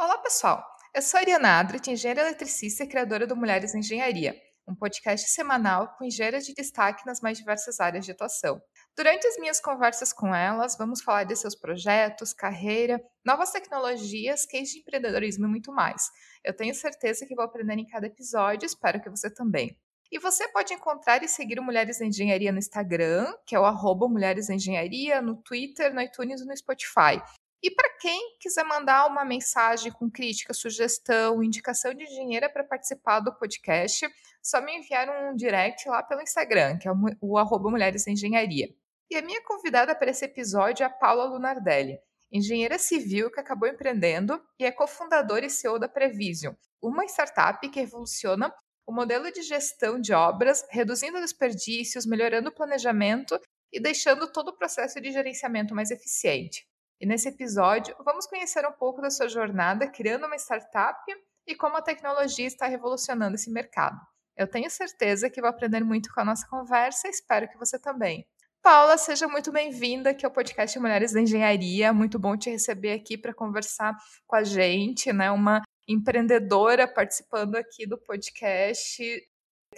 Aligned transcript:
Olá, 0.00 0.16
pessoal! 0.18 0.64
Eu 0.94 1.02
sou 1.02 1.18
a 1.18 1.22
Ariana 1.22 1.58
Adrit, 1.58 1.90
engenheira 1.90 2.20
eletricista 2.20 2.84
e 2.84 2.86
criadora 2.86 3.26
do 3.26 3.34
Mulheres 3.34 3.74
em 3.74 3.80
Engenharia, 3.80 4.40
um 4.64 4.72
podcast 4.72 5.28
semanal 5.28 5.96
com 5.98 6.04
engenheiras 6.04 6.46
de 6.46 6.54
destaque 6.54 7.04
nas 7.04 7.20
mais 7.20 7.36
diversas 7.36 7.80
áreas 7.80 8.04
de 8.04 8.12
atuação. 8.12 8.62
Durante 8.96 9.26
as 9.26 9.36
minhas 9.38 9.58
conversas 9.58 10.12
com 10.12 10.32
elas, 10.32 10.78
vamos 10.78 11.02
falar 11.02 11.24
de 11.24 11.34
seus 11.34 11.56
projetos, 11.56 12.32
carreira, 12.32 13.02
novas 13.26 13.50
tecnologias, 13.50 14.46
case 14.46 14.74
de 14.74 14.78
empreendedorismo 14.78 15.46
e 15.46 15.50
muito 15.50 15.72
mais. 15.72 16.04
Eu 16.44 16.54
tenho 16.54 16.76
certeza 16.76 17.26
que 17.26 17.34
vou 17.34 17.44
aprender 17.44 17.74
em 17.74 17.88
cada 17.88 18.06
episódio, 18.06 18.66
espero 18.66 19.02
que 19.02 19.10
você 19.10 19.28
também. 19.28 19.76
E 20.12 20.20
você 20.20 20.46
pode 20.52 20.72
encontrar 20.72 21.24
e 21.24 21.28
seguir 21.28 21.58
o 21.58 21.62
Mulheres 21.64 22.00
em 22.00 22.06
Engenharia 22.06 22.52
no 22.52 22.58
Instagram, 22.58 23.34
que 23.44 23.56
é 23.56 23.58
o 23.58 23.64
arroba 23.64 24.06
Mulheres 24.08 24.48
Engenharia, 24.48 25.20
no 25.20 25.42
Twitter, 25.42 25.92
no 25.92 26.00
iTunes 26.00 26.40
e 26.40 26.44
no 26.44 26.56
Spotify. 26.56 27.20
E 27.62 27.70
para 27.70 27.90
quem 28.00 28.36
quiser 28.38 28.64
mandar 28.64 29.06
uma 29.06 29.24
mensagem 29.24 29.90
com 29.90 30.08
crítica, 30.08 30.54
sugestão, 30.54 31.42
indicação 31.42 31.92
de 31.92 32.04
engenheira 32.04 32.48
para 32.48 32.62
participar 32.62 33.18
do 33.20 33.34
podcast, 33.34 34.08
só 34.42 34.60
me 34.60 34.76
enviar 34.76 35.08
um 35.08 35.34
direct 35.34 35.88
lá 35.88 36.02
pelo 36.02 36.22
Instagram, 36.22 36.78
que 36.78 36.88
é 36.88 36.92
o, 37.20 37.36
arroba 37.36 37.70
Mulheres 37.70 38.06
Engenharia. 38.06 38.68
E 39.10 39.16
a 39.16 39.22
minha 39.22 39.42
convidada 39.42 39.94
para 39.94 40.10
esse 40.10 40.24
episódio 40.24 40.84
é 40.84 40.86
a 40.86 40.90
Paula 40.90 41.24
Lunardelli, 41.24 41.98
engenheira 42.30 42.78
civil 42.78 43.30
que 43.30 43.40
acabou 43.40 43.68
empreendendo 43.68 44.40
e 44.58 44.64
é 44.64 44.70
cofundadora 44.70 45.46
e 45.46 45.50
CEO 45.50 45.78
da 45.78 45.88
Prevision, 45.88 46.54
uma 46.80 47.04
startup 47.06 47.68
que 47.68 47.80
revoluciona 47.80 48.54
o 48.86 48.92
modelo 48.92 49.32
de 49.32 49.42
gestão 49.42 50.00
de 50.00 50.12
obras, 50.12 50.64
reduzindo 50.70 51.20
desperdícios, 51.20 52.06
melhorando 52.06 52.50
o 52.50 52.54
planejamento 52.54 53.38
e 53.72 53.80
deixando 53.80 54.30
todo 54.30 54.48
o 54.48 54.56
processo 54.56 55.00
de 55.00 55.12
gerenciamento 55.12 55.74
mais 55.74 55.90
eficiente. 55.90 56.66
E 57.00 57.06
nesse 57.06 57.28
episódio, 57.28 57.94
vamos 58.04 58.26
conhecer 58.26 58.66
um 58.66 58.72
pouco 58.72 59.00
da 59.00 59.10
sua 59.10 59.28
jornada 59.28 59.86
criando 59.86 60.26
uma 60.26 60.36
startup 60.36 61.00
e 61.46 61.54
como 61.54 61.76
a 61.76 61.82
tecnologia 61.82 62.46
está 62.46 62.66
revolucionando 62.66 63.36
esse 63.36 63.50
mercado. 63.50 64.00
Eu 64.36 64.48
tenho 64.48 64.68
certeza 64.68 65.30
que 65.30 65.40
vou 65.40 65.48
aprender 65.48 65.80
muito 65.84 66.12
com 66.12 66.20
a 66.20 66.24
nossa 66.24 66.46
conversa 66.48 67.06
e 67.06 67.10
espero 67.10 67.48
que 67.48 67.56
você 67.56 67.78
também. 67.78 68.26
Paula, 68.60 68.98
seja 68.98 69.28
muito 69.28 69.52
bem-vinda 69.52 70.10
aqui 70.10 70.26
ao 70.26 70.32
podcast 70.32 70.76
Mulheres 70.78 71.12
da 71.12 71.20
Engenharia. 71.20 71.92
Muito 71.92 72.18
bom 72.18 72.36
te 72.36 72.50
receber 72.50 72.92
aqui 72.92 73.16
para 73.16 73.32
conversar 73.32 73.96
com 74.26 74.34
a 74.34 74.42
gente, 74.42 75.12
né? 75.12 75.30
Uma 75.30 75.62
empreendedora 75.86 76.86
participando 76.86 77.54
aqui 77.54 77.86
do 77.86 77.96
podcast 77.96 79.02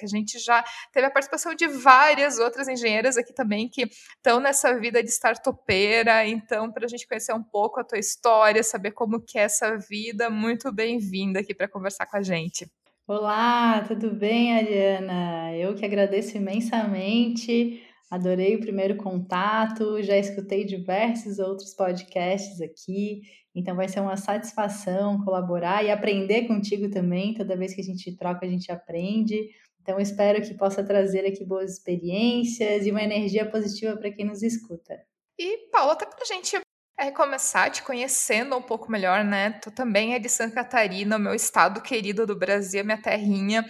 que 0.00 0.06
a 0.06 0.08
gente 0.08 0.38
já 0.38 0.64
teve 0.92 1.06
a 1.06 1.10
participação 1.10 1.54
de 1.54 1.68
várias 1.68 2.38
outras 2.38 2.66
engenheiras 2.66 3.16
aqui 3.16 3.32
também 3.32 3.68
que 3.68 3.82
estão 4.16 4.40
nessa 4.40 4.78
vida 4.78 5.02
de 5.02 5.10
startupeira, 5.10 6.26
então 6.26 6.72
para 6.72 6.86
a 6.86 6.88
gente 6.88 7.06
conhecer 7.06 7.34
um 7.34 7.42
pouco 7.42 7.78
a 7.78 7.84
tua 7.84 7.98
história, 7.98 8.62
saber 8.62 8.92
como 8.92 9.20
que 9.20 9.38
é 9.38 9.42
essa 9.42 9.76
vida, 9.76 10.30
muito 10.30 10.72
bem-vinda 10.72 11.40
aqui 11.40 11.54
para 11.54 11.68
conversar 11.68 12.06
com 12.06 12.16
a 12.16 12.22
gente. 12.22 12.66
Olá, 13.06 13.84
tudo 13.86 14.14
bem, 14.14 14.56
Ariana? 14.56 15.56
Eu 15.56 15.74
que 15.74 15.84
agradeço 15.84 16.36
imensamente. 16.36 17.82
Adorei 18.10 18.56
o 18.56 18.60
primeiro 18.60 18.96
contato, 18.96 20.02
já 20.02 20.16
escutei 20.16 20.64
diversos 20.64 21.38
outros 21.38 21.74
podcasts 21.74 22.60
aqui, 22.60 23.22
então 23.54 23.76
vai 23.76 23.88
ser 23.88 24.00
uma 24.00 24.16
satisfação 24.16 25.24
colaborar 25.24 25.84
e 25.84 25.90
aprender 25.90 26.46
contigo 26.46 26.88
também. 26.90 27.34
Toda 27.34 27.56
vez 27.56 27.74
que 27.74 27.80
a 27.80 27.84
gente 27.84 28.16
troca, 28.16 28.46
a 28.46 28.48
gente 28.48 28.70
aprende. 28.70 29.48
Então, 29.90 29.98
espero 29.98 30.40
que 30.40 30.54
possa 30.54 30.84
trazer 30.84 31.26
aqui 31.26 31.44
boas 31.44 31.72
experiências 31.72 32.86
e 32.86 32.92
uma 32.92 33.02
energia 33.02 33.50
positiva 33.50 33.96
para 33.96 34.12
quem 34.12 34.24
nos 34.24 34.40
escuta. 34.40 35.04
E, 35.36 35.68
Paula, 35.72 35.94
até 35.94 36.06
para 36.06 36.22
a 36.22 36.24
gente 36.24 36.60
é, 36.96 37.10
começar 37.10 37.70
te 37.70 37.82
conhecendo 37.82 38.56
um 38.56 38.62
pouco 38.62 38.88
melhor, 38.88 39.24
né? 39.24 39.50
Tu 39.58 39.68
também 39.72 40.14
é 40.14 40.20
de 40.20 40.28
Santa 40.28 40.54
Catarina, 40.54 41.18
meu 41.18 41.34
estado 41.34 41.82
querido 41.82 42.24
do 42.24 42.38
Brasil, 42.38 42.84
minha 42.84 43.02
terrinha. 43.02 43.66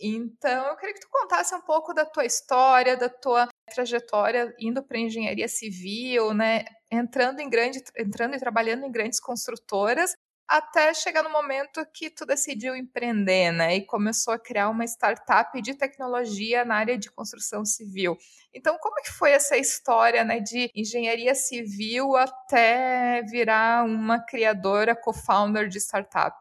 Então, 0.00 0.68
eu 0.68 0.76
queria 0.76 0.94
que 0.94 1.00
tu 1.00 1.08
contasse 1.10 1.52
um 1.56 1.62
pouco 1.62 1.92
da 1.92 2.06
tua 2.06 2.24
história, 2.24 2.96
da 2.96 3.08
tua 3.08 3.48
trajetória 3.74 4.54
indo 4.60 4.80
para 4.80 5.00
engenharia 5.00 5.48
civil, 5.48 6.32
né? 6.32 6.66
Entrando 6.88 7.40
em 7.40 7.50
grande, 7.50 7.82
entrando 7.98 8.36
e 8.36 8.38
trabalhando 8.38 8.84
em 8.84 8.92
grandes 8.92 9.18
construtoras 9.18 10.14
até 10.48 10.92
chegar 10.94 11.22
no 11.22 11.30
momento 11.30 11.84
que 11.92 12.10
tu 12.10 12.24
decidiu 12.26 12.76
empreender, 12.76 13.50
né? 13.52 13.76
E 13.76 13.86
começou 13.86 14.34
a 14.34 14.38
criar 14.38 14.68
uma 14.70 14.84
startup 14.84 15.60
de 15.62 15.74
tecnologia 15.74 16.64
na 16.64 16.76
área 16.76 16.98
de 16.98 17.10
construção 17.10 17.64
civil. 17.64 18.16
Então, 18.52 18.76
como 18.80 18.96
que 19.02 19.12
foi 19.12 19.32
essa 19.32 19.56
história, 19.56 20.24
né, 20.24 20.40
de 20.40 20.70
engenharia 20.74 21.34
civil 21.34 22.16
até 22.16 23.22
virar 23.22 23.84
uma 23.84 24.18
criadora, 24.24 24.94
co-founder 24.94 25.68
de 25.68 25.78
startup? 25.78 26.36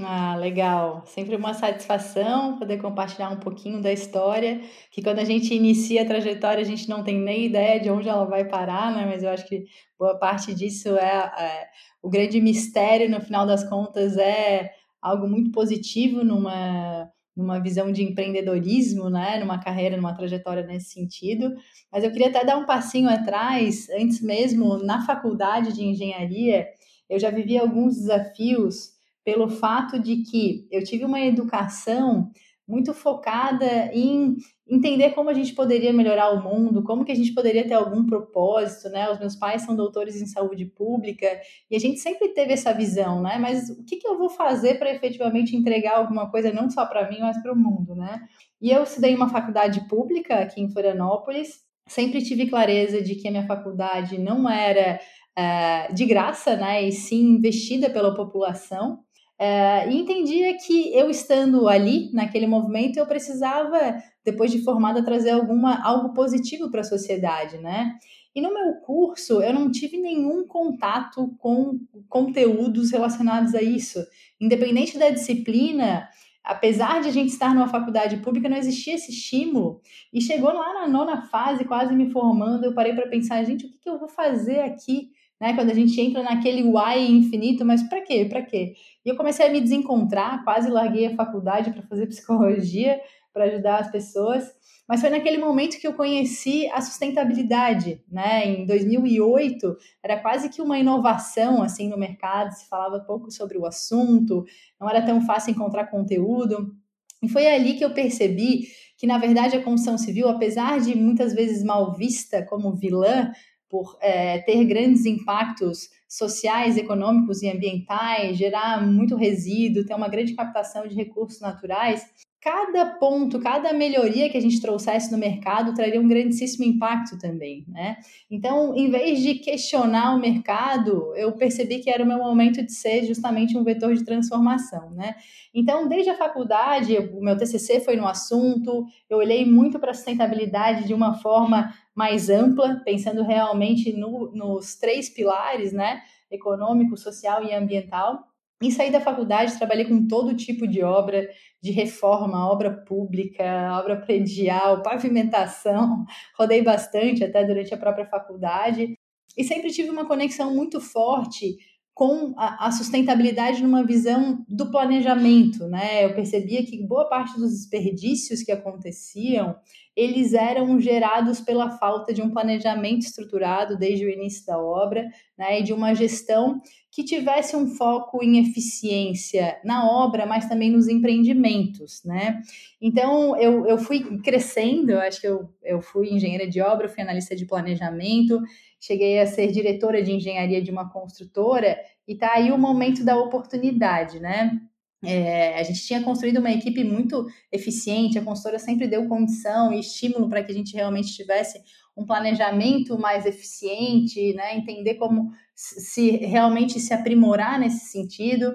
Ah, 0.00 0.34
legal. 0.36 1.04
Sempre 1.06 1.36
uma 1.36 1.54
satisfação 1.54 2.58
poder 2.58 2.78
compartilhar 2.78 3.30
um 3.30 3.38
pouquinho 3.38 3.80
da 3.80 3.92
história, 3.92 4.60
que 4.90 5.00
quando 5.00 5.20
a 5.20 5.24
gente 5.24 5.54
inicia 5.54 6.02
a 6.02 6.04
trajetória, 6.04 6.60
a 6.60 6.64
gente 6.64 6.88
não 6.88 7.04
tem 7.04 7.16
nem 7.20 7.44
ideia 7.46 7.78
de 7.80 7.88
onde 7.90 8.08
ela 8.08 8.24
vai 8.24 8.44
parar, 8.44 8.92
né? 8.92 9.06
Mas 9.06 9.22
eu 9.22 9.30
acho 9.30 9.46
que 9.46 9.66
boa 9.96 10.18
parte 10.18 10.52
disso 10.52 10.88
é, 10.96 11.32
é 11.38 11.68
o 12.02 12.10
grande 12.10 12.40
mistério, 12.40 13.08
no 13.08 13.20
final 13.20 13.46
das 13.46 13.62
contas, 13.68 14.16
é 14.16 14.72
algo 15.00 15.28
muito 15.28 15.52
positivo 15.52 16.24
numa, 16.24 17.08
numa 17.36 17.60
visão 17.60 17.92
de 17.92 18.02
empreendedorismo, 18.02 19.08
né? 19.08 19.38
Numa 19.38 19.58
carreira, 19.62 19.96
numa 19.96 20.14
trajetória 20.14 20.66
nesse 20.66 20.90
sentido. 20.90 21.54
Mas 21.92 22.02
eu 22.02 22.10
queria 22.10 22.30
até 22.30 22.44
dar 22.44 22.56
um 22.56 22.66
passinho 22.66 23.08
atrás, 23.08 23.88
antes 23.90 24.20
mesmo, 24.20 24.76
na 24.78 25.06
faculdade 25.06 25.72
de 25.72 25.84
engenharia, 25.84 26.66
eu 27.08 27.20
já 27.20 27.30
vivi 27.30 27.56
alguns 27.56 27.94
desafios 27.94 28.93
pelo 29.24 29.48
fato 29.48 29.98
de 29.98 30.22
que 30.22 30.68
eu 30.70 30.84
tive 30.84 31.04
uma 31.04 31.20
educação 31.20 32.30
muito 32.66 32.94
focada 32.94 33.90
em 33.92 34.36
entender 34.66 35.10
como 35.10 35.28
a 35.28 35.34
gente 35.34 35.54
poderia 35.54 35.92
melhorar 35.92 36.30
o 36.30 36.42
mundo, 36.42 36.82
como 36.82 37.04
que 37.04 37.12
a 37.12 37.14
gente 37.14 37.34
poderia 37.34 37.66
ter 37.66 37.74
algum 37.74 38.06
propósito, 38.06 38.88
né? 38.88 39.10
Os 39.10 39.18
meus 39.18 39.36
pais 39.36 39.62
são 39.62 39.76
doutores 39.76 40.20
em 40.20 40.26
saúde 40.26 40.64
pública 40.64 41.26
e 41.70 41.76
a 41.76 41.78
gente 41.78 41.98
sempre 41.98 42.28
teve 42.28 42.54
essa 42.54 42.72
visão, 42.72 43.20
né? 43.20 43.36
Mas 43.38 43.68
o 43.68 43.84
que, 43.84 43.96
que 43.96 44.08
eu 44.08 44.16
vou 44.16 44.30
fazer 44.30 44.78
para 44.78 44.90
efetivamente 44.94 45.54
entregar 45.54 45.98
alguma 45.98 46.30
coisa 46.30 46.50
não 46.52 46.70
só 46.70 46.86
para 46.86 47.08
mim, 47.10 47.18
mas 47.20 47.40
para 47.42 47.52
o 47.52 47.56
mundo, 47.56 47.94
né? 47.94 48.22
E 48.60 48.70
eu 48.70 48.82
estudei 48.82 49.14
uma 49.14 49.28
faculdade 49.28 49.86
pública 49.86 50.36
aqui 50.36 50.62
em 50.62 50.70
Florianópolis, 50.70 51.60
sempre 51.86 52.22
tive 52.22 52.48
clareza 52.48 53.02
de 53.02 53.14
que 53.14 53.28
a 53.28 53.30
minha 53.30 53.46
faculdade 53.46 54.16
não 54.16 54.48
era 54.48 54.98
uh, 55.38 55.94
de 55.94 56.06
graça, 56.06 56.56
né? 56.56 56.82
E 56.82 56.92
sim 56.92 57.34
investida 57.34 57.90
pela 57.90 58.14
população. 58.14 59.00
É, 59.38 59.90
e 59.90 59.96
entendia 59.96 60.56
que 60.56 60.94
eu 60.94 61.10
estando 61.10 61.68
ali, 61.68 62.10
naquele 62.12 62.46
movimento, 62.46 62.98
eu 62.98 63.06
precisava, 63.06 64.02
depois 64.24 64.50
de 64.50 64.62
formada, 64.62 65.04
trazer 65.04 65.30
alguma, 65.30 65.84
algo 65.84 66.14
positivo 66.14 66.70
para 66.70 66.82
a 66.82 66.84
sociedade, 66.84 67.58
né? 67.58 67.98
E 68.34 68.40
no 68.40 68.52
meu 68.52 68.74
curso, 68.80 69.40
eu 69.42 69.52
não 69.52 69.70
tive 69.70 69.96
nenhum 69.96 70.46
contato 70.46 71.34
com 71.38 71.78
conteúdos 72.08 72.90
relacionados 72.90 73.54
a 73.54 73.62
isso. 73.62 74.04
Independente 74.40 74.98
da 74.98 75.08
disciplina, 75.10 76.08
apesar 76.42 77.00
de 77.00 77.08
a 77.08 77.12
gente 77.12 77.30
estar 77.30 77.54
numa 77.54 77.68
faculdade 77.68 78.16
pública, 78.16 78.48
não 78.48 78.56
existia 78.56 78.94
esse 78.94 79.12
estímulo. 79.12 79.80
E 80.12 80.20
chegou 80.20 80.52
lá 80.52 80.74
na 80.74 80.88
nona 80.88 81.22
fase, 81.22 81.64
quase 81.64 81.94
me 81.94 82.10
formando, 82.10 82.64
eu 82.64 82.74
parei 82.74 82.92
para 82.92 83.08
pensar, 83.08 83.42
gente, 83.44 83.66
o 83.66 83.70
que, 83.70 83.78
que 83.78 83.88
eu 83.88 83.98
vou 84.00 84.08
fazer 84.08 84.60
aqui? 84.60 85.10
Né? 85.40 85.54
Quando 85.54 85.70
a 85.70 85.74
gente 85.74 86.00
entra 86.00 86.22
naquele 86.22 86.62
why 86.62 87.10
infinito, 87.10 87.64
mas 87.64 87.82
para 87.82 88.00
quê? 88.02 88.24
Para 88.24 88.42
quê? 88.42 88.74
E 89.04 89.08
eu 89.08 89.16
comecei 89.16 89.46
a 89.46 89.50
me 89.50 89.60
desencontrar, 89.60 90.42
quase 90.44 90.70
larguei 90.70 91.06
a 91.06 91.16
faculdade 91.16 91.70
para 91.70 91.82
fazer 91.82 92.06
psicologia, 92.08 93.00
para 93.32 93.44
ajudar 93.44 93.80
as 93.80 93.90
pessoas. 93.90 94.44
Mas 94.86 95.00
foi 95.00 95.08
naquele 95.08 95.38
momento 95.38 95.78
que 95.78 95.86
eu 95.86 95.94
conheci 95.94 96.68
a 96.70 96.80
sustentabilidade, 96.80 98.02
né? 98.10 98.46
Em 98.46 98.66
2008, 98.66 99.76
era 100.02 100.20
quase 100.20 100.50
que 100.50 100.60
uma 100.60 100.78
inovação 100.78 101.62
assim 101.62 101.88
no 101.88 101.96
mercado, 101.96 102.52
se 102.52 102.68
falava 102.68 103.00
pouco 103.00 103.30
sobre 103.30 103.56
o 103.56 103.64
assunto, 103.64 104.44
não 104.78 104.88
era 104.88 105.00
tão 105.00 105.22
fácil 105.22 105.52
encontrar 105.52 105.86
conteúdo. 105.86 106.74
E 107.22 107.28
foi 107.28 107.46
ali 107.46 107.74
que 107.74 107.84
eu 107.84 107.94
percebi 107.94 108.68
que, 108.98 109.06
na 109.06 109.16
verdade, 109.16 109.56
a 109.56 109.62
construção 109.62 109.96
civil, 109.96 110.28
apesar 110.28 110.78
de 110.78 110.94
muitas 110.94 111.32
vezes 111.32 111.64
mal 111.64 111.94
vista 111.94 112.44
como 112.44 112.74
vilã, 112.74 113.32
por 113.74 113.98
é, 114.00 114.38
ter 114.38 114.64
grandes 114.66 115.04
impactos 115.04 115.88
sociais, 116.08 116.76
econômicos 116.76 117.42
e 117.42 117.50
ambientais, 117.50 118.38
gerar 118.38 118.80
muito 118.86 119.16
resíduo, 119.16 119.84
ter 119.84 119.96
uma 119.96 120.06
grande 120.06 120.32
captação 120.32 120.86
de 120.86 120.94
recursos 120.94 121.40
naturais, 121.40 122.06
cada 122.40 122.84
ponto, 123.00 123.40
cada 123.40 123.72
melhoria 123.72 124.28
que 124.28 124.36
a 124.36 124.40
gente 124.40 124.60
trouxesse 124.60 125.10
no 125.10 125.16
mercado 125.16 125.74
traria 125.74 125.98
um 125.98 126.06
grandíssimo 126.06 126.62
impacto 126.64 127.18
também, 127.18 127.64
né? 127.66 127.96
Então, 128.30 128.76
em 128.76 128.90
vez 128.90 129.18
de 129.20 129.36
questionar 129.36 130.14
o 130.14 130.20
mercado, 130.20 131.12
eu 131.16 131.32
percebi 131.32 131.78
que 131.78 131.88
era 131.88 132.04
o 132.04 132.06
meu 132.06 132.18
momento 132.18 132.62
de 132.62 132.70
ser 132.70 133.04
justamente 133.06 133.56
um 133.56 133.64
vetor 133.64 133.94
de 133.94 134.04
transformação, 134.04 134.90
né? 134.90 135.14
Então, 135.54 135.88
desde 135.88 136.10
a 136.10 136.16
faculdade, 136.16 136.98
o 136.98 137.22
meu 137.22 137.34
TCC 137.34 137.80
foi 137.80 137.96
no 137.96 138.06
assunto, 138.06 138.84
eu 139.08 139.16
olhei 139.16 139.46
muito 139.46 139.78
para 139.78 139.92
a 139.92 139.94
sustentabilidade 139.94 140.86
de 140.86 140.92
uma 140.92 141.14
forma 141.14 141.72
mais 141.94 142.28
ampla, 142.28 142.82
pensando 142.84 143.22
realmente 143.22 143.92
no, 143.92 144.32
nos 144.34 144.76
três 144.76 145.08
pilares, 145.08 145.72
né? 145.72 146.02
Econômico, 146.30 146.96
social 146.96 147.44
e 147.44 147.52
ambiental. 147.54 148.24
E 148.62 148.70
saí 148.70 148.90
da 148.90 149.00
faculdade, 149.00 149.58
trabalhei 149.58 149.84
com 149.84 150.06
todo 150.06 150.36
tipo 150.36 150.66
de 150.66 150.82
obra, 150.82 151.28
de 151.62 151.70
reforma, 151.70 152.50
obra 152.50 152.70
pública, 152.70 153.44
obra 153.78 153.96
predial, 154.00 154.82
pavimentação, 154.82 156.04
rodei 156.38 156.62
bastante 156.62 157.22
até 157.22 157.44
durante 157.44 157.74
a 157.74 157.76
própria 157.76 158.06
faculdade 158.06 158.96
e 159.36 159.44
sempre 159.44 159.70
tive 159.70 159.90
uma 159.90 160.06
conexão 160.06 160.54
muito 160.54 160.80
forte 160.80 161.56
com 161.94 162.34
a, 162.36 162.72
sustentabilidade 162.72 163.62
numa 163.62 163.86
visão 163.86 164.44
do 164.48 164.68
planejamento, 164.68 165.68
né? 165.68 166.04
Eu 166.04 166.12
percebia 166.12 166.66
que 166.66 166.84
boa 166.84 167.08
parte 167.08 167.38
dos 167.38 167.52
desperdícios 167.52 168.42
que 168.42 168.50
aconteciam, 168.50 169.54
eles 169.94 170.34
eram 170.34 170.80
gerados 170.80 171.40
pela 171.40 171.78
falta 171.78 172.12
de 172.12 172.20
um 172.20 172.30
planejamento 172.30 173.02
estruturado 173.02 173.78
desde 173.78 174.04
o 174.04 174.10
início 174.10 174.44
da 174.44 174.58
obra, 174.58 175.08
né? 175.38 175.60
E 175.60 175.62
de 175.62 175.72
uma 175.72 175.94
gestão 175.94 176.60
que 176.94 177.02
tivesse 177.02 177.56
um 177.56 177.66
foco 177.66 178.22
em 178.22 178.38
eficiência 178.38 179.58
na 179.64 179.90
obra, 179.90 180.24
mas 180.26 180.48
também 180.48 180.70
nos 180.70 180.86
empreendimentos, 180.86 182.04
né? 182.04 182.40
Então, 182.80 183.36
eu, 183.36 183.66
eu 183.66 183.76
fui 183.76 184.18
crescendo, 184.20 184.92
eu 184.92 185.00
acho 185.00 185.20
que 185.20 185.26
eu, 185.26 185.48
eu 185.64 185.82
fui 185.82 186.10
engenheira 186.10 186.46
de 186.46 186.60
obra, 186.60 186.88
fui 186.88 187.02
analista 187.02 187.34
de 187.34 187.46
planejamento, 187.46 188.40
cheguei 188.78 189.18
a 189.18 189.26
ser 189.26 189.50
diretora 189.50 190.00
de 190.04 190.12
engenharia 190.12 190.62
de 190.62 190.70
uma 190.70 190.88
construtora, 190.88 191.76
e 192.06 192.14
tá 192.14 192.30
aí 192.32 192.52
o 192.52 192.58
momento 192.58 193.04
da 193.04 193.18
oportunidade, 193.18 194.20
né? 194.20 194.60
É, 195.02 195.58
a 195.58 195.62
gente 195.64 195.84
tinha 195.84 196.00
construído 196.00 196.38
uma 196.38 196.52
equipe 196.52 196.84
muito 196.84 197.26
eficiente, 197.50 198.18
a 198.18 198.22
consultora 198.22 198.58
sempre 198.60 198.86
deu 198.86 199.08
condição 199.08 199.72
e 199.72 199.80
estímulo 199.80 200.28
para 200.28 200.44
que 200.44 200.52
a 200.52 200.54
gente 200.54 200.74
realmente 200.74 201.12
tivesse 201.12 201.60
um 201.96 202.06
planejamento 202.06 202.98
mais 202.98 203.26
eficiente, 203.26 204.32
né? 204.34 204.56
entender 204.56 204.94
como 204.94 205.30
se 205.54 206.10
realmente 206.16 206.80
se 206.80 206.92
aprimorar 206.92 207.58
nesse 207.58 207.86
sentido. 207.90 208.54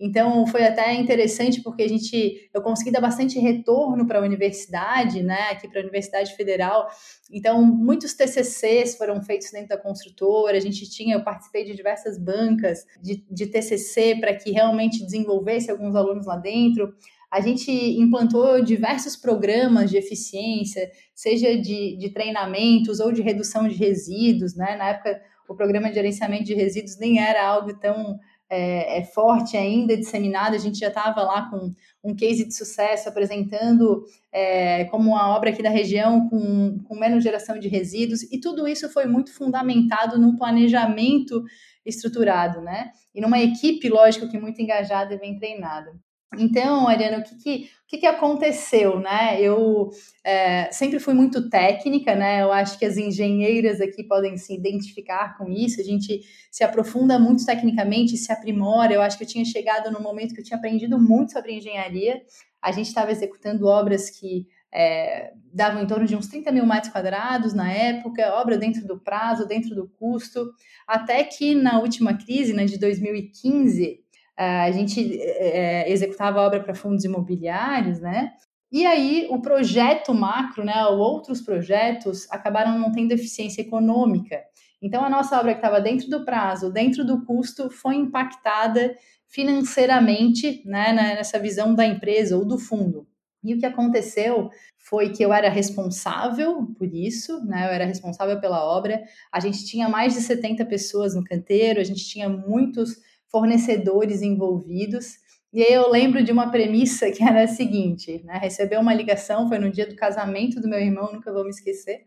Então 0.00 0.46
foi 0.46 0.64
até 0.64 0.94
interessante 0.94 1.62
porque 1.62 1.82
a 1.82 1.88
gente 1.88 2.48
eu 2.54 2.62
consegui 2.62 2.90
dar 2.90 3.02
bastante 3.02 3.38
retorno 3.38 4.06
para 4.06 4.18
a 4.18 4.22
universidade, 4.22 5.22
né, 5.22 5.50
aqui 5.50 5.68
para 5.68 5.78
a 5.78 5.82
Universidade 5.82 6.34
Federal. 6.34 6.88
Então 7.30 7.62
muitos 7.62 8.14
TCCs 8.14 8.96
foram 8.96 9.22
feitos 9.22 9.50
dentro 9.52 9.68
da 9.68 9.76
construtora. 9.76 10.56
A 10.56 10.60
gente 10.60 10.88
tinha, 10.88 11.16
eu 11.16 11.22
participei 11.22 11.64
de 11.64 11.76
diversas 11.76 12.18
bancas 12.18 12.86
de, 13.02 13.26
de 13.30 13.46
TCC 13.46 14.16
para 14.18 14.34
que 14.34 14.50
realmente 14.50 15.04
desenvolvesse 15.04 15.70
alguns 15.70 15.94
alunos 15.94 16.24
lá 16.26 16.36
dentro. 16.36 16.94
A 17.30 17.40
gente 17.40 17.70
implantou 17.70 18.60
diversos 18.64 19.14
programas 19.16 19.88
de 19.88 19.96
eficiência, 19.96 20.90
seja 21.14 21.56
de, 21.56 21.96
de 21.96 22.10
treinamentos 22.10 22.98
ou 22.98 23.12
de 23.12 23.22
redução 23.22 23.68
de 23.68 23.74
resíduos, 23.76 24.56
né? 24.56 24.76
Na 24.76 24.88
época 24.88 25.20
o 25.50 25.54
programa 25.56 25.88
de 25.88 25.96
gerenciamento 25.96 26.44
de 26.44 26.54
resíduos 26.54 26.96
nem 26.96 27.18
era 27.18 27.44
algo 27.44 27.74
tão 27.74 28.20
é, 28.48 28.98
é 28.98 29.04
forte 29.04 29.56
ainda, 29.56 29.96
disseminado. 29.96 30.54
A 30.54 30.58
gente 30.58 30.78
já 30.78 30.86
estava 30.86 31.22
lá 31.22 31.50
com 31.50 31.74
um 32.04 32.14
case 32.14 32.46
de 32.46 32.54
sucesso 32.54 33.08
apresentando 33.08 34.04
é, 34.30 34.84
como 34.84 35.10
uma 35.10 35.34
obra 35.34 35.50
aqui 35.50 35.60
da 35.60 35.68
região 35.68 36.28
com, 36.28 36.78
com 36.84 36.94
menos 36.94 37.24
geração 37.24 37.58
de 37.58 37.66
resíduos, 37.66 38.22
e 38.22 38.38
tudo 38.38 38.68
isso 38.68 38.88
foi 38.90 39.06
muito 39.06 39.34
fundamentado 39.34 40.20
num 40.20 40.36
planejamento 40.36 41.42
estruturado, 41.84 42.60
né? 42.60 42.92
E 43.12 43.20
numa 43.20 43.40
equipe, 43.40 43.88
lógico, 43.88 44.28
que 44.28 44.38
muito 44.38 44.62
engajada 44.62 45.14
e 45.14 45.18
bem 45.18 45.36
treinada. 45.36 45.92
Então, 46.38 46.86
Ariana, 46.86 47.18
o 47.18 47.22
que, 47.24 47.34
que, 47.36 47.70
o 47.84 47.88
que, 47.88 47.98
que 47.98 48.06
aconteceu, 48.06 49.00
né? 49.00 49.40
Eu 49.40 49.90
é, 50.22 50.70
sempre 50.70 51.00
fui 51.00 51.12
muito 51.12 51.50
técnica, 51.50 52.14
né? 52.14 52.42
Eu 52.42 52.52
acho 52.52 52.78
que 52.78 52.84
as 52.84 52.96
engenheiras 52.96 53.80
aqui 53.80 54.04
podem 54.04 54.36
se 54.36 54.54
identificar 54.54 55.36
com 55.36 55.50
isso. 55.50 55.80
A 55.80 55.84
gente 55.84 56.20
se 56.48 56.62
aprofunda 56.62 57.18
muito 57.18 57.44
tecnicamente, 57.44 58.16
se 58.16 58.30
aprimora. 58.30 58.92
Eu 58.92 59.02
acho 59.02 59.18
que 59.18 59.24
eu 59.24 59.28
tinha 59.28 59.44
chegado 59.44 59.90
no 59.90 60.00
momento 60.00 60.32
que 60.32 60.40
eu 60.40 60.44
tinha 60.44 60.56
aprendido 60.56 61.00
muito 61.00 61.32
sobre 61.32 61.52
engenharia. 61.52 62.22
A 62.62 62.70
gente 62.70 62.86
estava 62.86 63.10
executando 63.10 63.66
obras 63.66 64.08
que 64.08 64.46
é, 64.72 65.32
davam 65.52 65.82
em 65.82 65.86
torno 65.86 66.06
de 66.06 66.14
uns 66.14 66.28
30 66.28 66.52
mil 66.52 66.64
metros 66.64 66.92
quadrados 66.92 67.52
na 67.52 67.72
época, 67.72 68.34
obra 68.34 68.56
dentro 68.56 68.86
do 68.86 69.00
prazo, 69.00 69.48
dentro 69.48 69.74
do 69.74 69.88
custo, 69.88 70.52
até 70.86 71.24
que 71.24 71.54
na 71.54 71.80
última 71.80 72.14
crise, 72.16 72.52
né, 72.52 72.66
de 72.66 72.78
2015, 72.78 74.00
a 74.44 74.70
gente 74.70 75.20
é, 75.20 75.90
executava 75.90 76.40
obra 76.40 76.60
para 76.60 76.74
fundos 76.74 77.04
imobiliários, 77.04 78.00
né? 78.00 78.32
E 78.72 78.86
aí 78.86 79.26
o 79.30 79.42
projeto 79.42 80.14
macro, 80.14 80.64
né, 80.64 80.86
ou 80.86 80.98
outros 80.98 81.40
projetos 81.40 82.30
acabaram 82.30 82.78
não 82.78 82.92
tendo 82.92 83.12
eficiência 83.12 83.60
econômica. 83.60 84.40
Então 84.80 85.04
a 85.04 85.10
nossa 85.10 85.38
obra 85.38 85.52
que 85.52 85.58
estava 85.58 85.80
dentro 85.80 86.08
do 86.08 86.24
prazo, 86.24 86.72
dentro 86.72 87.04
do 87.04 87.24
custo, 87.26 87.68
foi 87.68 87.96
impactada 87.96 88.96
financeiramente, 89.28 90.62
né, 90.64 90.92
nessa 90.92 91.38
visão 91.38 91.74
da 91.74 91.84
empresa 91.84 92.36
ou 92.36 92.44
do 92.44 92.58
fundo. 92.58 93.06
E 93.42 93.54
o 93.54 93.58
que 93.58 93.66
aconteceu 93.66 94.50
foi 94.78 95.10
que 95.10 95.22
eu 95.22 95.32
era 95.32 95.48
responsável 95.48 96.66
por 96.78 96.92
isso, 96.92 97.42
né? 97.44 97.66
Eu 97.66 97.72
era 97.72 97.86
responsável 97.86 98.38
pela 98.38 98.62
obra. 98.62 99.02
A 99.32 99.40
gente 99.40 99.64
tinha 99.64 99.88
mais 99.88 100.12
de 100.12 100.20
70 100.20 100.66
pessoas 100.66 101.14
no 101.14 101.24
canteiro, 101.24 101.80
a 101.80 101.84
gente 101.84 102.04
tinha 102.06 102.28
muitos 102.28 102.96
fornecedores 103.30 104.22
envolvidos. 104.22 105.18
E 105.52 105.62
aí 105.62 105.72
eu 105.72 105.90
lembro 105.90 106.22
de 106.22 106.30
uma 106.32 106.50
premissa 106.50 107.10
que 107.10 107.22
era 107.22 107.44
a 107.44 107.48
seguinte, 107.48 108.22
né? 108.24 108.38
Recebeu 108.38 108.80
uma 108.80 108.94
ligação, 108.94 109.48
foi 109.48 109.58
no 109.58 109.70
dia 109.70 109.86
do 109.86 109.96
casamento 109.96 110.60
do 110.60 110.68
meu 110.68 110.78
irmão, 110.78 111.12
nunca 111.12 111.32
vou 111.32 111.44
me 111.44 111.50
esquecer, 111.50 112.04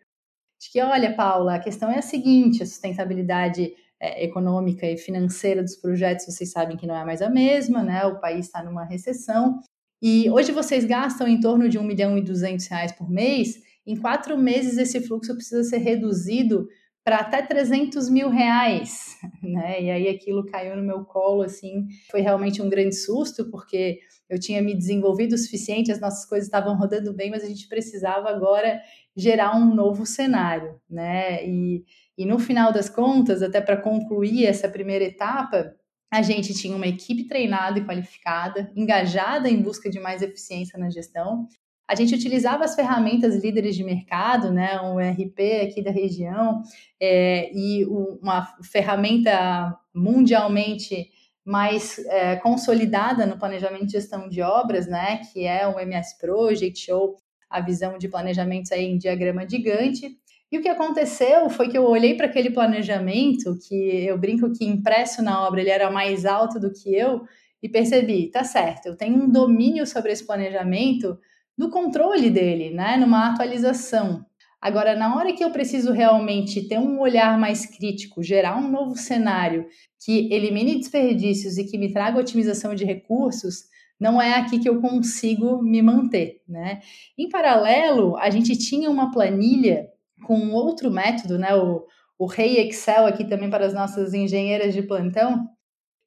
de 0.60 0.72
que, 0.72 0.82
olha, 0.82 1.14
Paula, 1.14 1.56
a 1.56 1.60
questão 1.60 1.92
é 1.92 2.00
a 2.00 2.02
seguinte, 2.02 2.64
a 2.64 2.66
sustentabilidade 2.66 3.74
é, 4.00 4.24
econômica 4.24 4.86
e 4.86 4.98
financeira 4.98 5.62
dos 5.62 5.76
projetos, 5.76 6.26
vocês 6.26 6.52
sabem 6.52 6.78
que 6.78 6.88
não 6.88 6.96
é 6.96 7.04
mais 7.06 7.22
a 7.22 7.30
mesma, 7.30 7.84
né? 7.84 8.06
O 8.06 8.20
país 8.20 8.46
está 8.46 8.64
numa 8.64 8.86
recessão. 8.86 9.60
E 10.02 10.30
hoje 10.30 10.52
vocês 10.52 10.84
gastam 10.84 11.28
em 11.28 11.40
torno 11.40 11.70
de 11.70 11.80
1 11.80 11.84
milhão 11.84 12.18
e 12.18 12.22
200 12.22 12.68
reais 12.68 12.92
por 12.92 13.10
mês. 13.10 13.62
Em 13.86 13.96
quatro 13.96 14.38
meses, 14.38 14.78
esse 14.78 15.00
fluxo 15.02 15.34
precisa 15.34 15.64
ser 15.64 15.78
reduzido 15.78 16.68
para 17.04 17.18
até 17.18 17.42
300 17.42 18.10
mil 18.10 18.30
reais, 18.30 19.18
né? 19.44 19.82
E 19.82 19.92
aí 19.92 20.08
aquilo 20.08 20.46
caiu 20.46 20.76
no 20.76 20.84
meu 20.84 21.04
colo, 21.04 21.42
assim, 21.42 21.88
foi 22.10 22.22
realmente 22.22 22.62
um 22.62 22.70
grande 22.70 22.96
susto, 22.96 23.50
porque 23.50 24.00
eu 24.30 24.40
tinha 24.40 24.62
me 24.62 24.74
desenvolvido 24.74 25.34
o 25.34 25.38
suficiente, 25.38 25.92
as 25.92 26.00
nossas 26.00 26.26
coisas 26.26 26.48
estavam 26.48 26.78
rodando 26.78 27.14
bem, 27.14 27.30
mas 27.30 27.44
a 27.44 27.48
gente 27.48 27.68
precisava 27.68 28.30
agora 28.30 28.82
gerar 29.16 29.56
um 29.56 29.76
novo 29.76 30.06
cenário, 30.06 30.80
né? 30.90 31.46
E, 31.46 31.84
e 32.18 32.26
no 32.26 32.40
final 32.40 32.72
das 32.72 32.90
contas, 32.90 33.44
até 33.44 33.60
para 33.60 33.78
concluir 33.78 34.46
essa 34.46 34.70
primeira 34.70 35.04
etapa, 35.04 35.76
a 36.12 36.22
gente 36.22 36.54
tinha 36.54 36.76
uma 36.76 36.88
equipe 36.88 37.28
treinada 37.28 37.80
e 37.80 37.86
qualificada, 37.86 38.72
engajada 38.76 39.50
em 39.50 39.62
busca 39.62 39.90
de 39.90 40.00
mais 40.00 40.22
eficiência 40.22 40.80
na 40.80 40.90
gestão, 40.90 41.48
a 41.88 41.96
gente 41.96 42.16
utilizava 42.16 42.64
as 42.64 42.76
ferramentas 42.76 43.36
líderes 43.44 43.76
de 43.76 43.84
mercado, 43.84 44.52
né, 44.52 44.80
um 44.82 45.00
ERP 45.00 45.40
aqui 45.64 45.82
da 45.84 45.92
região, 45.92 46.62
é, 47.00 47.52
e 47.54 47.86
uma 47.86 48.48
ferramenta 48.64 49.78
mundialmente 49.94 51.10
mais 51.46 52.00
é, 52.08 52.38
consolidada 52.38 53.26
no 53.26 53.38
planejamento 53.38 53.86
e 53.86 53.90
gestão 53.90 54.30
de 54.30 54.42
obras, 54.42 54.88
né, 54.88 55.22
que 55.32 55.46
é 55.46 55.68
o 55.68 55.80
MS 55.80 56.18
Project 56.18 56.92
ou 56.92 57.18
a 57.50 57.60
visão 57.60 57.98
de 57.98 58.08
planejamentos 58.08 58.72
aí 58.72 58.86
em 58.86 58.98
diagrama 58.98 59.48
gigante. 59.48 60.18
E 60.50 60.58
o 60.58 60.62
que 60.62 60.70
aconteceu 60.70 61.50
foi 61.50 61.68
que 61.68 61.78
eu 61.78 61.84
olhei 61.84 62.16
para 62.16 62.28
aquele 62.28 62.50
planejamento, 62.50 63.58
que 63.68 64.06
eu 64.06 64.18
brinco 64.18 64.52
que 64.54 64.66
impresso 64.66 65.22
na 65.22 65.46
obra 65.46 65.62
ele 65.62 65.70
era 65.70 65.92
mais 65.92 66.26
alto 66.26 66.60
do 66.60 66.72
que 66.72 66.96
eu, 66.96 67.24
e 67.62 67.70
percebi, 67.70 68.30
tá 68.30 68.44
certo, 68.44 68.88
eu 68.88 68.96
tenho 68.96 69.16
um 69.24 69.30
domínio 69.30 69.88
sobre 69.88 70.12
esse 70.12 70.26
planejamento, 70.26 71.18
no 71.58 71.70
controle 71.70 72.30
dele, 72.30 72.72
né? 72.72 72.98
Numa 72.98 73.30
atualização. 73.30 74.26
Agora, 74.62 74.96
na 74.96 75.16
hora 75.18 75.34
que 75.34 75.44
eu 75.44 75.52
preciso 75.52 75.92
realmente 75.92 76.68
ter 76.68 76.80
um 76.80 77.00
olhar 77.00 77.38
mais 77.38 77.66
crítico, 77.66 78.24
gerar 78.24 78.58
um 78.58 78.72
novo 78.72 78.96
cenário 78.96 79.66
que 80.04 80.34
elimine 80.34 80.78
desperdícios 80.78 81.58
e 81.58 81.66
que 81.66 81.78
me 81.78 81.92
traga 81.92 82.20
otimização 82.20 82.74
de 82.74 82.86
recursos, 82.86 83.66
não 84.00 84.22
é 84.22 84.36
aqui 84.36 84.60
que 84.60 84.70
eu 84.70 84.80
consigo 84.80 85.62
me 85.62 85.82
manter, 85.82 86.42
né? 86.48 86.82
Em 87.18 87.30
paralelo, 87.30 88.16
a 88.18 88.30
gente 88.30 88.58
tinha 88.58 88.90
uma 88.90 89.12
planilha 89.12 89.90
com 90.26 90.52
outro 90.52 90.90
método, 90.90 91.38
né? 91.38 91.54
O, 91.56 91.86
o 92.18 92.26
Rei 92.26 92.58
Excel 92.68 93.06
aqui 93.06 93.26
também 93.26 93.50
para 93.50 93.66
as 93.66 93.74
nossas 93.74 94.14
engenheiras 94.14 94.74
de 94.74 94.82
plantão, 94.82 95.48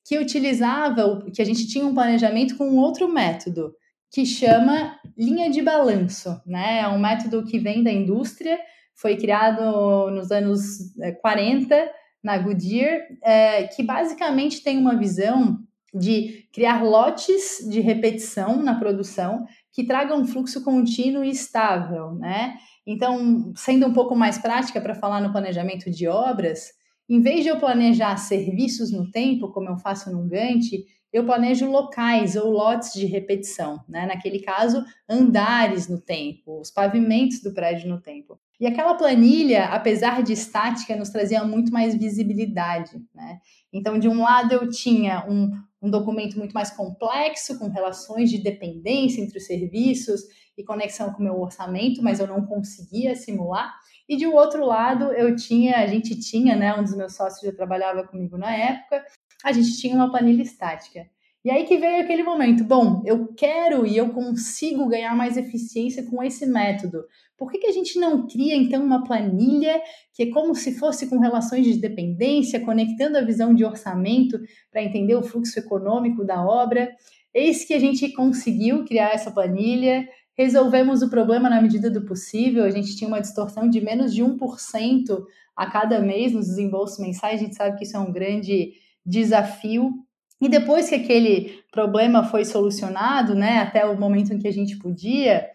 que 0.06 0.18
utilizava, 0.18 1.26
que 1.34 1.42
a 1.42 1.44
gente 1.44 1.66
tinha 1.66 1.84
um 1.84 1.94
planejamento 1.94 2.56
com 2.56 2.76
outro 2.76 3.08
método 3.08 3.74
que 4.10 4.24
chama 4.24 4.98
linha 5.16 5.50
de 5.50 5.62
balanço, 5.62 6.40
né? 6.46 6.80
É 6.80 6.88
um 6.88 6.98
método 6.98 7.44
que 7.44 7.58
vem 7.58 7.82
da 7.82 7.92
indústria, 7.92 8.58
foi 8.94 9.16
criado 9.16 10.10
nos 10.10 10.30
anos 10.30 10.94
40 11.20 11.74
é, 11.74 11.92
na 12.22 12.38
Goodyear, 12.38 13.02
é, 13.22 13.64
que 13.64 13.82
basicamente 13.82 14.62
tem 14.62 14.78
uma 14.78 14.96
visão 14.96 15.58
de 15.94 16.46
criar 16.52 16.82
lotes 16.82 17.66
de 17.68 17.80
repetição 17.80 18.62
na 18.62 18.78
produção 18.78 19.46
que 19.72 19.84
tragam 19.84 20.20
um 20.20 20.26
fluxo 20.26 20.62
contínuo 20.62 21.24
e 21.24 21.30
estável, 21.30 22.14
né? 22.14 22.56
Então, 22.86 23.52
sendo 23.56 23.86
um 23.86 23.92
pouco 23.92 24.14
mais 24.14 24.38
prática 24.38 24.80
para 24.80 24.94
falar 24.94 25.20
no 25.20 25.32
planejamento 25.32 25.90
de 25.90 26.06
obras, 26.06 26.70
em 27.08 27.20
vez 27.20 27.42
de 27.42 27.48
eu 27.48 27.58
planejar 27.58 28.16
serviços 28.16 28.90
no 28.90 29.10
tempo, 29.10 29.52
como 29.52 29.68
eu 29.68 29.76
faço 29.76 30.10
no 30.10 30.26
Gantt, 30.28 30.84
eu 31.16 31.24
planejo 31.24 31.70
locais 31.70 32.36
ou 32.36 32.50
lotes 32.50 32.92
de 32.92 33.06
repetição, 33.06 33.82
né? 33.88 34.04
Naquele 34.04 34.38
caso, 34.38 34.84
andares 35.08 35.88
no 35.88 35.98
tempo, 35.98 36.60
os 36.60 36.70
pavimentos 36.70 37.40
do 37.40 37.54
prédio 37.54 37.88
no 37.88 37.98
tempo. 37.98 38.38
E 38.60 38.66
aquela 38.66 38.94
planilha, 38.94 39.64
apesar 39.64 40.22
de 40.22 40.34
estática, 40.34 40.94
nos 40.94 41.08
trazia 41.08 41.42
muito 41.42 41.72
mais 41.72 41.94
visibilidade, 41.94 43.02
né? 43.14 43.38
Então, 43.72 43.98
de 43.98 44.10
um 44.10 44.20
lado, 44.20 44.52
eu 44.52 44.68
tinha 44.68 45.26
um, 45.26 45.50
um 45.80 45.88
documento 45.88 46.36
muito 46.36 46.52
mais 46.52 46.70
complexo, 46.70 47.58
com 47.58 47.68
relações 47.68 48.28
de 48.28 48.36
dependência 48.36 49.22
entre 49.22 49.38
os 49.38 49.46
serviços 49.46 50.20
e 50.54 50.62
conexão 50.62 51.14
com 51.14 51.20
o 51.20 51.24
meu 51.24 51.40
orçamento, 51.40 52.02
mas 52.02 52.20
eu 52.20 52.26
não 52.26 52.44
conseguia 52.44 53.14
simular. 53.14 53.74
E 54.06 54.18
de 54.18 54.26
um 54.26 54.34
outro 54.34 54.66
lado, 54.66 55.12
eu 55.14 55.34
tinha, 55.34 55.78
a 55.78 55.86
gente 55.86 56.14
tinha, 56.20 56.54
né, 56.54 56.74
um 56.74 56.82
dos 56.82 56.94
meus 56.94 57.16
sócios 57.16 57.40
já 57.40 57.56
trabalhava 57.56 58.06
comigo 58.06 58.36
na 58.36 58.54
época, 58.54 59.02
a 59.44 59.52
gente 59.52 59.78
tinha 59.78 59.94
uma 59.94 60.10
planilha 60.10 60.42
estática. 60.42 61.06
E 61.46 61.50
aí 61.50 61.64
que 61.64 61.78
veio 61.78 62.02
aquele 62.02 62.24
momento, 62.24 62.64
bom, 62.64 63.04
eu 63.06 63.28
quero 63.28 63.86
e 63.86 63.96
eu 63.96 64.08
consigo 64.10 64.88
ganhar 64.88 65.14
mais 65.14 65.36
eficiência 65.36 66.02
com 66.02 66.20
esse 66.20 66.44
método. 66.44 67.04
Por 67.38 67.52
que, 67.52 67.58
que 67.58 67.68
a 67.68 67.72
gente 67.72 68.00
não 68.00 68.26
cria 68.26 68.56
então 68.56 68.82
uma 68.82 69.04
planilha 69.04 69.80
que 70.12 70.24
é 70.24 70.30
como 70.30 70.56
se 70.56 70.76
fosse 70.76 71.06
com 71.06 71.20
relações 71.20 71.64
de 71.64 71.78
dependência, 71.78 72.58
conectando 72.58 73.16
a 73.16 73.24
visão 73.24 73.54
de 73.54 73.64
orçamento 73.64 74.40
para 74.72 74.82
entender 74.82 75.14
o 75.14 75.22
fluxo 75.22 75.56
econômico 75.56 76.24
da 76.24 76.44
obra? 76.44 76.92
Eis 77.32 77.64
que 77.64 77.74
a 77.74 77.78
gente 77.78 78.12
conseguiu 78.12 78.84
criar 78.84 79.10
essa 79.10 79.30
planilha, 79.30 80.04
resolvemos 80.36 81.00
o 81.00 81.08
problema 81.08 81.48
na 81.48 81.62
medida 81.62 81.88
do 81.88 82.04
possível, 82.04 82.64
a 82.64 82.70
gente 82.70 82.96
tinha 82.96 83.06
uma 83.06 83.20
distorção 83.20 83.70
de 83.70 83.80
menos 83.80 84.12
de 84.12 84.20
1% 84.20 85.24
a 85.54 85.70
cada 85.70 86.00
mês 86.00 86.32
nos 86.32 86.46
desembolsos 86.46 86.98
mensais, 86.98 87.40
a 87.40 87.44
gente 87.44 87.54
sabe 87.54 87.78
que 87.78 87.84
isso 87.84 87.96
é 87.96 88.00
um 88.00 88.10
grande 88.10 88.72
desafio. 89.06 89.92
E 90.40 90.48
depois 90.48 90.88
que 90.88 90.94
aquele 90.96 91.62
problema 91.70 92.24
foi 92.24 92.44
solucionado, 92.44 93.34
né, 93.34 93.58
até 93.58 93.86
o 93.86 93.98
momento 93.98 94.34
em 94.34 94.38
que 94.38 94.48
a 94.48 94.52
gente 94.52 94.76
podia, 94.76 95.48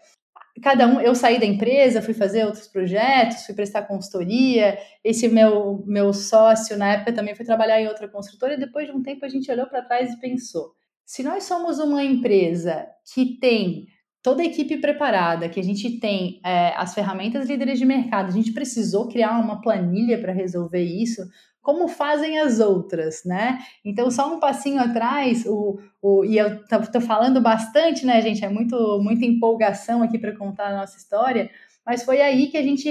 cada 0.60 0.86
um, 0.86 1.00
eu 1.00 1.14
saí 1.14 1.38
da 1.38 1.46
empresa, 1.46 2.02
fui 2.02 2.14
fazer 2.14 2.44
outros 2.44 2.66
projetos, 2.66 3.44
fui 3.46 3.54
prestar 3.54 3.82
consultoria. 3.82 4.78
Esse 5.04 5.28
meu 5.28 5.84
meu 5.86 6.12
sócio 6.12 6.76
na 6.76 6.94
época 6.94 7.12
também 7.12 7.34
foi 7.34 7.46
trabalhar 7.46 7.80
em 7.80 7.88
outra 7.88 8.08
construtora 8.08 8.54
e 8.54 8.58
depois 8.58 8.86
de 8.86 8.92
um 8.92 9.02
tempo 9.02 9.24
a 9.24 9.28
gente 9.28 9.50
olhou 9.50 9.66
para 9.66 9.82
trás 9.82 10.12
e 10.12 10.20
pensou: 10.20 10.72
se 11.04 11.22
nós 11.22 11.44
somos 11.44 11.78
uma 11.78 12.02
empresa 12.02 12.86
que 13.14 13.38
tem 13.38 13.86
toda 14.22 14.42
a 14.42 14.46
equipe 14.46 14.76
preparada, 14.76 15.48
que 15.48 15.58
a 15.58 15.64
gente 15.64 15.98
tem 15.98 16.40
é, 16.44 16.72
as 16.76 16.94
ferramentas 16.94 17.48
líderes 17.48 17.78
de 17.78 17.84
mercado, 17.84 18.28
a 18.28 18.32
gente 18.32 18.52
precisou 18.52 19.08
criar 19.08 19.38
uma 19.38 19.60
planilha 19.60 20.18
para 20.18 20.32
resolver 20.32 20.82
isso, 20.82 21.22
como 21.60 21.88
fazem 21.88 22.38
as 22.40 22.60
outras, 22.60 23.22
né? 23.24 23.58
Então, 23.84 24.10
só 24.10 24.34
um 24.34 24.40
passinho 24.40 24.80
atrás, 24.80 25.44
o, 25.46 25.78
o, 26.00 26.24
e 26.24 26.38
eu 26.38 26.60
tô 26.92 27.00
falando 27.00 27.40
bastante, 27.40 28.04
né, 28.04 28.20
gente? 28.20 28.44
É 28.44 28.48
muito, 28.48 28.98
muita 29.00 29.24
empolgação 29.24 30.02
aqui 30.02 30.18
para 30.18 30.36
contar 30.36 30.68
a 30.68 30.76
nossa 30.76 30.96
história, 30.96 31.50
mas 31.84 32.04
foi 32.04 32.20
aí 32.20 32.48
que 32.48 32.56
a 32.56 32.62
gente 32.62 32.88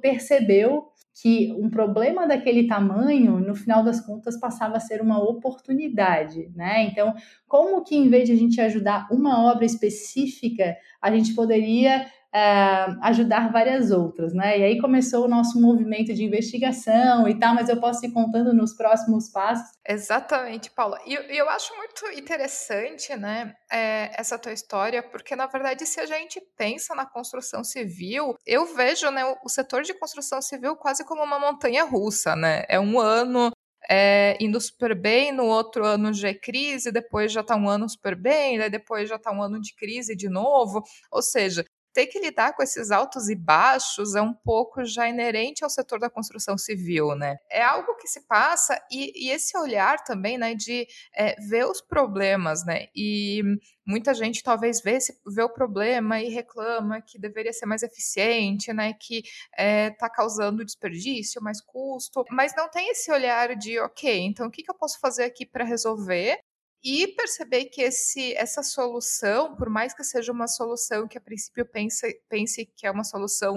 percebeu 0.00 0.86
que 1.14 1.52
um 1.52 1.70
problema 1.70 2.26
daquele 2.26 2.66
tamanho, 2.66 3.38
no 3.38 3.54
final 3.54 3.84
das 3.84 4.00
contas, 4.00 4.38
passava 4.38 4.76
a 4.76 4.80
ser 4.80 5.00
uma 5.00 5.22
oportunidade, 5.22 6.50
né? 6.54 6.82
Então, 6.82 7.14
como 7.46 7.84
que 7.84 7.94
em 7.94 8.08
vez 8.08 8.26
de 8.26 8.32
a 8.32 8.36
gente 8.36 8.60
ajudar 8.60 9.06
uma 9.12 9.44
obra 9.44 9.64
específica, 9.64 10.76
a 11.00 11.14
gente 11.14 11.34
poderia 11.34 12.06
uh, 12.34 12.98
ajudar 13.02 13.52
várias 13.52 13.92
outras, 13.92 14.34
né? 14.34 14.58
E 14.58 14.64
aí 14.64 14.80
começou 14.80 15.24
o 15.24 15.28
nosso 15.28 15.60
movimento 15.60 16.12
de 16.12 16.24
investigação 16.24 17.28
e 17.28 17.38
tal, 17.38 17.54
mas 17.54 17.68
eu 17.68 17.78
posso 17.80 18.04
ir 18.04 18.12
contando 18.12 18.52
nos 18.52 18.74
próximos 18.74 19.28
passos. 19.30 19.70
Exatamente, 19.86 20.70
Paula. 20.72 20.98
E 21.06 21.14
eu, 21.14 21.48
acho 21.48 21.74
muito 21.76 22.18
interessante, 22.18 23.14
né, 23.14 23.54
é, 23.70 24.10
essa 24.18 24.38
tua 24.38 24.52
história, 24.52 25.02
porque 25.02 25.36
na 25.36 25.46
verdade, 25.46 25.86
se 25.86 26.00
a 26.00 26.06
gente 26.06 26.40
pensa 26.56 26.94
na 26.94 27.06
construção 27.06 27.62
civil, 27.62 28.34
eu 28.44 28.74
vejo, 28.74 29.10
né, 29.10 29.24
o, 29.44 29.48
setor 29.48 29.82
de 29.82 29.94
construção 29.94 30.42
civil 30.42 30.74
quase 30.76 31.04
como 31.04 31.22
uma 31.22 31.38
montanha 31.38 31.84
russa, 31.84 32.34
né? 32.34 32.64
É 32.68 32.80
um 32.80 32.98
ano 32.98 33.52
é, 33.88 34.36
indo 34.40 34.60
super 34.60 34.98
bem, 34.98 35.30
no 35.30 35.44
outro 35.44 35.84
ano 35.84 36.12
já 36.12 36.28
é 36.28 36.34
crise, 36.34 36.90
depois 36.90 37.32
já 37.32 37.42
está 37.42 37.54
um 37.54 37.68
ano 37.68 37.88
super 37.88 38.16
bem, 38.16 38.58
depois 38.70 39.08
já 39.08 39.16
está 39.16 39.30
um 39.30 39.42
ano 39.42 39.60
de 39.60 39.74
crise 39.74 40.16
de 40.16 40.28
novo. 40.28 40.82
Ou 41.12 41.22
seja, 41.22 41.64
ter 41.94 42.08
que 42.08 42.18
lidar 42.18 42.54
com 42.54 42.62
esses 42.62 42.90
altos 42.90 43.28
e 43.28 43.36
baixos 43.36 44.16
é 44.16 44.20
um 44.20 44.34
pouco 44.34 44.84
já 44.84 45.08
inerente 45.08 45.62
ao 45.62 45.70
setor 45.70 46.00
da 46.00 46.10
construção 46.10 46.58
civil, 46.58 47.14
né? 47.14 47.36
É 47.48 47.62
algo 47.62 47.94
que 47.96 48.08
se 48.08 48.26
passa 48.26 48.78
e, 48.90 49.26
e 49.26 49.30
esse 49.30 49.56
olhar 49.56 50.02
também, 50.02 50.36
né, 50.36 50.54
de 50.54 50.86
é, 51.16 51.36
ver 51.48 51.64
os 51.66 51.80
problemas, 51.80 52.66
né? 52.66 52.88
E 52.94 53.42
muita 53.86 54.12
gente 54.12 54.42
talvez 54.42 54.82
vê, 54.82 54.96
esse, 54.96 55.16
vê 55.24 55.42
o 55.42 55.48
problema 55.48 56.20
e 56.20 56.28
reclama 56.28 57.00
que 57.00 57.18
deveria 57.18 57.52
ser 57.52 57.66
mais 57.66 57.84
eficiente, 57.84 58.72
né? 58.72 58.92
Que 58.94 59.18
está 59.18 59.32
é, 59.56 59.90
tá 59.90 60.10
causando 60.10 60.64
desperdício, 60.64 61.40
mais 61.40 61.60
custo, 61.60 62.24
mas 62.28 62.54
não 62.56 62.68
tem 62.68 62.90
esse 62.90 63.12
olhar 63.12 63.54
de, 63.54 63.78
ok, 63.78 64.20
então 64.20 64.48
o 64.48 64.50
que, 64.50 64.64
que 64.64 64.70
eu 64.70 64.74
posso 64.74 64.98
fazer 64.98 65.22
aqui 65.22 65.46
para 65.46 65.64
resolver? 65.64 66.40
E 66.84 67.08
perceber 67.08 67.64
que 67.66 67.80
esse, 67.80 68.34
essa 68.34 68.62
solução, 68.62 69.56
por 69.56 69.70
mais 69.70 69.94
que 69.94 70.04
seja 70.04 70.30
uma 70.30 70.46
solução 70.46 71.08
que 71.08 71.16
a 71.16 71.20
princípio 71.20 71.64
pense, 71.64 72.20
pense 72.28 72.66
que 72.76 72.86
é 72.86 72.90
uma 72.90 73.04
solução 73.04 73.56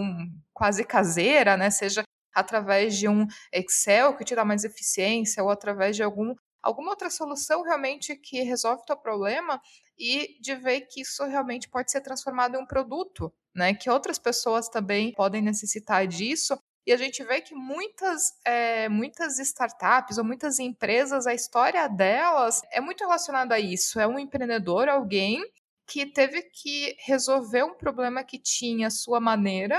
quase 0.53 0.85
caseira, 0.85 1.57
né, 1.57 1.69
seja 1.69 2.03
através 2.33 2.95
de 2.95 3.09
um 3.09 3.27
Excel 3.51 4.15
que 4.15 4.23
te 4.23 4.33
dá 4.33 4.45
mais 4.45 4.63
eficiência 4.63 5.43
ou 5.43 5.49
através 5.49 5.95
de 5.95 6.03
algum, 6.03 6.33
alguma 6.63 6.91
outra 6.91 7.09
solução 7.09 7.63
realmente 7.63 8.15
que 8.15 8.41
resolve 8.43 8.83
o 8.83 8.85
teu 8.85 8.97
problema 8.97 9.59
e 9.97 10.39
de 10.39 10.55
ver 10.55 10.81
que 10.81 11.01
isso 11.01 11.25
realmente 11.25 11.67
pode 11.67 11.91
ser 11.91 11.99
transformado 12.01 12.55
em 12.55 12.59
um 12.61 12.65
produto, 12.65 13.33
né, 13.53 13.73
que 13.73 13.89
outras 13.89 14.17
pessoas 14.17 14.69
também 14.69 15.11
podem 15.13 15.41
necessitar 15.41 16.07
disso 16.07 16.57
e 16.87 16.93
a 16.93 16.97
gente 16.97 17.21
vê 17.25 17.41
que 17.41 17.53
muitas, 17.53 18.33
é, 18.45 18.87
muitas 18.87 19.39
startups 19.39 20.17
ou 20.17 20.23
muitas 20.23 20.57
empresas, 20.57 21.27
a 21.27 21.33
história 21.33 21.85
delas 21.89 22.61
é 22.71 22.79
muito 22.79 23.01
relacionada 23.01 23.55
a 23.55 23.59
isso. 23.59 23.99
É 23.99 24.07
um 24.07 24.17
empreendedor, 24.17 24.87
alguém 24.87 25.43
que 25.85 26.05
teve 26.05 26.43
que 26.43 26.95
resolver 26.99 27.63
um 27.63 27.73
problema 27.73 28.23
que 28.23 28.39
tinha 28.39 28.87
a 28.87 28.91
sua 28.91 29.19
maneira, 29.19 29.77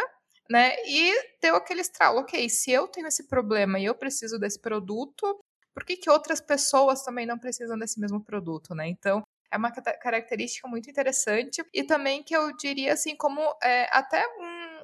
né? 0.50 0.76
E 0.84 1.14
deu 1.40 1.56
aquele 1.56 1.80
estralo, 1.80 2.20
ok, 2.20 2.46
se 2.50 2.70
eu 2.70 2.86
tenho 2.86 3.06
esse 3.06 3.26
problema 3.26 3.78
e 3.78 3.86
eu 3.86 3.94
preciso 3.94 4.38
desse 4.38 4.60
produto, 4.60 5.40
por 5.72 5.86
que, 5.86 5.96
que 5.96 6.10
outras 6.10 6.42
pessoas 6.42 7.02
também 7.02 7.24
não 7.24 7.38
precisam 7.38 7.78
desse 7.78 7.98
mesmo 7.98 8.22
produto, 8.22 8.74
né? 8.74 8.86
Então, 8.86 9.22
é 9.50 9.56
uma 9.56 9.72
característica 9.72 10.68
muito 10.68 10.90
interessante 10.90 11.64
e 11.72 11.82
também 11.84 12.22
que 12.22 12.36
eu 12.36 12.54
diria 12.54 12.92
assim 12.92 13.16
como 13.16 13.40
é, 13.62 13.88
até 13.90 14.22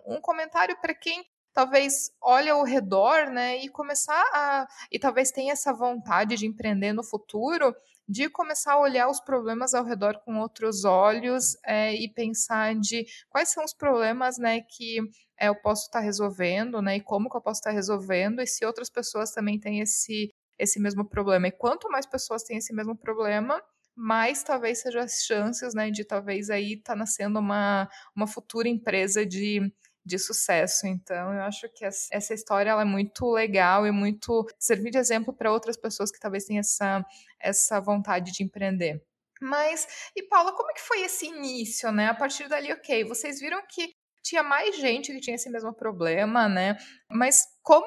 um, 0.06 0.14
um 0.16 0.20
comentário 0.22 0.74
para 0.80 0.94
quem 0.94 1.22
talvez 1.54 2.11
olhe 2.20 2.50
ao 2.50 2.64
redor, 2.64 3.30
né, 3.30 3.58
e 3.64 3.68
começar 3.68 4.23
a 4.34 4.66
e 4.90 4.99
talvez 4.99 5.30
tenha 5.30 5.52
essa 5.52 5.73
vontade 5.73 6.37
de 6.37 6.46
empreender 6.46 6.92
no 6.92 7.04
futuro, 7.04 7.75
de 8.06 8.28
começar 8.28 8.75
a 8.75 8.80
olhar 8.80 9.08
os 9.08 9.20
problemas 9.20 9.73
ao 9.73 9.84
redor 9.84 10.20
com 10.25 10.40
outros 10.40 10.84
olhos 10.84 11.56
é, 11.64 11.94
e 11.94 12.12
pensar 12.12 12.75
de 12.75 13.06
quais 13.30 13.50
são 13.50 13.64
os 13.64 13.73
problemas, 13.73 14.37
né, 14.37 14.61
que 14.61 14.99
é, 15.38 15.49
eu 15.49 15.54
posso 15.54 15.87
estar 15.87 16.00
tá 16.00 16.04
resolvendo, 16.04 16.82
né, 16.82 16.96
e 16.96 17.00
como 17.00 17.30
que 17.30 17.37
eu 17.37 17.40
posso 17.40 17.61
estar 17.61 17.70
tá 17.70 17.76
resolvendo 17.76 18.42
e 18.42 18.46
se 18.46 18.66
outras 18.66 18.90
pessoas 18.90 19.30
também 19.30 19.58
têm 19.58 19.80
esse 19.80 20.30
esse 20.58 20.78
mesmo 20.80 21.04
problema. 21.04 21.49
E 21.49 21.52
quanto 21.52 21.90
mais 21.90 22.06
pessoas 22.06 22.44
têm 22.44 22.58
esse 22.58 22.73
mesmo 22.73 22.96
problema, 22.96 23.61
mais 23.96 24.42
talvez 24.42 24.80
sejam 24.80 25.02
as 25.02 25.25
chances, 25.25 25.75
né, 25.75 25.90
de 25.90 26.04
talvez 26.04 26.50
aí 26.50 26.75
estar 26.75 26.92
tá 26.94 26.96
nascendo 26.96 27.38
uma, 27.38 27.88
uma 28.14 28.26
futura 28.26 28.68
empresa 28.68 29.25
de 29.25 29.73
de 30.04 30.18
sucesso. 30.18 30.87
Então, 30.87 31.32
eu 31.32 31.42
acho 31.42 31.68
que 31.75 31.84
essa 31.84 32.34
história 32.34 32.70
ela 32.70 32.82
é 32.82 32.84
muito 32.84 33.30
legal 33.30 33.87
e 33.87 33.90
muito 33.90 34.46
servir 34.58 34.90
de 34.90 34.99
exemplo 34.99 35.32
para 35.32 35.52
outras 35.52 35.76
pessoas 35.76 36.11
que 36.11 36.20
talvez 36.20 36.44
tenham 36.44 36.61
essa, 36.61 37.04
essa 37.40 37.80
vontade 37.80 38.32
de 38.32 38.42
empreender. 38.42 39.02
Mas, 39.40 39.87
e 40.14 40.23
Paula, 40.23 40.52
como 40.52 40.70
é 40.70 40.75
que 40.75 40.80
foi 40.80 41.02
esse 41.02 41.26
início, 41.26 41.90
né? 41.90 42.08
A 42.08 42.14
partir 42.14 42.49
dali, 42.49 42.73
ok, 42.73 43.04
vocês 43.04 43.40
viram 43.40 43.62
que 43.68 43.94
tinha 44.23 44.42
mais 44.42 44.76
gente 44.76 45.12
que 45.12 45.20
tinha 45.20 45.37
esse 45.37 45.50
mesmo 45.50 45.73
problema, 45.73 46.49
né? 46.49 46.76
Mas 47.11 47.46
como 47.62 47.87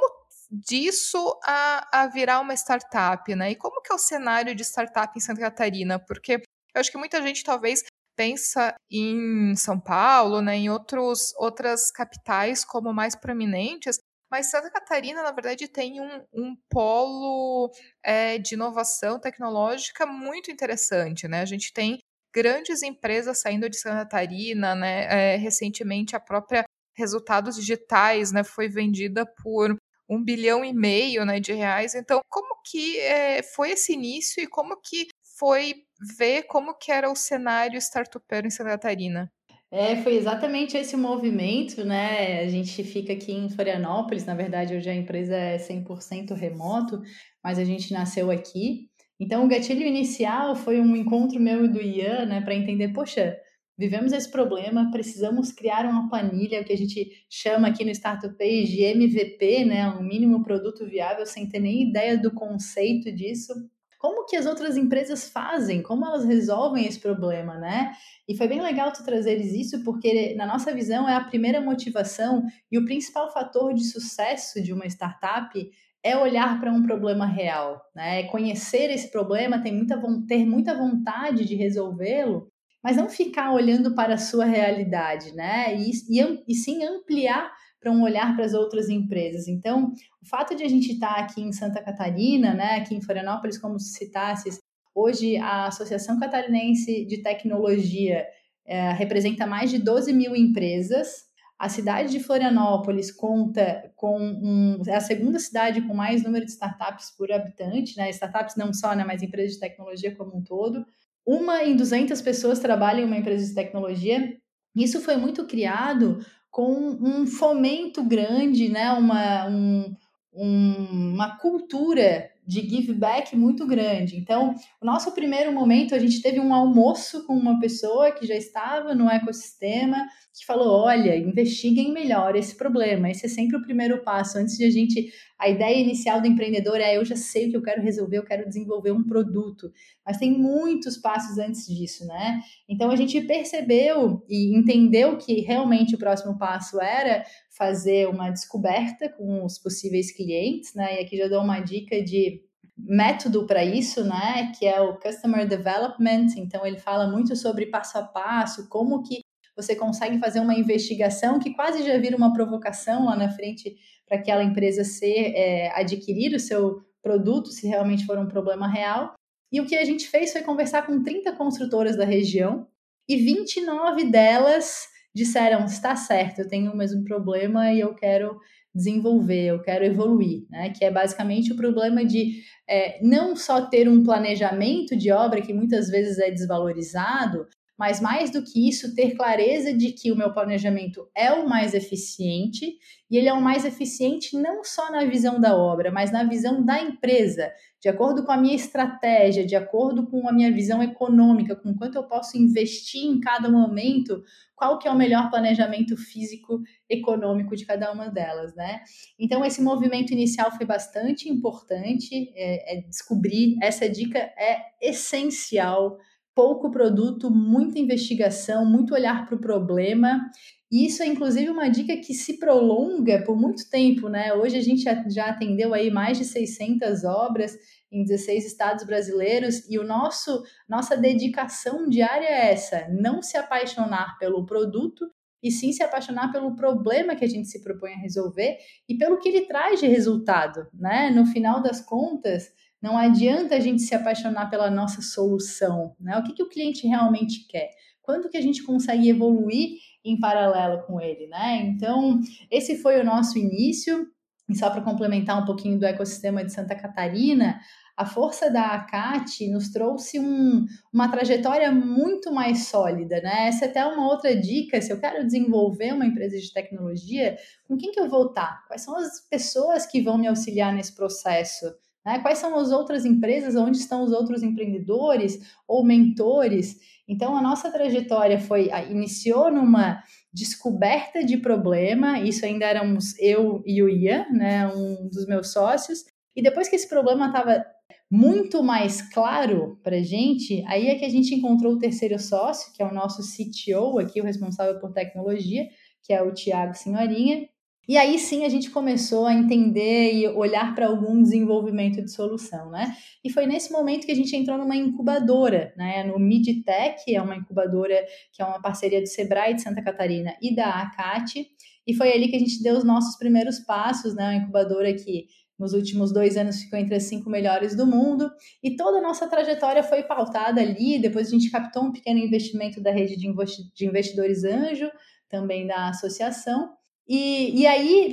disso 0.50 1.40
a, 1.44 2.02
a 2.02 2.08
virar 2.08 2.40
uma 2.40 2.54
startup, 2.54 3.34
né? 3.36 3.52
E 3.52 3.56
como 3.56 3.82
que 3.82 3.92
é 3.92 3.96
o 3.96 4.00
cenário 4.00 4.56
de 4.56 4.64
startup 4.64 5.12
em 5.18 5.22
Santa 5.22 5.42
Catarina? 5.42 6.00
Porque 6.00 6.34
eu 6.34 6.80
acho 6.80 6.92
que 6.92 6.98
muita 6.98 7.22
gente 7.22 7.44
talvez 7.44 7.84
pensa 8.18 8.76
em 8.92 9.56
São 9.56 9.80
Paulo, 9.80 10.42
né, 10.42 10.58
em 10.58 10.70
outros, 10.70 11.34
outras 11.38 11.92
capitais 11.92 12.66
como 12.66 12.92
mais 12.92 13.16
prominentes, 13.16 14.00
mas 14.30 14.50
Santa 14.50 14.70
Catarina, 14.70 15.24
na 15.24 15.32
verdade, 15.32 15.68
tem 15.70 16.02
um, 16.02 16.22
um 16.34 16.56
polo 16.70 17.72
é, 18.04 18.38
de 18.38 18.56
inovação 18.56 19.20
tecnológica 19.20 20.06
muito 20.06 20.52
interessante. 20.52 21.28
Né? 21.28 21.42
A 21.42 21.46
gente 21.46 21.72
tem 21.72 22.00
grandes 22.34 22.84
empresas 22.84 23.40
saindo 23.40 23.70
de 23.70 23.78
Santa 23.78 24.00
Catarina, 24.00 24.76
né? 24.76 25.34
É, 25.34 25.38
recentemente 25.38 26.16
a 26.16 26.20
própria 26.20 26.66
Resultados 26.96 27.56
Digitais 27.56 28.32
né, 28.32 28.44
foi 28.44 28.68
vendida 28.68 29.26
por 29.42 29.78
um 30.10 30.24
bilhão 30.24 30.66
e 30.66 30.74
meio 30.74 31.26
né, 31.26 31.40
de 31.40 31.54
reais. 31.54 31.94
Então, 31.96 32.22
como 32.28 32.60
que 32.66 32.98
é, 33.00 33.44
foi 33.44 33.72
esse 33.72 33.94
início 33.94 34.42
e 34.42 34.48
como 34.48 34.76
que 34.82 35.08
foi 35.38 35.87
ver 36.18 36.44
como 36.44 36.74
que 36.78 36.92
era 36.92 37.10
o 37.12 37.16
cenário 37.16 37.78
startupeiro 37.78 38.48
em 38.48 38.52
Santa 38.52 38.72
Catarina. 38.72 39.32
É, 39.70 39.98
foi 39.98 40.16
exatamente 40.16 40.78
esse 40.78 40.96
movimento, 40.96 41.84
né? 41.84 42.40
A 42.42 42.48
gente 42.48 42.84
fica 42.84 43.12
aqui 43.12 43.34
em 43.34 43.50
Florianópolis, 43.50 44.26
na 44.26 44.34
verdade, 44.34 44.74
hoje 44.74 44.90
a 44.90 44.96
empresa 44.96 45.36
é 45.36 45.58
100% 45.58 46.34
remoto, 46.34 47.02
mas 47.44 47.60
a 47.60 47.66
gente 47.66 47.92
nasceu 47.92 48.32
aqui. 48.32 48.90
Então, 49.20 49.44
o 49.44 49.48
gatilho 49.48 49.86
inicial 49.86 50.56
foi 50.56 50.80
um 50.80 50.96
encontro 50.96 51.40
meu 51.40 51.66
e 51.66 51.68
do 51.68 51.82
Ian, 51.82 52.26
né, 52.26 52.42
para 52.42 52.56
entender, 52.56 52.94
poxa, 52.94 53.38
vivemos 53.78 54.14
esse 54.14 54.30
problema, 54.32 54.90
precisamos 54.92 55.52
criar 55.52 55.86
uma 55.86 56.08
planilha, 56.08 56.62
o 56.62 56.64
que 56.64 56.74
a 56.74 56.78
gente 56.78 57.26
chama 57.30 57.68
aqui 57.68 57.84
no 57.84 57.92
Startup 57.92 58.36
Page 58.38 58.68
de 58.68 58.84
MVP, 58.84 59.66
né, 59.66 59.90
um 59.90 60.02
mínimo 60.02 60.44
produto 60.44 60.86
viável, 60.86 61.26
sem 61.26 61.48
ter 61.50 61.60
nem 61.60 61.90
ideia 61.90 62.18
do 62.18 62.32
conceito 62.32 63.12
disso. 63.12 63.54
Como 63.98 64.26
que 64.26 64.36
as 64.36 64.46
outras 64.46 64.78
empresas 64.78 65.30
fazem? 65.30 65.82
Como 65.82 66.06
elas 66.06 66.24
resolvem 66.24 66.86
esse 66.86 67.00
problema, 67.00 67.56
né? 67.58 67.92
E 68.28 68.36
foi 68.36 68.48
bem 68.48 68.62
legal 68.62 68.92
tu 68.92 69.04
trazeres 69.04 69.54
isso, 69.54 69.84
porque 69.84 70.36
na 70.36 70.46
nossa 70.46 70.74
visão 70.74 71.10
é 71.10 71.16
a 71.16 71.24
primeira 71.24 71.60
motivação 71.60 72.44
e 72.72 72.78
o 72.78 72.86
principal 72.86 73.32
fator 73.32 73.74
de 73.74 73.84
sucesso 73.84 74.62
de 74.62 74.72
uma 74.72 74.86
startup 74.86 75.72
é 76.04 76.16
olhar 76.16 76.60
para 76.60 76.72
um 76.72 76.84
problema 76.84 77.26
real, 77.26 77.82
né? 77.96 78.22
É 78.22 78.24
conhecer 78.24 78.92
esse 78.92 79.12
problema, 79.12 79.62
ter 79.62 79.72
muita, 79.72 80.00
ter 80.28 80.46
muita 80.46 80.76
vontade 80.76 81.46
de 81.46 81.56
resolvê-lo 81.56 82.52
mas 82.84 82.96
não 82.96 83.10
ficar 83.10 83.52
olhando 83.52 83.96
para 83.96 84.14
a 84.14 84.18
sua 84.18 84.46
realidade, 84.46 85.36
né? 85.36 85.76
E, 85.76 85.92
e, 85.92 86.44
e 86.48 86.56
sim 86.56 86.86
ampliar 86.86 87.52
para 87.80 87.92
um 87.92 88.04
olhar 88.04 88.36
para 88.36 88.46
as 88.46 88.54
outras 88.54 88.90
empresas. 88.90 89.48
Então, 89.48 89.92
o 90.22 90.26
fato 90.26 90.56
de 90.56 90.64
a 90.64 90.68
gente 90.68 90.94
estar 90.94 91.16
tá 91.16 91.22
aqui 91.22 91.42
em 91.42 91.52
Santa 91.52 91.82
Catarina, 91.82 92.54
né, 92.54 92.76
aqui 92.76 92.96
em 92.96 93.02
Florianópolis, 93.02 93.58
como 93.58 93.80
citasse, 93.80 94.50
hoje 94.94 95.38
a 95.38 95.68
Associação 95.68 96.20
Catarinense 96.20 97.06
de 97.06 97.22
Tecnologia 97.22 98.26
é, 98.66 98.92
representa 98.92 99.46
mais 99.46 99.70
de 99.70 99.78
12 99.78 100.12
mil 100.14 100.36
empresas. 100.36 101.28
A 101.58 101.70
cidade 101.70 102.12
de 102.12 102.20
Florianópolis 102.20 103.12
conta 103.12 103.92
com 103.96 104.20
um, 104.20 104.82
é 104.88 104.96
a 104.96 105.02
segunda 105.02 105.40
cidade 105.40 105.82
com 105.82 105.94
mais 105.94 106.24
número 106.24 106.46
de 106.46 106.52
startups 106.52 107.12
por 107.18 107.32
habitante, 107.32 107.98
né? 107.98 108.10
Startups 108.12 108.56
não 108.56 108.72
só, 108.74 108.94
né, 108.94 109.04
mas 109.04 109.24
empresas 109.24 109.54
de 109.54 109.60
tecnologia 109.60 110.16
como 110.16 110.38
um 110.38 110.44
todo 110.44 110.86
uma 111.28 111.62
em 111.62 111.76
200 111.76 112.22
pessoas 112.22 112.58
trabalha 112.58 113.02
em 113.02 113.04
uma 113.06 113.18
empresa 113.18 113.46
de 113.46 113.54
tecnologia. 113.54 114.38
Isso 114.74 115.02
foi 115.02 115.18
muito 115.18 115.46
criado 115.46 116.26
com 116.50 116.98
um 117.02 117.26
fomento 117.28 118.04
grande, 118.04 118.70
né? 118.70 118.92
uma, 118.92 119.48
um, 119.48 119.96
um, 120.34 121.14
uma 121.14 121.38
cultura 121.38 122.30
de 122.48 122.62
give 122.62 122.94
back 122.94 123.36
muito 123.36 123.68
grande. 123.68 124.16
Então, 124.16 124.56
o 124.82 124.86
nosso 124.86 125.12
primeiro 125.12 125.52
momento, 125.52 125.94
a 125.94 126.00
gente 126.00 126.22
teve 126.22 126.40
um 126.40 126.54
almoço 126.54 127.26
com 127.28 127.34
uma 127.34 127.60
pessoa 127.60 128.12
que 128.14 128.26
já 128.26 128.36
estava 128.36 128.96
no 128.96 129.10
ecossistema, 129.10 130.08
que 130.34 130.46
falou: 130.46 130.86
olha, 130.86 131.18
investiguem 131.18 131.92
melhor 131.92 132.38
esse 132.38 132.56
problema. 132.56 133.10
Esse 133.10 133.26
é 133.26 133.30
sempre 133.30 133.58
o 133.58 133.62
primeiro 133.62 134.02
passo. 134.02 134.38
Antes 134.38 134.58
de 134.58 134.64
a 134.64 134.72
gente. 134.72 135.12
A 135.40 135.50
ideia 135.50 135.80
inicial 135.80 136.20
do 136.20 136.28
empreendedor 136.28 136.78
é: 136.78 136.98
eu 136.98 137.06
já 137.06 137.16
sei 137.16 137.48
o 137.48 137.52
que 137.52 137.58
eu 137.58 137.62
quero 137.62 137.82
resolver, 137.82 138.18
eu 138.18 138.26
quero 138.26 138.48
desenvolver 138.48 138.92
um 138.92 139.04
produto. 139.04 139.72
Mas 140.06 140.18
tem 140.18 140.32
muitos 140.32 140.98
passos 140.98 141.38
antes 141.38 141.68
disso, 141.68 142.06
né? 142.06 142.42
Então, 142.68 142.90
a 142.90 142.96
gente 142.96 143.22
percebeu 143.22 144.24
e 144.28 144.58
entendeu 144.58 145.18
que 145.18 145.42
realmente 145.42 145.96
o 145.96 146.00
próximo 146.00 146.38
passo 146.38 146.82
era 146.82 147.24
fazer 147.50 148.08
uma 148.08 148.30
descoberta 148.30 149.10
com 149.10 149.46
os 149.46 149.58
possíveis 149.58 150.12
clientes, 150.12 150.74
né? 150.74 151.00
E 151.00 151.04
aqui 151.04 151.18
já 151.18 151.28
dou 151.28 151.44
uma 151.44 151.60
dica 151.60 152.02
de 152.04 152.42
método 152.78 153.46
para 153.46 153.66
isso, 153.66 154.04
né? 154.04 154.52
Que 154.58 154.66
é 154.66 154.80
o 154.80 154.98
Customer 155.00 155.48
Development. 155.48 156.28
Então 156.38 156.66
ele 156.66 156.78
fala 156.78 157.10
muito 157.10 157.36
sobre 157.36 157.66
passo 157.68 157.98
a 157.98 158.04
passo, 158.04 158.70
como 158.70 159.02
que 159.04 159.27
você 159.58 159.76
consegue 159.76 160.20
fazer 160.20 160.40
uma 160.40 160.54
investigação 160.54 161.40
que 161.40 161.54
quase 161.54 161.84
já 161.84 161.98
vira 161.98 162.16
uma 162.16 162.32
provocação 162.32 163.06
lá 163.06 163.16
na 163.16 163.30
frente 163.30 163.76
para 164.08 164.20
aquela 164.20 164.44
empresa 164.44 164.84
ser 164.84 165.34
é, 165.36 165.72
adquirir 165.76 166.36
o 166.36 166.40
seu 166.40 166.82
produto, 167.02 167.50
se 167.50 167.68
realmente 167.68 168.06
for 168.06 168.20
um 168.20 168.28
problema 168.28 168.68
real. 168.68 169.16
E 169.52 169.60
o 169.60 169.66
que 169.66 169.76
a 169.76 169.84
gente 169.84 170.08
fez 170.08 170.32
foi 170.32 170.44
conversar 170.44 170.86
com 170.86 171.02
30 171.02 171.34
construtoras 171.34 171.96
da 171.98 172.06
região 172.06 172.68
e 173.10 173.18
29 173.18 174.06
delas 174.06 174.88
disseram: 175.16 175.66
está 175.66 175.96
certo, 175.96 176.40
eu 176.40 176.48
tenho 176.48 176.72
o 176.72 176.78
mesmo 176.78 177.04
problema 177.04 177.72
e 177.74 177.80
eu 177.80 177.96
quero 177.96 178.38
desenvolver, 178.76 179.46
eu 179.48 179.62
quero 179.62 179.84
evoluir, 179.84 180.46
né? 180.50 180.70
Que 180.70 180.86
é 180.86 180.92
basicamente 180.92 181.52
o 181.52 181.56
problema 181.56 182.06
de 182.06 182.44
é, 182.70 183.00
não 183.02 183.36
só 183.36 183.66
ter 183.66 183.90
um 183.90 184.04
planejamento 184.04 184.96
de 184.96 185.12
obra 185.12 185.42
que 185.42 185.54
muitas 185.54 185.90
vezes 185.90 186.20
é 186.20 186.30
desvalorizado, 186.30 187.48
mas 187.78 188.02
mais 188.02 188.32
do 188.32 188.44
que 188.44 188.68
isso, 188.68 188.96
ter 188.96 189.16
clareza 189.16 189.72
de 189.72 189.92
que 189.92 190.12
o 190.12 190.16
meu 190.16 190.34
planejamento 190.34 191.08
é 191.16 191.32
o 191.32 191.48
mais 191.48 191.76
eficiente 191.76 192.78
e 193.10 193.18
ele 193.18 193.30
é 193.30 193.34
o 193.34 193.42
mais 193.42 193.66
eficiente 193.66 194.36
não 194.36 194.64
só 194.64 194.92
na 194.92 195.06
visão 195.06 195.40
da 195.40 195.56
obra, 195.56 195.92
mas 195.92 196.12
na 196.12 196.24
visão 196.24 196.66
da 196.66 196.82
empresa, 196.82 197.52
de 197.80 197.88
acordo 197.88 198.26
com 198.26 198.32
a 198.32 198.38
minha 198.38 198.56
estratégia, 198.56 199.46
de 199.46 199.56
acordo 199.56 200.08
com 200.08 200.28
a 200.28 200.34
minha 200.34 200.52
visão 200.52 200.82
econômica, 200.82 201.56
com 201.56 201.76
quanto 201.76 201.96
eu 201.96 202.04
posso 202.04 202.36
investir 202.36 203.06
em 203.06 203.20
cada 203.20 203.50
momento, 203.50 204.24
qual 204.56 204.80
que 204.80 204.88
é 204.88 204.92
o 204.92 204.98
melhor 204.98 205.30
planejamento 205.30 205.96
físico 205.96 206.60
econômico 206.90 207.56
de 207.56 207.64
cada 207.64 207.92
uma 207.92 208.10
delas, 208.10 208.56
né? 208.56 208.82
Então 209.20 209.46
esse 209.46 209.62
movimento 209.62 210.12
inicial 210.12 210.52
foi 210.52 210.66
bastante 210.66 211.30
importante, 211.30 212.34
é, 212.36 212.78
é 212.78 212.82
descobrir 212.82 213.56
essa 213.62 213.88
dica 213.88 214.18
é 214.18 214.62
essencial 214.82 216.00
pouco 216.38 216.70
produto, 216.70 217.32
muita 217.32 217.80
investigação, 217.80 218.64
muito 218.64 218.94
olhar 218.94 219.26
para 219.26 219.36
o 219.36 219.42
problema. 219.42 220.30
E 220.72 220.86
isso 220.86 221.02
é 221.02 221.08
inclusive 221.08 221.50
uma 221.50 221.68
dica 221.68 221.98
que 221.98 222.14
se 222.14 222.38
prolonga 222.38 223.24
por 223.24 223.36
muito 223.36 223.68
tempo, 223.68 224.08
né? 224.08 224.32
Hoje 224.36 224.56
a 224.56 224.62
gente 224.62 224.84
já 225.10 225.26
atendeu 225.26 225.74
aí 225.74 225.90
mais 225.90 226.20
de 226.20 226.26
600 226.26 227.04
obras 227.06 227.58
em 227.92 228.04
16 228.04 228.46
estados 228.46 228.86
brasileiros 228.86 229.68
e 229.68 229.80
o 229.80 229.84
nosso 229.84 230.44
nossa 230.70 230.96
dedicação 230.96 231.90
diária 231.90 232.28
é 232.28 232.52
essa, 232.52 232.88
não 232.90 233.24
se 233.24 233.36
apaixonar 233.36 234.20
pelo 234.20 234.46
produto 234.46 235.10
e 235.42 235.50
sim 235.50 235.72
se 235.72 235.82
apaixonar 235.82 236.32
pelo 236.32 236.56
problema 236.56 237.16
que 237.16 237.26
a 237.26 237.30
gente 237.30 237.48
se 237.48 237.64
propõe 237.64 237.94
a 237.94 238.00
resolver 238.00 238.58
e 238.88 238.96
pelo 238.96 239.18
que 239.18 239.30
ele 239.30 239.48
traz 239.48 239.80
de 239.80 239.88
resultado, 239.88 240.68
né? 240.72 241.10
No 241.10 241.26
final 241.26 241.64
das 241.64 241.82
contas, 241.82 242.52
não 242.82 242.98
adianta 242.98 243.56
a 243.56 243.60
gente 243.60 243.82
se 243.82 243.96
apaixonar 243.96 244.50
pela 244.50 244.70
nossa 244.70 245.02
solução, 245.02 245.96
né? 246.00 246.18
O 246.18 246.24
que, 246.24 246.34
que 246.34 246.44
o 246.44 246.50
cliente 246.50 246.88
realmente 246.88 247.48
quer? 247.48 247.70
Quanto 248.02 248.30
que 248.30 248.38
a 248.38 248.42
gente 248.42 248.64
consegue 248.64 249.10
evoluir 249.10 249.78
em 250.06 250.20
paralelo 250.20 250.84
com 250.84 251.02
ele, 251.02 251.28
né? 251.28 251.62
Então, 251.64 252.20
esse 252.50 252.78
foi 252.78 253.00
o 253.00 253.06
nosso 253.06 253.38
início. 253.38 254.08
E 254.50 254.56
só 254.56 254.70
para 254.70 254.82
complementar 254.82 255.42
um 255.42 255.46
pouquinho 255.46 255.78
do 255.78 255.86
ecossistema 255.86 256.44
de 256.44 256.54
Santa 256.54 256.74
Catarina, 256.74 257.60
a 257.98 258.06
força 258.06 258.50
da 258.50 258.76
ACAT 258.76 259.50
nos 259.50 259.70
trouxe 259.70 260.20
um, 260.20 260.66
uma 260.94 261.10
trajetória 261.10 261.70
muito 261.72 262.32
mais 262.32 262.68
sólida, 262.68 263.20
né? 263.22 263.48
Essa 263.48 263.66
é 263.66 263.68
até 263.68 263.86
uma 263.86 264.08
outra 264.08 264.40
dica, 264.40 264.80
se 264.80 264.94
eu 264.94 265.00
quero 265.00 265.26
desenvolver 265.26 265.94
uma 265.94 266.06
empresa 266.06 266.38
de 266.38 266.54
tecnologia, 266.54 267.36
com 267.68 267.76
quem 267.76 267.92
que 267.92 268.00
eu 268.00 268.08
vou 268.08 268.28
estar? 268.28 268.66
Quais 268.68 268.84
são 268.84 268.96
as 268.96 269.20
pessoas 269.28 269.86
que 269.86 270.00
vão 270.00 270.18
me 270.18 270.28
auxiliar 270.28 270.72
nesse 270.72 270.96
processo? 270.96 271.66
Né? 272.08 272.20
Quais 272.20 272.38
são 272.38 272.58
as 272.58 272.72
outras 272.72 273.04
empresas, 273.04 273.58
onde 273.58 273.78
estão 273.78 274.02
os 274.02 274.14
outros 274.14 274.42
empreendedores 274.42 275.42
ou 275.68 275.84
mentores? 275.84 276.80
Então, 277.06 277.36
a 277.36 277.42
nossa 277.42 277.70
trajetória 277.70 278.40
foi 278.40 278.70
iniciou 278.90 279.52
numa 279.52 280.02
descoberta 280.32 281.22
de 281.22 281.36
problema, 281.36 282.22
isso 282.22 282.46
ainda 282.46 282.66
éramos 282.66 283.20
eu 283.20 283.62
e 283.66 283.84
o 283.84 283.90
Ian, 283.90 284.26
né, 284.32 284.68
um 284.68 285.10
dos 285.10 285.28
meus 285.28 285.52
sócios, 285.52 286.06
e 286.34 286.42
depois 286.42 286.70
que 286.70 286.78
esse 286.78 286.88
problema 286.88 287.28
estava 287.28 287.66
muito 288.10 288.64
mais 288.64 289.02
claro 289.14 289.78
para 289.84 289.98
a 289.98 290.02
gente, 290.02 290.64
aí 290.66 290.88
é 290.88 290.96
que 290.96 291.04
a 291.04 291.10
gente 291.10 291.36
encontrou 291.36 291.74
o 291.74 291.80
terceiro 291.80 292.18
sócio, 292.18 292.72
que 292.74 292.82
é 292.82 292.86
o 292.86 292.94
nosso 292.94 293.22
CTO 293.22 294.00
aqui, 294.00 294.22
o 294.22 294.24
responsável 294.24 294.80
por 294.80 294.94
tecnologia, 294.94 295.68
que 296.04 296.14
é 296.14 296.22
o 296.22 296.34
Tiago 296.34 296.74
Senhorinha, 296.74 297.50
e 297.88 297.98
aí 297.98 298.20
sim 298.20 298.44
a 298.44 298.50
gente 298.50 298.70
começou 298.70 299.26
a 299.26 299.34
entender 299.34 300.14
e 300.14 300.28
olhar 300.28 300.76
para 300.76 300.88
algum 300.88 301.22
desenvolvimento 301.22 302.02
de 302.04 302.12
solução, 302.12 302.70
né? 302.70 302.96
E 303.24 303.32
foi 303.32 303.46
nesse 303.46 303.72
momento 303.72 304.06
que 304.06 304.12
a 304.12 304.16
gente 304.16 304.36
entrou 304.36 304.58
numa 304.58 304.76
incubadora, 304.76 305.74
né? 305.78 306.04
No 306.04 306.20
MidTech, 306.20 307.14
é 307.14 307.22
uma 307.22 307.36
incubadora 307.36 308.06
que 308.34 308.42
é 308.42 308.46
uma 308.46 308.62
parceria 308.62 309.02
do 309.02 309.08
Sebrae 309.08 309.54
de 309.54 309.62
Santa 309.62 309.82
Catarina 309.82 310.36
e 310.42 310.54
da 310.56 310.82
ACAT. 310.82 311.48
E 311.86 311.94
foi 311.94 312.12
ali 312.12 312.28
que 312.28 312.36
a 312.36 312.40
gente 312.40 312.62
deu 312.62 312.76
os 312.76 312.84
nossos 312.84 313.18
primeiros 313.18 313.60
passos, 313.60 314.14
né? 314.14 314.26
Uma 314.26 314.36
incubadora 314.36 314.94
que 314.94 315.28
nos 315.58 315.74
últimos 315.74 316.14
dois 316.14 316.38
anos 316.38 316.62
ficou 316.62 316.78
entre 316.78 316.96
as 316.96 317.04
cinco 317.04 317.30
melhores 317.30 317.76
do 317.76 317.88
mundo, 317.88 318.30
e 318.62 318.76
toda 318.76 319.00
a 319.00 319.02
nossa 319.02 319.28
trajetória 319.28 319.82
foi 319.82 320.04
pautada 320.04 320.62
ali. 320.62 321.00
Depois 321.00 321.28
a 321.28 321.32
gente 321.32 321.50
captou 321.50 321.84
um 321.84 321.92
pequeno 321.92 322.20
investimento 322.20 322.80
da 322.82 322.92
rede 322.92 323.16
de 323.18 323.86
investidores 323.86 324.44
anjo, 324.44 324.92
também 325.30 325.66
da 325.66 325.90
associação, 325.90 326.70
E, 327.08 327.62
e 327.62 327.66
aí, 327.66 328.12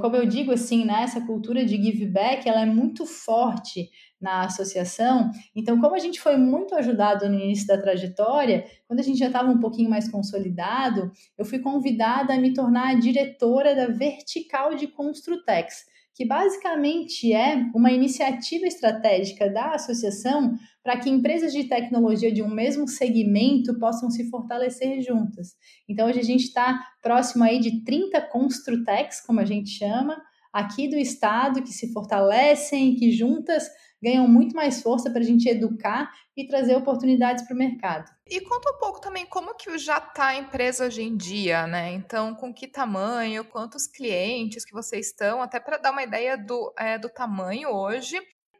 como 0.00 0.16
eu 0.16 0.26
digo 0.26 0.52
assim, 0.52 0.84
né, 0.84 1.02
essa 1.04 1.24
cultura 1.24 1.64
de 1.64 1.82
give 1.82 2.06
back, 2.06 2.46
ela 2.48 2.62
é 2.62 2.66
muito 2.66 3.06
forte 3.06 3.88
na 4.20 4.44
associação. 4.44 5.30
Então, 5.56 5.80
como 5.80 5.94
a 5.94 5.98
gente 5.98 6.20
foi 6.20 6.36
muito 6.36 6.74
ajudado 6.74 7.26
no 7.28 7.38
início 7.40 7.66
da 7.66 7.80
trajetória, 7.80 8.66
quando 8.86 9.00
a 9.00 9.02
gente 9.02 9.18
já 9.18 9.28
estava 9.28 9.50
um 9.50 9.58
pouquinho 9.58 9.88
mais 9.88 10.10
consolidado, 10.10 11.10
eu 11.38 11.44
fui 11.44 11.60
convidada 11.60 12.34
a 12.34 12.38
me 12.38 12.52
tornar 12.52 12.90
a 12.90 12.98
diretora 12.98 13.74
da 13.74 13.86
vertical 13.86 14.74
de 14.74 14.86
Construtex, 14.86 15.86
que 16.20 16.26
basicamente 16.26 17.32
é 17.32 17.64
uma 17.74 17.90
iniciativa 17.90 18.66
estratégica 18.66 19.48
da 19.48 19.70
associação 19.70 20.54
para 20.82 20.98
que 20.98 21.08
empresas 21.08 21.50
de 21.50 21.64
tecnologia 21.64 22.30
de 22.30 22.42
um 22.42 22.50
mesmo 22.50 22.86
segmento 22.86 23.78
possam 23.78 24.10
se 24.10 24.28
fortalecer 24.28 25.00
juntas. 25.00 25.54
Então, 25.88 26.06
hoje 26.06 26.20
a 26.20 26.22
gente 26.22 26.44
está 26.44 26.78
próximo 27.02 27.42
aí 27.42 27.58
de 27.58 27.82
30 27.84 28.20
Construtex, 28.20 29.22
como 29.22 29.40
a 29.40 29.46
gente 29.46 29.70
chama, 29.70 30.20
aqui 30.52 30.88
do 30.88 30.98
estado, 30.98 31.62
que 31.62 31.72
se 31.72 31.90
fortalecem, 31.90 32.96
que 32.96 33.10
juntas 33.10 33.66
ganham 34.02 34.26
muito 34.26 34.54
mais 34.54 34.82
força 34.82 35.10
para 35.10 35.20
a 35.20 35.24
gente 35.24 35.48
educar 35.48 36.10
e 36.36 36.46
trazer 36.46 36.74
oportunidades 36.74 37.44
para 37.46 37.54
o 37.54 37.58
mercado. 37.58 38.10
E 38.26 38.40
conta 38.40 38.70
um 38.70 38.78
pouco 38.78 39.00
também 39.00 39.26
como 39.26 39.54
que 39.54 39.76
já 39.78 39.98
está 39.98 40.28
a 40.28 40.36
empresa 40.36 40.86
hoje 40.86 41.02
em 41.02 41.16
dia, 41.16 41.66
né? 41.66 41.92
Então, 41.92 42.34
com 42.34 42.52
que 42.52 42.66
tamanho, 42.66 43.44
quantos 43.44 43.86
clientes 43.86 44.64
que 44.64 44.72
vocês 44.72 45.08
estão, 45.08 45.42
até 45.42 45.60
para 45.60 45.78
dar 45.78 45.92
uma 45.92 46.02
ideia 46.02 46.36
do, 46.36 46.72
é, 46.78 46.98
do 46.98 47.08
tamanho 47.08 47.70
hoje. 47.70 48.16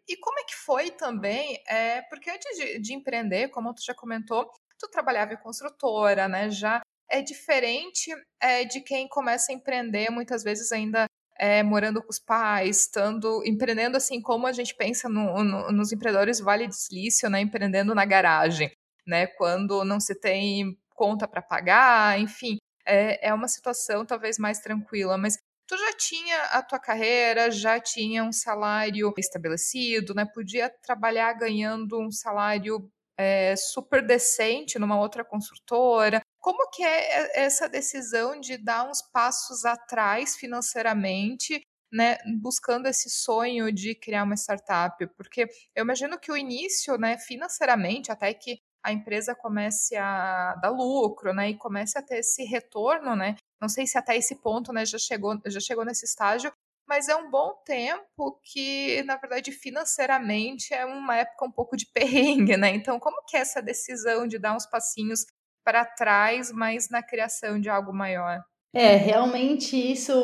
E 0.09 0.17
como 0.17 0.41
é 0.41 0.45
que 0.45 0.57
foi 0.57 0.91
também, 0.91 1.63
é, 1.69 2.03
porque 2.03 2.31
antes 2.31 2.57
de, 2.59 2.81
de 2.81 2.95
empreender, 2.95 3.49
como 3.49 3.73
tu 3.73 3.83
já 3.85 3.95
comentou, 3.95 4.51
tu 4.79 4.89
trabalhava 4.91 5.35
em 5.35 5.37
construtora, 5.37 6.27
né? 6.29 6.51
Já 6.51 6.81
é 7.09 7.23
diferente 7.23 8.11
é, 8.41 8.65
de 8.65 8.81
quem 8.81 9.09
começa 9.09 9.53
a 9.53 9.55
empreender, 9.55 10.11
muitas 10.11 10.43
vezes 10.43 10.73
ainda 10.73 11.07
é, 11.41 11.63
morando 11.63 12.03
com 12.03 12.11
os 12.11 12.19
pais, 12.19 12.83
estando 12.83 13.43
empreendendo 13.47 13.97
assim 13.97 14.21
como 14.21 14.47
a 14.47 14.53
gente 14.53 14.75
pensa 14.75 15.09
no, 15.09 15.43
no, 15.43 15.73
nos 15.73 15.91
empreendedores 15.91 16.39
Vale 16.39 16.67
de 16.67 16.77
Silício, 16.77 17.31
né, 17.31 17.41
empreendendo 17.41 17.95
na 17.95 18.05
garagem, 18.05 18.71
né, 19.07 19.27
quando 19.27 19.83
não 19.83 19.99
se 19.99 20.15
tem 20.15 20.79
conta 20.95 21.27
para 21.27 21.41
pagar, 21.41 22.21
enfim, 22.21 22.59
é, 22.85 23.29
é 23.29 23.33
uma 23.33 23.49
situação 23.49 24.05
talvez 24.05 24.39
mais 24.39 24.59
tranquila, 24.61 25.17
mas 25.17 25.39
tu 25.67 25.79
já 25.79 25.97
tinha 25.97 26.43
a 26.47 26.63
tua 26.63 26.79
carreira, 26.79 27.51
já 27.51 27.81
tinha 27.81 28.23
um 28.23 28.33
salário 28.33 29.11
estabelecido, 29.17 30.13
né, 30.15 30.27
podia 30.27 30.69
trabalhar 30.83 31.33
ganhando 31.33 31.99
um 31.99 32.11
salário 32.11 32.87
é, 33.19 33.57
super 33.57 34.07
decente 34.07 34.79
numa 34.79 35.01
outra 35.01 35.25
construtora, 35.25 36.21
como 36.41 36.71
que 36.71 36.83
é 36.83 37.41
essa 37.45 37.69
decisão 37.69 38.41
de 38.41 38.57
dar 38.57 38.89
uns 38.89 39.03
passos 39.03 39.65
atrás 39.65 40.37
financeiramente, 40.37 41.63
né, 41.93 42.19
buscando 42.41 42.87
esse 42.87 43.11
sonho 43.11 43.73
de 43.73 43.95
criar 43.95 44.25
uma 44.25 44.37
startup? 44.37 45.07
Porque 45.17 45.47
eu 45.75 45.85
imagino 45.85 46.19
que 46.19 46.33
o 46.33 46.37
início, 46.37 46.97
né, 46.97 47.19
financeiramente, 47.19 48.11
até 48.11 48.33
que 48.33 48.59
a 48.83 48.93
empresa 48.93 49.35
comece 49.35 49.97
a 49.97 50.55
dar 50.57 50.71
lucro, 50.71 51.35
né, 51.35 51.51
e 51.51 51.59
comece 51.59 51.99
a 51.99 52.03
ter 52.03 52.19
esse 52.21 52.45
retorno, 52.45 53.15
né? 53.15 53.37
Não 53.61 53.69
sei 53.69 53.87
se 53.87 53.99
até 53.99 54.17
esse 54.17 54.37
ponto, 54.37 54.73
né, 54.73 54.87
já 54.87 54.99
chegou, 54.99 55.39
já 55.47 55.61
chegou 55.61 55.85
nesse 55.85 56.07
estágio, 56.07 56.51
mas 56.89 57.09
é 57.09 57.15
um 57.15 57.31
bom 57.31 57.55
tempo 57.65 58.41
que, 58.43 59.03
na 59.05 59.17
verdade, 59.17 59.53
financeiramente 59.53 60.75
é 60.75 60.85
uma 60.85 61.17
época 61.19 61.45
um 61.45 61.53
pouco 61.53 61.77
de 61.77 61.87
perrengue, 61.95 62.57
né? 62.57 62.71
Então, 62.71 62.99
como 62.99 63.23
que 63.27 63.37
é 63.37 63.41
essa 63.41 63.61
decisão 63.63 64.27
de 64.27 64.39
dar 64.39 64.57
uns 64.57 64.67
passinhos 64.67 65.25
para 65.65 65.85
trás, 65.85 66.53
mas 66.53 66.89
na 66.91 67.03
criação 67.03 67.61
de 67.61 67.69
algo 67.69 67.93
maior. 67.93 68.41
É, 68.73 68.95
realmente 68.95 69.77
isso 69.77 70.15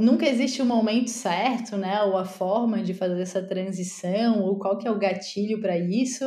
nunca 0.00 0.26
existe 0.26 0.62
um 0.62 0.66
momento 0.66 1.10
certo, 1.10 1.76
né? 1.76 2.02
Ou 2.02 2.16
a 2.16 2.24
forma 2.24 2.82
de 2.82 2.94
fazer 2.94 3.20
essa 3.20 3.46
transição, 3.46 4.40
ou 4.42 4.58
qual 4.58 4.78
que 4.78 4.88
é 4.88 4.90
o 4.90 4.98
gatilho 4.98 5.60
para 5.60 5.76
isso. 5.76 6.24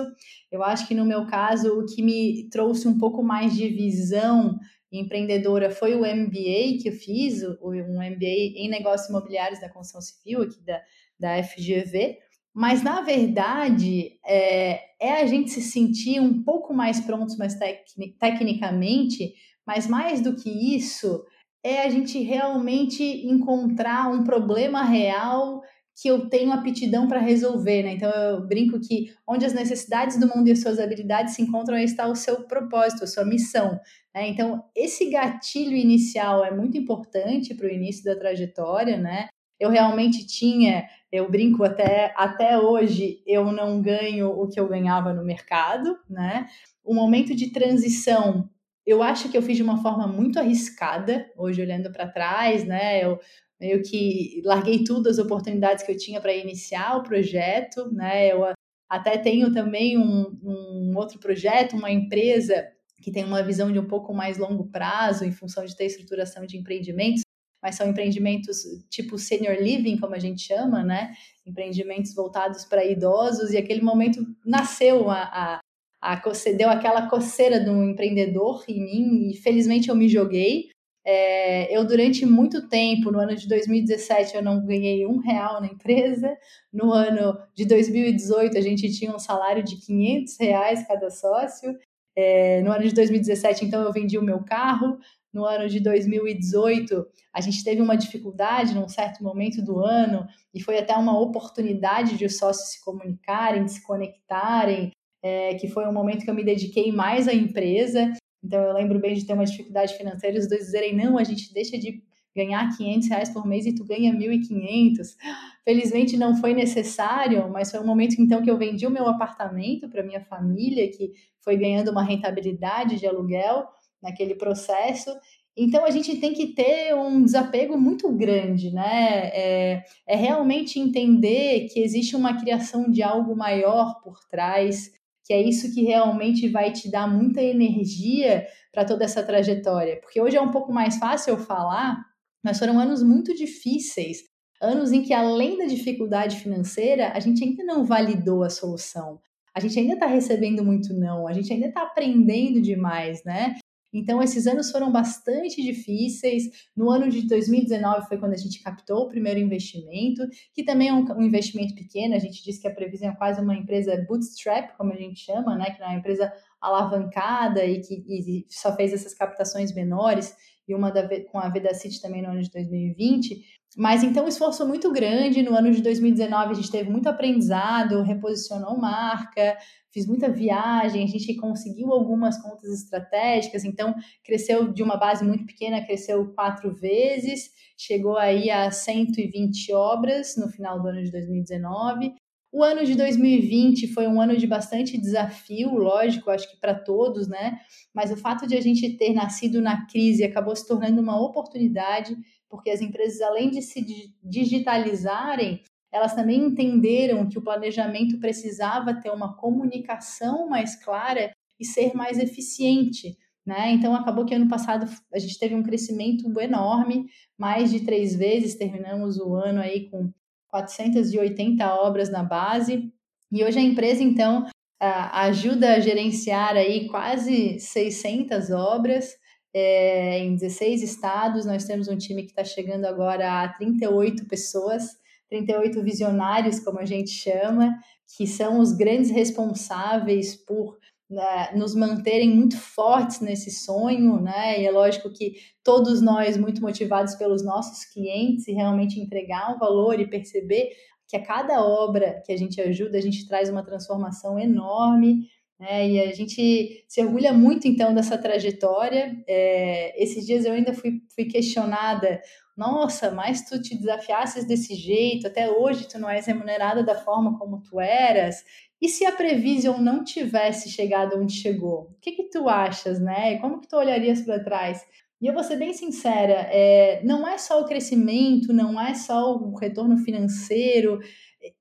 Eu 0.52 0.63
acho 0.63 0.88
que 0.88 0.94
no 0.94 1.04
meu 1.04 1.26
caso, 1.26 1.80
o 1.80 1.86
que 1.88 2.04
me 2.04 2.48
trouxe 2.50 2.88
um 2.88 3.00
pouco 3.00 3.24
mais 3.24 3.56
de 3.56 3.68
visão 3.68 4.60
empreendedora 4.91 5.70
foi 5.70 5.96
o 5.96 6.02
MBA 6.02 6.82
que 6.82 6.89
eu 6.89 6.94
fiz, 6.94 7.44
um 7.62 8.00
MBA 8.00 8.56
em 8.56 8.70
negócios 8.70 9.10
imobiliários 9.10 9.60
da 9.60 9.70
construção 9.70 10.02
civil 10.02 10.44
aqui 10.44 10.63
da, 10.63 10.82
da 11.20 11.44
FGV. 11.44 12.18
Mas, 12.56 12.82
na 12.82 13.02
verdade, 13.02 14.18
é, 14.26 14.80
é, 14.98 15.22
a 15.22 15.26
gente 15.26 15.52
se 15.52 15.62
sentir 15.62 16.22
um 16.22 16.41
pouco 16.41 16.74
mais 16.74 17.02
prontos 17.02 17.36
mais 17.36 17.56
tec 17.56 17.84
tecnicamente, 18.18 19.34
mas 19.68 19.88
mais 19.88 20.22
do 20.22 20.34
que 20.36 20.50
isso, 20.74 21.26
é 21.62 21.82
a 21.82 21.89
gente 21.89 22.18
realmente 22.20 23.04
encontrar 23.28 24.10
um 24.10 24.24
problema 24.24 24.84
real 24.84 25.62
que 26.02 26.08
eu 26.08 26.30
tenho 26.30 26.52
aptidão 26.52 27.08
para 27.08 27.20
resolver, 27.20 27.84
né? 27.84 27.94
Então 27.94 28.10
eu 28.10 28.46
brinco 28.46 28.80
que 28.80 29.13
onde 29.28 29.46
as 29.46 29.54
necessidades 29.54 30.18
do 30.20 30.28
mundo 30.28 30.48
e 30.48 30.52
as 30.52 30.62
suas 30.62 30.80
habilidades 30.80 31.36
se 31.36 31.41
encontram, 31.41 31.76
aí 31.76 31.84
está 31.84 32.08
o 32.08 32.15
seu 32.15 32.44
propósito, 32.44 33.04
a 33.04 33.08
sua 33.08 33.26
missão. 33.26 33.80
Né? 34.13 34.28
Então 34.28 34.63
esse 34.76 35.10
gatilho 35.10 35.76
inicial 35.76 36.44
é 36.44 36.52
muito 36.52 36.78
importante 36.78 37.54
para 37.54 37.68
o 37.68 37.72
início 37.72 38.04
da 38.04 38.15
trajetória, 38.15 38.98
né? 38.98 39.28
Eu 39.60 39.70
realmente 39.70 40.26
tinha, 40.26 40.88
eu 41.12 41.30
brinco 41.30 41.63
até, 41.63 42.13
até 42.15 42.58
hoje, 42.58 43.22
eu 43.26 43.52
não 43.52 43.82
ganho 43.82 44.30
o 44.30 44.48
que 44.48 44.60
eu 44.60 44.68
ganhava 44.68 45.13
no 45.13 45.24
mercado, 45.24 45.98
né? 46.10 46.48
O 46.84 46.94
momento 46.94 47.36
de 47.36 47.52
transição, 47.52 48.50
eu 48.86 49.02
acho 49.02 49.30
que 49.30 49.38
eu 49.38 49.41
fiz 49.41 49.58
de 49.58 49.63
uma 49.63 49.82
forma 49.82 50.08
muito 50.08 50.39
arriscada, 50.39 51.26
hoje 51.38 51.62
olhando 51.62 51.91
para 51.91 52.08
trás, 52.08 52.65
né? 52.65 53.04
Eu 53.04 53.20
meio 53.60 53.82
que 53.82 54.41
larguei 54.44 54.84
tudo 54.84 55.10
as 55.10 55.18
oportunidades 55.18 55.84
que 55.86 55.91
eu 55.91 55.98
tinha 55.98 56.22
para 56.22 56.34
iniciar 56.34 56.98
o 56.98 57.04
projeto, 57.04 57.91
né? 57.91 58.28
Eu 58.32 58.46
até 58.89 59.18
tenho 59.18 59.52
também 59.52 59.98
um, 59.98 60.38
um 60.44 60.94
outro 60.96 61.20
projeto, 61.20 61.76
uma 61.76 61.91
empresa 61.91 62.68
que 63.02 63.12
tem 63.12 63.24
uma 63.24 63.44
visão 63.44 63.72
de 63.72 63.80
um 63.80 63.88
pouco 63.88 64.13
mais 64.13 64.38
longo 64.38 64.70
prazo, 64.72 65.26
em 65.26 65.32
função 65.32 65.65
de 65.65 65.76
ter 65.76 65.86
estruturação 65.86 66.46
de 66.46 66.58
empreendimentos, 66.58 67.22
mas 67.65 67.73
são 67.73 67.89
empreendimentos 67.89 68.60
tipo 68.91 69.17
senior 69.17 69.58
living, 69.60 69.97
como 69.97 70.13
a 70.13 70.19
gente 70.19 70.39
chama, 70.43 70.84
né? 70.84 71.15
Empreendimentos 71.43 72.13
voltados 72.13 72.63
para 72.63 72.86
idosos, 72.86 73.51
e 73.51 73.58
aquele 73.58 73.82
momento 73.82 74.23
nasceu 74.45 75.10
a, 75.10 75.23
a, 75.23 75.60
a 75.99 76.21
deu 76.56 76.69
aquela 76.69 77.10
coceira 77.10 77.60
do 77.60 77.71
empreendedor 77.84 78.63
em 78.67 78.84
mim, 78.86 79.32
e 79.32 79.38
felizmente 79.38 79.89
eu 79.89 79.95
me 79.95 80.08
joguei. 80.08 80.69
É, 81.04 81.75
eu, 81.75 81.84
durante 81.84 82.23
muito 82.23 82.69
tempo, 82.69 83.10
no 83.12 83.19
ano 83.19 83.36
de 83.36 83.47
2017, 83.47 84.36
eu 84.36 84.43
não 84.43 84.63
ganhei 84.63 85.04
um 85.08 85.17
real 85.17 85.60
na 85.60 85.65
empresa. 85.65 86.38
No 86.71 86.93
ano 86.93 87.36
de 87.56 87.65
2018, 87.65 88.60
a 88.60 88.62
gente 88.62 88.91
tinha 88.95 89.12
um 89.12 89.17
salário 89.17 89.63
de 89.63 89.78
500 89.78 90.38
reais 90.39 90.88
cada 90.88 91.10
sócio. 91.10 91.75
É, 92.15 92.62
no 92.62 92.71
ano 92.71 92.88
de 92.88 92.93
2017, 92.93 93.65
então, 93.65 93.82
eu 93.82 93.91
vendi 93.91 94.19
o 94.19 94.23
meu 94.23 94.43
carro 94.43 94.99
no 95.36 95.43
ano 95.43 95.67
de 95.67 95.82
2018, 95.82 97.06
a 97.34 97.41
gente 97.41 97.62
teve 97.62 97.82
uma 97.82 97.98
dificuldade 97.98 98.74
num 98.74 98.88
certo 98.88 99.21
momento 99.21 99.62
do 99.62 99.80
ano 99.82 100.26
e 100.54 100.62
foi 100.62 100.80
até 100.80 100.95
uma 100.95 101.19
oportunidade 101.19 102.17
de 102.17 102.26
os 102.26 102.38
sócios 102.38 102.69
se 102.69 102.84
comunicarem, 102.84 103.67
se 103.67 103.84
conectarem, 103.84 104.91
é, 105.21 105.56
que 105.56 105.67
foi 105.67 105.86
um 105.86 105.91
momento 105.91 106.24
que 106.24 106.30
eu 106.30 106.34
me 106.34 106.45
dediquei 106.45 106.89
mais 106.93 107.28
à 107.28 107.34
empresa. 107.34 108.13
Então 108.41 108.62
eu 108.62 108.74
lembro 108.74 108.98
bem 108.98 109.13
de 109.13 109.26
ter 109.26 109.34
uma 109.34 109.43
dificuldade 109.43 109.93
financeira 109.95 110.38
e 110.38 110.39
os 110.39 110.48
dois 110.48 110.62
dizerem, 110.62 110.95
não, 110.95 111.17
a 111.17 111.24
gente 111.26 111.54
deixa 111.54 111.78
de 111.78 112.02
ganhar 112.34 112.76
500 112.78 113.10
reais 113.10 113.30
por 113.30 113.45
mês 113.45 113.65
e 113.65 113.76
tu 113.76 113.84
ganha 113.84 114.13
1.500. 114.13 115.15
Felizmente 115.63 116.15
não 116.15 116.36
foi 116.36 116.54
necessário, 116.54 117.50
mas 117.50 117.71
foi 117.71 117.80
um 117.82 117.86
momento 117.86 118.15
então 118.19 118.41
que 118.41 118.52
eu 118.52 118.58
vendi 118.58 118.88
o 118.88 118.91
meu 118.91 119.08
apartamento 119.08 119.89
para 119.89 120.04
minha 120.04 120.21
família, 120.21 120.89
que 120.89 121.12
foi 121.41 121.58
ganhando 121.58 121.91
uma 121.91 122.04
rentabilidade 122.04 123.00
de 123.00 123.08
aluguel 123.08 123.65
naquele 124.06 124.36
processo. 124.36 125.10
Então 125.58 125.86
a 125.86 125.89
gente 125.89 126.18
tem 126.18 126.34
que 126.34 126.48
ter 126.48 126.94
um 126.94 127.24
desapego 127.24 127.78
muito 127.78 128.12
grande, 128.12 128.72
né? 128.72 129.30
É, 129.34 129.84
é, 130.06 130.15
realmente 130.15 130.80
entender 130.80 131.68
que 131.70 131.80
existe 131.80 132.15
uma 132.15 132.39
criação 132.39 132.89
de 132.91 133.02
algo 133.02 133.36
maior 133.36 134.02
por 134.02 134.20
trás, 134.30 134.91
que 135.24 135.34
é 135.34 135.41
isso 135.41 135.74
que 135.74 135.84
realmente 135.84 136.48
vai 136.50 136.72
te 136.72 136.91
dar 136.91 137.08
muita 137.08 137.41
energia 137.41 138.46
para 138.72 138.84
toda 138.84 139.06
essa 139.06 139.24
trajetória. 139.24 140.00
Porque 140.02 140.22
hoje 140.22 140.36
é 140.36 140.41
um 140.41 140.52
pouco 140.52 140.74
mais 140.74 140.98
fácil 140.98 141.38
falar, 141.38 142.04
mas 142.44 142.60
foram 142.60 142.78
anos 142.78 143.02
muito 143.02 143.34
difíceis, 143.34 144.18
anos 144.62 144.91
em 144.91 145.02
que 145.02 145.13
além 145.13 145.58
da 145.58 145.65
dificuldade 145.65 146.36
financeira, 146.38 147.13
a 147.13 147.20
gente 147.20 147.44
ainda 147.44 147.63
não 147.63 147.86
validou 147.86 148.44
a 148.44 148.50
solução. 148.50 149.20
A 149.56 149.62
gente 149.62 149.80
ainda 149.80 149.94
está 149.94 150.06
recebendo 150.06 150.65
muito 150.65 150.94
não, 150.94 151.30
a 151.30 151.32
gente 151.32 151.52
ainda 151.54 151.68
está 151.68 151.84
aprendendo 151.84 152.62
demais, 152.62 153.24
né? 153.24 153.56
Então, 153.98 154.22
esses 154.22 154.46
anos 154.46 154.70
foram 154.72 154.92
bastante 154.92 155.62
difíceis. 155.64 156.68
No 156.76 156.90
ano 156.90 157.10
de 157.10 157.26
2019 157.28 158.08
foi 158.08 158.18
quando 158.18 158.34
a 158.34 158.38
gente 158.38 158.62
captou 158.62 159.04
o 159.04 159.08
primeiro 159.08 159.40
investimento, 159.40 160.22
que 160.54 160.64
também 160.64 160.90
é 160.90 160.94
um, 160.94 161.06
um 161.18 161.22
investimento 161.22 161.74
pequeno. 161.74 162.14
A 162.14 162.20
gente 162.20 162.44
diz 162.44 162.60
que 162.60 162.68
a 162.68 162.74
Previsão 162.74 163.10
é 163.10 163.16
quase 163.16 163.40
uma 163.40 163.56
empresa 163.56 164.06
bootstrap, 164.08 164.76
como 164.78 164.92
a 164.92 164.98
gente 164.98 165.22
chama, 165.22 165.56
né? 165.56 165.72
Que 165.72 165.82
é 165.82 165.86
uma 165.86 165.96
empresa 165.96 166.32
alavancada 166.60 167.64
e 167.66 167.80
que 167.80 168.04
e 168.08 168.46
só 168.50 168.76
fez 168.76 168.92
essas 168.92 169.14
captações 169.14 169.74
menores, 169.74 170.36
e 170.68 170.74
uma 170.74 170.92
da, 170.92 171.08
com 171.26 171.40
a 171.40 171.50
Vedacity 171.50 172.02
também 172.02 172.22
no 172.22 172.30
ano 172.30 172.42
de 172.42 172.52
2020. 172.52 173.44
Mas 173.76 174.04
então, 174.04 174.24
um 174.24 174.28
esforço 174.30 174.66
muito 174.66 174.92
grande. 174.92 175.44
No 175.44 175.54
ano 175.54 175.72
de 175.72 175.82
2019, 175.82 176.52
a 176.52 176.54
gente 176.54 176.72
teve 176.72 176.90
muito 176.90 177.10
aprendizado, 177.10 178.02
reposicionou 178.04 178.78
marca, 178.78 179.58
fiz 179.92 180.08
muita 180.08 180.30
viagem, 180.30 181.04
a 181.04 181.08
gente 181.08 181.36
conseguiu 181.36 181.92
algumas 181.92 182.42
contas 182.42 182.72
estratégicas, 182.72 183.66
então 183.66 183.94
cresceu 184.24 184.72
de 184.72 184.82
uma 184.82 184.96
base 184.96 185.26
muito 185.26 185.46
pequena, 185.46 185.86
cresceu 185.86 186.34
quatro 186.34 186.74
vezes, 186.74 187.50
chegou 187.78 188.18
aí 188.18 188.50
a 188.50 188.72
120 188.72 189.74
obras 189.74 190.36
no 190.38 190.48
final 190.48 190.82
do 190.82 190.88
ano 190.88 191.04
de 191.04 191.12
2019. 191.12 192.14
O 192.52 192.64
ano 192.64 192.86
de 192.86 192.96
2020 192.96 193.88
foi 193.88 194.08
um 194.08 194.22
ano 194.22 194.38
de 194.38 194.48
bastante 194.48 194.98
desafio, 194.98 195.76
lógico, 195.76 196.30
acho 196.30 196.50
que 196.50 196.58
para 196.58 196.74
todos, 196.74 197.28
né? 197.28 197.60
Mas 197.94 198.12
o 198.12 198.16
fato 198.16 198.48
de 198.48 198.56
a 198.56 198.62
gente 198.62 198.98
ter 198.98 199.14
nascido 199.14 199.62
na 199.62 199.86
crise 199.86 200.24
acabou 200.24 200.56
se 200.56 200.66
tornando 200.66 201.02
uma 201.02 201.22
oportunidade, 201.22 202.16
porque 202.56 202.70
as 202.70 202.82
empresas, 202.82 203.22
além 203.22 203.50
de 203.50 203.62
se 203.62 203.86
digitalizarem, 204.24 205.62
elas 205.91 206.15
também 206.15 206.39
entenderam 206.39 207.28
que 207.28 207.38
o 207.38 207.41
planejamento 207.41 208.20
precisava 208.20 208.94
ter 208.94 209.12
uma 209.12 209.36
comunicação 209.36 210.48
mais 210.48 210.76
clara 210.76 211.32
e 211.60 211.65
ser 211.65 211.94
mais 211.94 212.18
eficiente. 212.18 213.18
Né? 213.46 213.72
Então 213.72 213.94
acabou 213.94 214.26
que 214.26 214.34
ano 214.34 214.48
passado 214.48 214.89
a 215.13 215.20
gente 215.20 215.38
teve 215.38 215.54
um 215.54 215.63
crescimento 215.63 216.28
enorme, 216.39 217.06
mais 217.38 217.72
de 217.72 217.82
três 217.82 218.15
vezes, 218.15 218.56
terminamos 218.56 219.18
o 219.18 219.36
ano 219.36 219.60
aí 219.62 219.89
com 219.89 220.12
480 220.48 221.76
obras 221.76 222.10
na 222.10 222.24
base. 222.24 222.91
E 223.32 223.44
hoje 223.44 223.60
a 223.60 223.62
empresa, 223.62 224.02
então, 224.02 224.48
ajuda 224.80 225.76
a 225.76 225.80
gerenciar 225.80 226.56
aí 226.56 226.88
quase 226.88 227.60
600 227.60 228.50
obras 228.52 229.13
é, 229.56 230.20
em 230.20 230.36
16 230.36 230.84
estados. 230.84 231.46
Nós 231.46 231.63
temos 231.63 231.88
um 231.88 231.98
time 231.98 232.24
que 232.24 232.32
está 232.32 232.44
chegando 232.44 232.84
agora 232.84 233.44
a 233.44 233.48
38 233.54 234.26
pessoas, 234.26 234.98
38 235.30 235.82
visionários, 235.82 236.60
como 236.60 236.78
a 236.78 236.86
gente 236.86 237.12
chama, 237.12 237.74
que 238.18 238.28
são 238.28 238.60
os 238.60 238.74
grandes 238.74 239.10
responsáveis 239.10 240.36
por 240.36 240.78
né, 241.10 241.52
nos 241.56 241.74
manterem 241.74 242.36
muito 242.36 242.58
fortes 242.58 243.22
nesse 243.22 243.52
sonho, 243.52 244.20
né? 244.20 244.60
E 244.60 244.65
é 244.65 244.72
lógico 244.72 245.10
que 245.13 245.36
todos 245.63 246.02
nós 246.02 246.36
muito 246.36 246.62
motivados 246.62 247.15
pelos 247.15 247.46
nossos 247.46 247.86
clientes 247.86 248.48
e 248.48 248.54
realmente 248.54 249.00
entregar 249.00 249.56
um 249.56 249.60
valor 249.60 250.00
e 250.00 250.10
perceber 250.10 250.72
que 251.08 251.15
a 251.15 251.24
cada 251.24 251.63
obra 251.63 252.22
que 252.26 252.34
a 252.34 252.38
gente 252.38 252.60
ajuda, 252.60 252.98
a 252.98 253.02
gente 253.02 253.28
traz 253.28 253.50
uma 253.50 253.63
transformação 253.63 254.38
enorme. 254.39 255.28
Né? 255.60 255.89
E 255.89 256.02
a 256.02 256.13
gente 256.13 256.84
se 256.88 257.02
orgulha 257.02 257.32
muito 257.34 257.68
então 257.68 257.94
dessa 257.94 258.18
trajetória. 258.18 259.15
É, 259.28 260.02
esses 260.02 260.26
dias 260.26 260.46
eu 260.46 260.54
ainda 260.54 260.74
fui, 260.74 261.02
fui 261.13 261.26
questionada 261.26 262.22
nossa, 262.58 263.12
mas 263.12 263.44
tu 263.44 263.62
te 263.62 263.78
desafiasses 263.78 264.48
desse 264.48 264.76
jeito, 264.76 265.28
até 265.28 265.50
hoje 265.52 265.89
tu 265.89 266.00
não 266.00 266.10
és 266.10 266.26
remunerada 266.26 266.84
da 266.84 266.96
forma 266.96 267.38
como 267.38 267.62
tu 267.62 267.82
eras. 267.82 268.44
E 268.82 268.88
se 268.88 269.06
a 269.06 269.12
Prevision 269.12 269.82
não 269.82 270.04
tivesse 270.04 270.70
chegado 270.70 271.18
onde 271.18 271.34
chegou? 271.34 271.91
O 271.91 272.00
que 272.02 272.13
que 272.13 272.30
tu 272.30 272.48
achas, 272.48 273.00
né? 273.00 273.38
Como 273.39 273.60
que 273.60 273.68
tu 273.68 273.76
olharias 273.76 274.22
para 274.22 274.44
trás? 274.44 274.86
E 275.22 275.28
eu 275.28 275.34
vou 275.34 275.44
ser 275.44 275.56
bem 275.56 275.74
sincera, 275.74 276.48
é, 276.52 277.02
não 277.04 277.28
é 277.28 277.38
só 277.38 277.62
o 277.62 277.65
crescimento, 277.65 278.54
não 278.54 278.80
é 278.80 278.94
só 278.94 279.36
o 279.36 279.56
retorno 279.56 279.98
financeiro, 279.98 281.00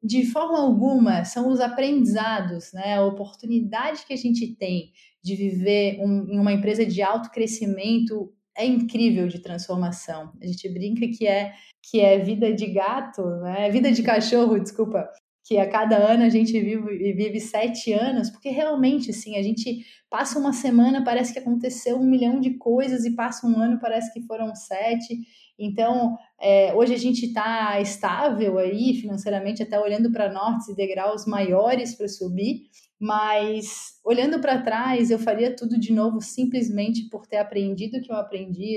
de 0.03 0.25
forma 0.27 0.59
alguma, 0.61 1.25
são 1.25 1.49
os 1.49 1.61
aprendizados, 1.61 2.73
né? 2.73 2.97
A 2.97 3.05
oportunidade 3.05 4.07
que 4.07 4.12
a 4.12 4.16
gente 4.16 4.55
tem 4.57 4.92
de 5.23 5.35
viver 5.35 5.99
um, 6.01 6.27
em 6.29 6.38
uma 6.38 6.53
empresa 6.53 6.85
de 6.85 7.03
alto 7.03 7.31
crescimento 7.31 8.33
é 8.57 8.64
incrível 8.64 9.27
de 9.27 9.40
transformação. 9.40 10.33
A 10.40 10.47
gente 10.47 10.68
brinca 10.68 11.07
que 11.09 11.27
é 11.27 11.53
que 11.90 12.01
é 12.01 12.18
vida 12.18 12.53
de 12.53 12.66
gato, 12.68 13.23
né? 13.42 13.70
Vida 13.70 13.92
de 13.92 14.03
cachorro, 14.03 14.59
desculpa. 14.59 15.09
Que 15.47 15.59
a 15.59 15.68
cada 15.68 15.97
ano 15.97 16.23
a 16.25 16.29
gente 16.31 16.53
vive, 16.53 17.12
vive 17.12 17.40
sete 17.40 17.92
anos, 17.92 18.31
porque 18.31 18.49
realmente, 18.49 19.11
assim, 19.11 19.37
a 19.37 19.42
gente 19.42 19.85
passa 20.09 20.38
uma 20.38 20.55
semana, 20.55 21.05
parece 21.05 21.35
que 21.35 21.38
aconteceu 21.38 21.99
um 21.99 22.07
milhão 22.07 22.40
de 22.40 22.55
coisas, 22.55 23.05
e 23.05 23.14
passa 23.14 23.47
um 23.47 23.59
ano, 23.59 23.79
parece 23.79 24.12
que 24.14 24.23
foram 24.23 24.55
sete. 24.55 25.18
Então, 25.58 26.16
é, 26.40 26.74
hoje 26.74 26.94
a 26.94 26.98
gente 26.98 27.26
está 27.26 27.80
estável 27.80 28.58
aí 28.58 28.94
financeiramente, 29.00 29.62
até 29.62 29.78
olhando 29.78 30.10
para 30.10 30.32
nortes 30.32 30.68
e 30.68 30.74
degraus 30.74 31.26
maiores 31.26 31.94
para 31.94 32.08
subir, 32.08 32.68
mas 32.98 33.98
olhando 34.04 34.40
para 34.40 34.62
trás, 34.62 35.10
eu 35.10 35.18
faria 35.18 35.54
tudo 35.54 35.78
de 35.78 35.92
novo 35.92 36.20
simplesmente 36.20 37.08
por 37.08 37.26
ter 37.26 37.36
aprendido 37.36 37.98
o 37.98 38.02
que 38.02 38.10
eu 38.10 38.16
aprendi, 38.16 38.76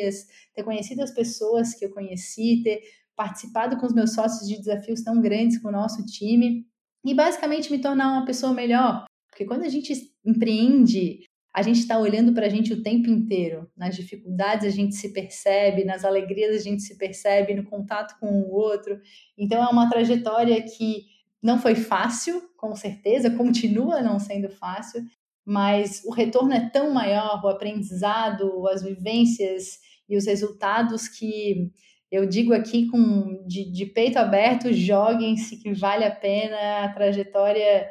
ter 0.54 0.64
conhecido 0.64 1.02
as 1.02 1.12
pessoas 1.12 1.74
que 1.74 1.86
eu 1.86 1.92
conheci, 1.92 2.62
ter 2.64 2.82
participado 3.16 3.78
com 3.78 3.86
os 3.86 3.94
meus 3.94 4.14
sócios 4.14 4.48
de 4.48 4.58
desafios 4.58 5.02
tão 5.02 5.20
grandes 5.20 5.60
com 5.60 5.70
o 5.70 5.72
nosso 5.72 6.06
time 6.06 6.66
e 7.04 7.14
basicamente 7.14 7.72
me 7.72 7.80
tornar 7.80 8.12
uma 8.12 8.26
pessoa 8.26 8.54
melhor. 8.54 9.06
Porque 9.30 9.46
quando 9.46 9.64
a 9.64 9.70
gente 9.70 9.94
empreende, 10.26 11.27
a 11.58 11.64
gente 11.64 11.80
está 11.80 11.98
olhando 11.98 12.34
para 12.34 12.46
a 12.46 12.50
gente 12.50 12.72
o 12.72 12.84
tempo 12.84 13.10
inteiro. 13.10 13.68
Nas 13.76 13.96
dificuldades 13.96 14.64
a 14.64 14.70
gente 14.70 14.94
se 14.94 15.12
percebe, 15.12 15.84
nas 15.84 16.06
alegrias 16.06 16.56
a 16.56 16.64
gente 16.64 16.84
se 16.84 16.96
percebe, 16.96 17.56
no 17.56 17.64
contato 17.64 18.16
com 18.20 18.28
o 18.28 18.54
outro. 18.54 19.02
Então 19.36 19.64
é 19.64 19.68
uma 19.68 19.90
trajetória 19.90 20.62
que 20.62 21.06
não 21.42 21.58
foi 21.58 21.74
fácil, 21.74 22.44
com 22.56 22.76
certeza, 22.76 23.32
continua 23.32 24.04
não 24.04 24.20
sendo 24.20 24.52
fácil, 24.52 25.04
mas 25.44 26.04
o 26.06 26.12
retorno 26.12 26.54
é 26.54 26.70
tão 26.70 26.94
maior, 26.94 27.44
o 27.44 27.48
aprendizado, 27.48 28.68
as 28.68 28.84
vivências 28.84 29.80
e 30.08 30.16
os 30.16 30.28
resultados 30.28 31.08
que 31.08 31.72
eu 32.12 32.28
digo 32.28 32.54
aqui 32.54 32.86
com 32.86 33.44
de, 33.48 33.72
de 33.72 33.88
peito 33.88 34.20
aberto, 34.20 34.72
joguem-se 34.72 35.58
que 35.58 35.74
vale 35.74 36.06
a 36.06 36.12
pena 36.12 36.84
a 36.84 36.94
trajetória, 36.94 37.90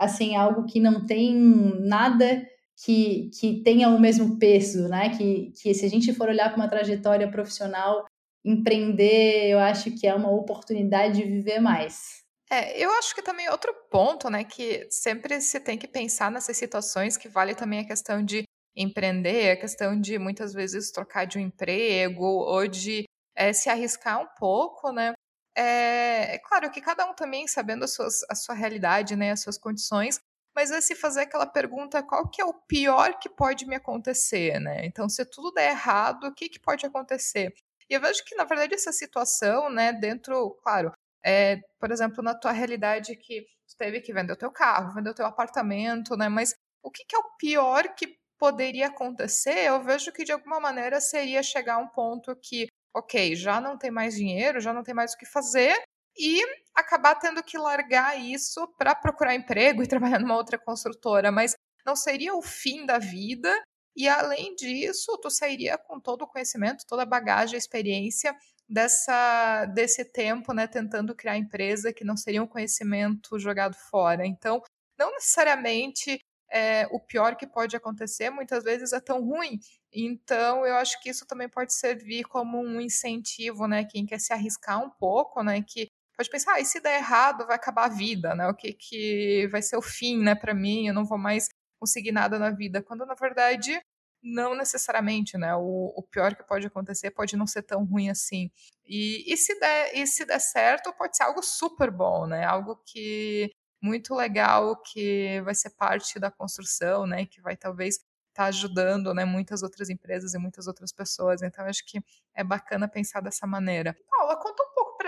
assim, 0.00 0.34
algo 0.34 0.66
que 0.66 0.80
não 0.80 1.06
tem 1.06 1.32
nada 1.78 2.44
que, 2.82 3.30
que 3.38 3.62
tenha 3.62 3.88
o 3.88 4.00
mesmo 4.00 4.38
peso, 4.38 4.88
né? 4.88 5.10
Que, 5.16 5.52
que 5.52 5.74
se 5.74 5.84
a 5.84 5.88
gente 5.88 6.12
for 6.12 6.28
olhar 6.28 6.48
para 6.48 6.56
uma 6.56 6.68
trajetória 6.68 7.30
profissional, 7.30 8.04
empreender, 8.44 9.48
eu 9.50 9.58
acho 9.58 9.90
que 9.92 10.06
é 10.06 10.14
uma 10.14 10.30
oportunidade 10.30 11.22
de 11.22 11.24
viver 11.24 11.60
mais. 11.60 12.24
É, 12.50 12.78
eu 12.78 12.90
acho 12.92 13.14
que 13.14 13.22
também 13.22 13.48
outro 13.48 13.74
ponto, 13.90 14.28
né, 14.28 14.44
que 14.44 14.86
sempre 14.90 15.40
se 15.40 15.58
tem 15.58 15.78
que 15.78 15.88
pensar 15.88 16.30
nessas 16.30 16.56
situações, 16.56 17.16
que 17.16 17.28
vale 17.28 17.54
também 17.54 17.80
a 17.80 17.86
questão 17.86 18.22
de 18.22 18.44
empreender, 18.76 19.52
a 19.52 19.56
questão 19.56 19.98
de 19.98 20.18
muitas 20.18 20.52
vezes 20.52 20.90
trocar 20.90 21.24
de 21.24 21.38
um 21.38 21.40
emprego 21.40 22.24
ou 22.24 22.68
de 22.68 23.04
é, 23.34 23.52
se 23.52 23.70
arriscar 23.70 24.20
um 24.20 24.28
pouco, 24.38 24.92
né? 24.92 25.14
É, 25.56 26.34
é, 26.34 26.38
claro 26.38 26.70
que 26.70 26.80
cada 26.80 27.08
um 27.08 27.14
também 27.14 27.46
sabendo 27.46 27.84
a, 27.84 27.88
suas, 27.88 28.22
a 28.28 28.34
sua 28.34 28.54
realidade, 28.54 29.16
né, 29.16 29.30
as 29.30 29.40
suas 29.40 29.56
condições, 29.56 30.18
mas 30.54 30.70
é 30.70 30.80
se 30.80 30.94
fazer 30.94 31.22
aquela 31.22 31.46
pergunta, 31.46 32.02
qual 32.02 32.28
que 32.28 32.40
é 32.40 32.44
o 32.44 32.54
pior 32.54 33.18
que 33.18 33.28
pode 33.28 33.66
me 33.66 33.76
acontecer, 33.76 34.60
né? 34.60 34.86
Então, 34.86 35.08
se 35.08 35.24
tudo 35.24 35.52
der 35.52 35.70
errado, 35.70 36.24
o 36.28 36.34
que, 36.34 36.48
que 36.48 36.60
pode 36.60 36.86
acontecer? 36.86 37.52
E 37.88 37.94
eu 37.94 38.00
vejo 38.00 38.24
que, 38.24 38.34
na 38.36 38.44
verdade, 38.44 38.74
essa 38.74 38.92
situação, 38.92 39.68
né, 39.68 39.92
dentro, 39.92 40.50
claro, 40.62 40.92
é, 41.24 41.60
por 41.78 41.90
exemplo, 41.90 42.22
na 42.22 42.34
tua 42.34 42.52
realidade 42.52 43.16
que 43.16 43.42
tu 43.66 43.76
teve 43.76 44.00
que 44.00 44.12
vender 44.12 44.32
o 44.32 44.36
teu 44.36 44.50
carro, 44.50 44.94
vender 44.94 45.10
o 45.10 45.14
teu 45.14 45.26
apartamento, 45.26 46.16
né? 46.16 46.28
Mas 46.28 46.54
o 46.82 46.90
que, 46.90 47.04
que 47.04 47.16
é 47.16 47.18
o 47.18 47.36
pior 47.38 47.94
que 47.94 48.18
poderia 48.38 48.88
acontecer? 48.88 49.66
Eu 49.66 49.82
vejo 49.82 50.12
que 50.12 50.24
de 50.24 50.32
alguma 50.32 50.60
maneira 50.60 51.00
seria 51.00 51.42
chegar 51.42 51.76
a 51.76 51.78
um 51.78 51.88
ponto 51.88 52.36
que, 52.36 52.68
ok, 52.94 53.34
já 53.34 53.60
não 53.60 53.76
tem 53.78 53.90
mais 53.90 54.14
dinheiro, 54.14 54.60
já 54.60 54.72
não 54.72 54.82
tem 54.82 54.94
mais 54.94 55.14
o 55.14 55.18
que 55.18 55.26
fazer, 55.26 55.74
e 56.18 56.40
acabar 56.74 57.14
tendo 57.16 57.42
que 57.42 57.58
largar 57.58 58.18
isso 58.18 58.66
para 58.78 58.94
procurar 58.94 59.34
emprego 59.34 59.82
e 59.82 59.88
trabalhar 59.88 60.18
numa 60.20 60.36
outra 60.36 60.58
construtora, 60.58 61.30
mas 61.30 61.56
não 61.86 61.96
seria 61.96 62.34
o 62.34 62.42
fim 62.42 62.86
da 62.86 62.98
vida. 62.98 63.52
E 63.96 64.08
além 64.08 64.54
disso, 64.56 65.16
tu 65.18 65.30
sairia 65.30 65.78
com 65.78 66.00
todo 66.00 66.22
o 66.22 66.26
conhecimento, 66.26 66.84
toda 66.88 67.02
a 67.02 67.06
bagagem, 67.06 67.54
a 67.54 67.58
experiência 67.58 68.34
dessa 68.68 69.66
desse 69.66 70.04
tempo, 70.04 70.52
né, 70.52 70.66
tentando 70.66 71.14
criar 71.14 71.36
empresa 71.36 71.92
que 71.92 72.04
não 72.04 72.16
seria 72.16 72.42
um 72.42 72.46
conhecimento 72.46 73.38
jogado 73.38 73.76
fora. 73.90 74.26
Então, 74.26 74.62
não 74.98 75.12
necessariamente 75.12 76.18
é, 76.50 76.86
o 76.90 77.00
pior 77.00 77.36
que 77.36 77.46
pode 77.46 77.76
acontecer 77.76 78.30
muitas 78.30 78.64
vezes 78.64 78.92
é 78.92 79.00
tão 79.00 79.22
ruim. 79.24 79.58
Então, 79.92 80.66
eu 80.66 80.76
acho 80.76 81.00
que 81.00 81.10
isso 81.10 81.26
também 81.26 81.48
pode 81.48 81.74
servir 81.74 82.24
como 82.24 82.60
um 82.60 82.80
incentivo, 82.80 83.66
né? 83.66 83.84
Quem 83.84 84.06
quer 84.06 84.20
se 84.20 84.32
arriscar 84.32 84.82
um 84.84 84.90
pouco, 84.90 85.42
né? 85.42 85.62
Que 85.62 85.88
pode 86.16 86.30
pensar, 86.30 86.54
ah, 86.54 86.60
e 86.60 86.64
se 86.64 86.80
der 86.80 86.96
errado, 86.98 87.46
vai 87.46 87.56
acabar 87.56 87.84
a 87.86 87.94
vida, 87.94 88.34
né? 88.34 88.48
O 88.48 88.54
que, 88.54 88.72
que 88.72 89.48
vai 89.50 89.62
ser 89.62 89.76
o 89.76 89.82
fim, 89.82 90.22
né, 90.22 90.34
para 90.34 90.54
mim? 90.54 90.86
Eu 90.86 90.94
não 90.94 91.04
vou 91.04 91.18
mais 91.18 91.48
conseguir 91.78 92.12
nada 92.12 92.38
na 92.38 92.50
vida. 92.50 92.82
Quando, 92.82 93.04
na 93.04 93.14
verdade, 93.14 93.80
não 94.24 94.54
necessariamente, 94.56 95.36
né? 95.36 95.54
O, 95.54 95.92
o, 95.96 96.02
pior 96.02 96.34
que 96.34 96.42
pode 96.42 96.66
acontecer 96.66 97.10
pode 97.10 97.36
não 97.36 97.46
ser 97.46 97.62
tão 97.62 97.84
ruim 97.84 98.08
assim. 98.08 98.50
E, 98.86 99.32
e, 99.32 99.36
se 99.36 99.58
der, 99.60 99.94
e 99.94 100.06
se 100.06 100.24
der 100.24 100.40
certo, 100.40 100.92
pode 100.94 101.16
ser 101.16 101.24
algo 101.24 101.42
super 101.42 101.90
bom, 101.90 102.26
né? 102.26 102.44
Algo 102.44 102.76
que 102.86 103.50
muito 103.82 104.14
legal 104.14 104.80
que 104.80 105.42
vai 105.42 105.54
ser 105.54 105.70
parte 105.70 106.18
da 106.18 106.30
construção, 106.30 107.06
né? 107.06 107.26
Que 107.26 107.40
vai 107.42 107.54
talvez 107.54 107.96
estar 107.96 108.06
tá 108.34 108.44
ajudando, 108.46 109.12
né? 109.12 109.26
Muitas 109.26 109.62
outras 109.62 109.90
empresas 109.90 110.32
e 110.32 110.38
muitas 110.38 110.66
outras 110.66 110.90
pessoas. 110.90 111.42
Então, 111.42 111.66
acho 111.66 111.84
que 111.84 112.02
é 112.34 112.42
bacana 112.42 112.88
pensar 112.88 113.20
dessa 113.20 113.46
maneira. 113.46 113.94
Paula, 114.08 114.36
conta 114.40 114.63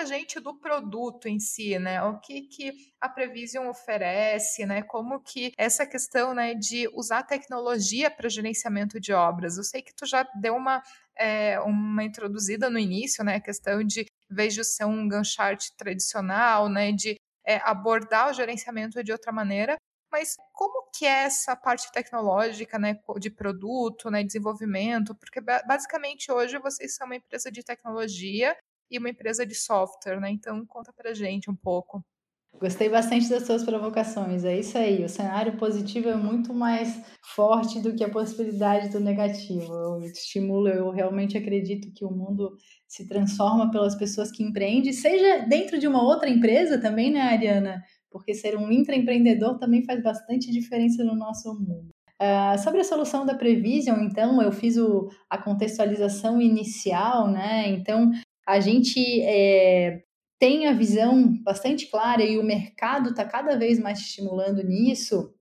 gente 0.06 0.40
do 0.40 0.58
produto 0.58 1.28
em 1.28 1.38
si, 1.38 1.78
né? 1.78 2.02
O 2.02 2.18
que, 2.20 2.42
que 2.42 2.72
a 3.00 3.08
Prevision 3.08 3.68
oferece, 3.68 4.64
né? 4.64 4.82
Como 4.82 5.20
que 5.20 5.52
essa 5.58 5.86
questão, 5.86 6.32
né, 6.34 6.54
de 6.54 6.88
usar 6.94 7.22
tecnologia 7.24 8.10
para 8.10 8.28
gerenciamento 8.28 8.98
de 9.00 9.12
obras. 9.12 9.58
Eu 9.58 9.64
sei 9.64 9.82
que 9.82 9.94
tu 9.94 10.06
já 10.06 10.22
deu 10.40 10.54
uma 10.56 10.82
é, 11.18 11.58
uma 11.60 12.04
introduzida 12.04 12.70
no 12.70 12.78
início, 12.78 13.24
né? 13.24 13.36
A 13.36 13.40
questão 13.40 13.82
de, 13.82 14.06
de 14.30 14.64
ser 14.64 14.84
um 14.84 15.08
Gantt 15.08 15.36
tradicional, 15.76 16.68
né, 16.68 16.92
de 16.92 17.16
é, 17.44 17.56
abordar 17.64 18.30
o 18.30 18.32
gerenciamento 18.32 19.02
de 19.02 19.12
outra 19.12 19.32
maneira, 19.32 19.76
mas 20.10 20.36
como 20.52 20.90
que 20.92 21.06
é 21.06 21.24
essa 21.24 21.54
parte 21.56 21.90
tecnológica, 21.92 22.78
né, 22.78 22.98
de 23.18 23.30
produto, 23.30 24.10
né, 24.10 24.22
desenvolvimento? 24.24 25.14
Porque 25.14 25.40
basicamente 25.40 26.30
hoje 26.30 26.58
vocês 26.58 26.94
são 26.94 27.06
uma 27.06 27.16
empresa 27.16 27.50
de 27.50 27.62
tecnologia 27.62 28.56
e 28.90 28.98
uma 28.98 29.10
empresa 29.10 29.46
de 29.46 29.54
software, 29.54 30.20
né? 30.20 30.30
Então 30.30 30.64
conta 30.66 30.92
pra 30.92 31.14
gente 31.14 31.50
um 31.50 31.56
pouco. 31.56 32.04
Gostei 32.58 32.88
bastante 32.88 33.28
das 33.28 33.44
suas 33.44 33.62
provocações. 33.62 34.44
É 34.44 34.58
isso 34.58 34.78
aí. 34.78 35.04
O 35.04 35.08
cenário 35.08 35.58
positivo 35.58 36.08
é 36.08 36.16
muito 36.16 36.54
mais 36.54 37.02
forte 37.34 37.80
do 37.80 37.94
que 37.94 38.02
a 38.02 38.08
possibilidade 38.08 38.88
do 38.88 38.98
negativo. 38.98 39.72
Eu 39.74 40.00
estimulo, 40.00 40.68
eu 40.68 40.90
realmente 40.90 41.36
acredito 41.36 41.92
que 41.94 42.04
o 42.04 42.10
mundo 42.10 42.56
se 42.88 43.06
transforma 43.06 43.70
pelas 43.70 43.94
pessoas 43.94 44.30
que 44.30 44.42
empreendem, 44.42 44.92
seja 44.92 45.44
dentro 45.46 45.78
de 45.78 45.86
uma 45.86 46.02
outra 46.02 46.30
empresa 46.30 46.80
também, 46.80 47.10
né, 47.10 47.20
Ariana? 47.20 47.82
Porque 48.10 48.32
ser 48.32 48.56
um 48.56 48.72
intraempreendedor 48.72 49.58
também 49.58 49.84
faz 49.84 50.02
bastante 50.02 50.50
diferença 50.50 51.04
no 51.04 51.14
nosso 51.14 51.52
mundo. 51.52 51.90
Uh, 52.18 52.58
sobre 52.58 52.80
a 52.80 52.84
solução 52.84 53.26
da 53.26 53.34
Prevision, 53.34 54.00
então, 54.00 54.40
eu 54.40 54.50
fiz 54.50 54.78
o, 54.78 55.10
a 55.28 55.36
contextualização 55.36 56.40
inicial, 56.40 57.30
né? 57.30 57.68
Então, 57.68 58.10
a 58.46 58.60
gente 58.60 59.22
é, 59.22 60.02
tem 60.38 60.66
a 60.66 60.72
visão 60.72 61.36
bastante 61.42 61.90
clara 61.90 62.22
e 62.22 62.38
o 62.38 62.44
mercado 62.44 63.10
está 63.10 63.24
cada 63.24 63.56
vez 63.56 63.78
mais 63.78 63.98
estimulando 63.98 64.62
nisso 64.62 65.34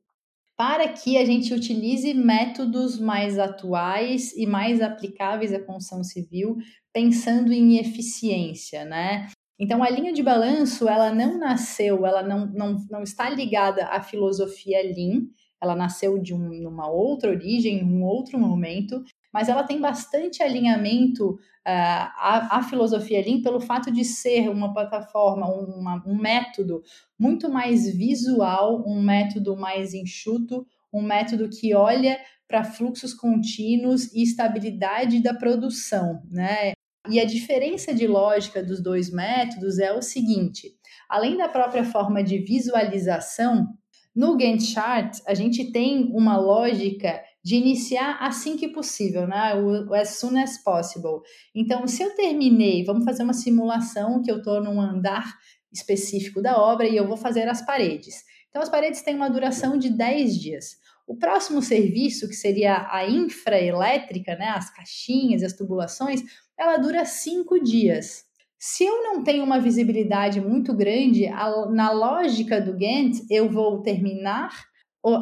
para 0.58 0.88
que 0.88 1.18
a 1.18 1.26
gente 1.26 1.54
utilize 1.54 2.14
métodos 2.14 2.98
mais 2.98 3.38
atuais 3.38 4.32
e 4.38 4.48
mais 4.48 4.82
aplicáveis 4.82 5.54
à 5.54 5.60
construção 5.60 6.02
civil, 6.04 6.58
pensando 6.94 7.52
em 7.52 7.78
eficiência, 7.78 8.86
né? 8.86 9.28
Então, 9.60 9.84
a 9.84 9.90
linha 9.90 10.14
de 10.14 10.24
balanço, 10.24 10.88
ela 10.88 11.14
não 11.14 11.38
nasceu, 11.38 12.06
ela 12.06 12.24
não, 12.24 12.46
não, 12.48 12.78
não 12.90 13.04
está 13.04 13.30
ligada 13.30 13.86
à 13.88 14.02
filosofia 14.02 14.82
Lean, 14.82 15.28
ela 15.62 15.76
nasceu 15.76 16.20
de 16.20 16.34
um, 16.34 16.68
uma 16.68 16.90
outra 16.90 17.32
origem, 17.32 17.84
um 17.84 18.04
outro 18.04 18.38
momento, 18.38 19.04
mas 19.36 19.50
ela 19.50 19.64
tem 19.66 19.82
bastante 19.82 20.42
alinhamento 20.42 21.32
uh, 21.32 21.38
à, 21.66 22.58
à, 22.58 22.64
filosofia 22.64 23.20
Lean 23.20 23.42
pelo 23.42 23.60
fato 23.60 23.92
de 23.92 24.06
ser 24.06 24.48
uma 24.50 24.74
plataforma, 24.74 25.46
uma, 25.46 26.02
um 26.08 26.16
método 26.16 26.82
muito 27.20 27.50
mais 27.50 27.86
visual, 27.94 28.82
um 28.88 29.02
método 29.02 29.58
mais 29.58 29.94
enxuto, 29.94 30.66
um 30.94 31.02
método 31.02 31.50
que 31.50 31.76
olha 31.76 32.18
para 32.48 32.64
fluxos 32.64 33.14
contínuos 33.14 34.06
e 34.14 34.24
estabilidade 34.24 35.22
da 35.22 35.34
produção, 35.34 36.24
né? 36.32 36.72
E 37.10 37.20
a 37.20 37.26
diferença 37.26 37.94
de 37.94 38.08
lógica 38.08 38.64
dos 38.64 38.82
dois 38.82 39.12
métodos 39.12 39.80
é 39.80 39.92
o 39.92 40.02
seguinte: 40.02 40.72
além 41.10 41.36
da 41.36 41.50
própria 41.50 41.84
forma 41.84 42.24
de 42.24 42.38
visualização, 42.38 43.68
no 44.16 44.38
Gantt 44.38 44.64
chart 44.64 45.18
a 45.28 45.34
gente 45.34 45.74
tem 45.74 46.10
uma 46.14 46.38
lógica 46.38 47.22
de 47.46 47.58
iniciar 47.58 48.18
assim 48.22 48.58
que 48.58 48.68
possível, 48.68 49.28
né? 49.28 49.54
O, 49.54 49.94
as 49.94 50.18
soon 50.18 50.36
as 50.36 50.58
possible. 50.64 51.22
Então, 51.54 51.88
se 51.88 52.02
eu 52.02 52.16
terminei, 52.16 52.84
vamos 52.84 53.06
fazer 53.06 53.22
uma 53.22 53.36
simulação 53.36 54.20
que 54.24 54.32
eu 54.32 54.38
estou 54.38 54.64
num 54.64 54.82
andar 54.82 55.32
específico 55.72 56.42
da 56.42 56.60
obra 56.60 56.88
e 56.88 56.98
eu 56.98 57.08
vou 57.08 57.16
fazer 57.16 57.48
as 57.48 57.64
paredes. 57.64 58.24
Então, 58.50 58.64
as 58.64 58.70
paredes 58.70 59.04
têm 59.04 59.14
uma 59.14 59.30
duração 59.30 59.78
de 59.78 59.92
10 59.92 60.40
dias. 60.40 60.78
O 61.06 61.16
próximo 61.16 61.62
serviço, 61.62 62.28
que 62.28 62.34
seria 62.34 62.88
a 62.90 63.08
infraelétrica, 63.08 64.36
né, 64.36 64.48
as 64.48 64.72
caixinhas, 64.74 65.44
as 65.44 65.54
tubulações, 65.54 66.24
ela 66.58 66.78
dura 66.78 67.06
5 67.06 67.62
dias. 67.64 68.24
Se 68.58 68.86
eu 68.86 69.04
não 69.04 69.24
tenho 69.24 69.44
uma 69.44 69.60
visibilidade 69.60 70.42
muito 70.42 70.74
grande, 70.74 71.28
a, 71.28 71.68
na 71.70 71.92
lógica 71.92 72.60
do 72.60 72.74
Gantt, 72.74 73.24
eu 73.30 73.48
vou 73.48 73.84
terminar 73.84 74.50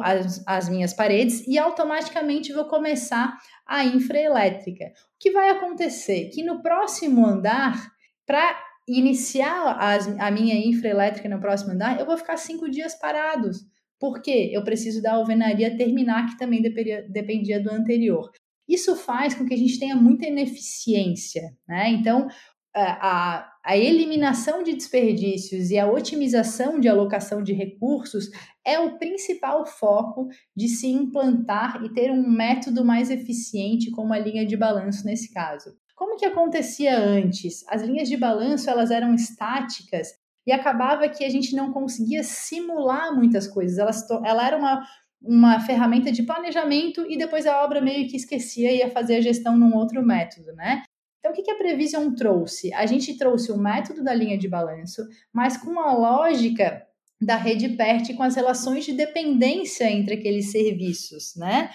as, 0.02 0.42
as 0.46 0.68
minhas 0.68 0.92
paredes 0.92 1.46
e 1.46 1.58
automaticamente 1.58 2.52
vou 2.52 2.64
começar 2.64 3.36
a 3.66 3.84
infraelétrica. 3.84 4.84
O 4.86 5.18
que 5.18 5.30
vai 5.30 5.50
acontecer? 5.50 6.30
Que 6.30 6.42
no 6.42 6.62
próximo 6.62 7.26
andar, 7.26 7.90
para 8.26 8.58
iniciar 8.88 9.76
as, 9.78 10.06
a 10.18 10.30
minha 10.30 10.54
infraelétrica 10.54 11.28
no 11.28 11.40
próximo 11.40 11.72
andar, 11.72 11.98
eu 11.98 12.06
vou 12.06 12.16
ficar 12.16 12.36
cinco 12.36 12.70
dias 12.70 12.94
parados. 12.94 13.58
Por 13.98 14.20
quê? 14.20 14.50
Eu 14.52 14.62
preciso 14.64 15.00
da 15.00 15.14
alvenaria 15.14 15.76
terminar, 15.76 16.26
que 16.28 16.38
também 16.38 16.60
dependia, 16.60 17.62
do 17.62 17.70
anterior. 17.70 18.30
Isso 18.68 18.96
faz 18.96 19.34
com 19.34 19.46
que 19.46 19.54
a 19.54 19.58
gente 19.58 19.78
tenha 19.78 19.96
muita 19.96 20.26
ineficiência, 20.26 21.42
né? 21.68 21.90
Então, 21.90 22.28
a 22.74 23.53
eliminação 23.72 24.62
de 24.62 24.74
desperdícios 24.74 25.70
e 25.70 25.78
a 25.78 25.90
otimização 25.90 26.78
de 26.78 26.86
alocação 26.86 27.42
de 27.42 27.54
recursos 27.54 28.28
é 28.62 28.78
o 28.78 28.98
principal 28.98 29.64
foco 29.64 30.28
de 30.54 30.68
se 30.68 30.86
implantar 30.86 31.82
e 31.82 31.92
ter 31.92 32.10
um 32.10 32.28
método 32.28 32.84
mais 32.84 33.10
eficiente 33.10 33.90
como 33.90 34.12
a 34.12 34.18
linha 34.18 34.44
de 34.44 34.54
balanço 34.54 35.06
nesse 35.06 35.32
caso. 35.32 35.70
Como 35.96 36.16
que 36.16 36.26
acontecia 36.26 36.98
antes? 36.98 37.64
As 37.68 37.82
linhas 37.82 38.08
de 38.08 38.18
balanço 38.18 38.68
elas 38.68 38.90
eram 38.90 39.14
estáticas 39.14 40.08
e 40.46 40.52
acabava 40.52 41.08
que 41.08 41.24
a 41.24 41.30
gente 41.30 41.56
não 41.56 41.72
conseguia 41.72 42.22
simular 42.22 43.14
muitas 43.14 43.48
coisas. 43.48 43.78
Elas, 43.78 44.06
ela 44.24 44.46
era 44.46 44.58
uma, 44.58 44.86
uma 45.22 45.60
ferramenta 45.60 46.12
de 46.12 46.22
planejamento 46.22 47.06
e 47.08 47.16
depois 47.16 47.46
a 47.46 47.64
obra 47.64 47.80
meio 47.80 48.06
que 48.08 48.16
esquecia 48.16 48.70
e 48.70 48.78
ia 48.78 48.90
fazer 48.90 49.16
a 49.16 49.20
gestão 49.22 49.56
num 49.56 49.74
outro 49.74 50.04
método, 50.04 50.52
né? 50.52 50.82
Então, 51.24 51.32
o 51.32 51.34
que 51.42 51.50
a 51.50 51.56
Prevision 51.56 52.14
trouxe? 52.14 52.70
A 52.74 52.84
gente 52.84 53.16
trouxe 53.16 53.50
o 53.50 53.56
método 53.56 54.04
da 54.04 54.12
linha 54.12 54.36
de 54.36 54.46
balanço, 54.46 55.00
mas 55.32 55.56
com 55.56 55.80
a 55.80 55.94
lógica 55.94 56.86
da 57.18 57.34
rede 57.36 57.70
PERT 57.70 58.12
com 58.12 58.22
as 58.22 58.36
relações 58.36 58.84
de 58.84 58.92
dependência 58.92 59.90
entre 59.90 60.16
aqueles 60.16 60.52
serviços, 60.52 61.34
né? 61.34 61.70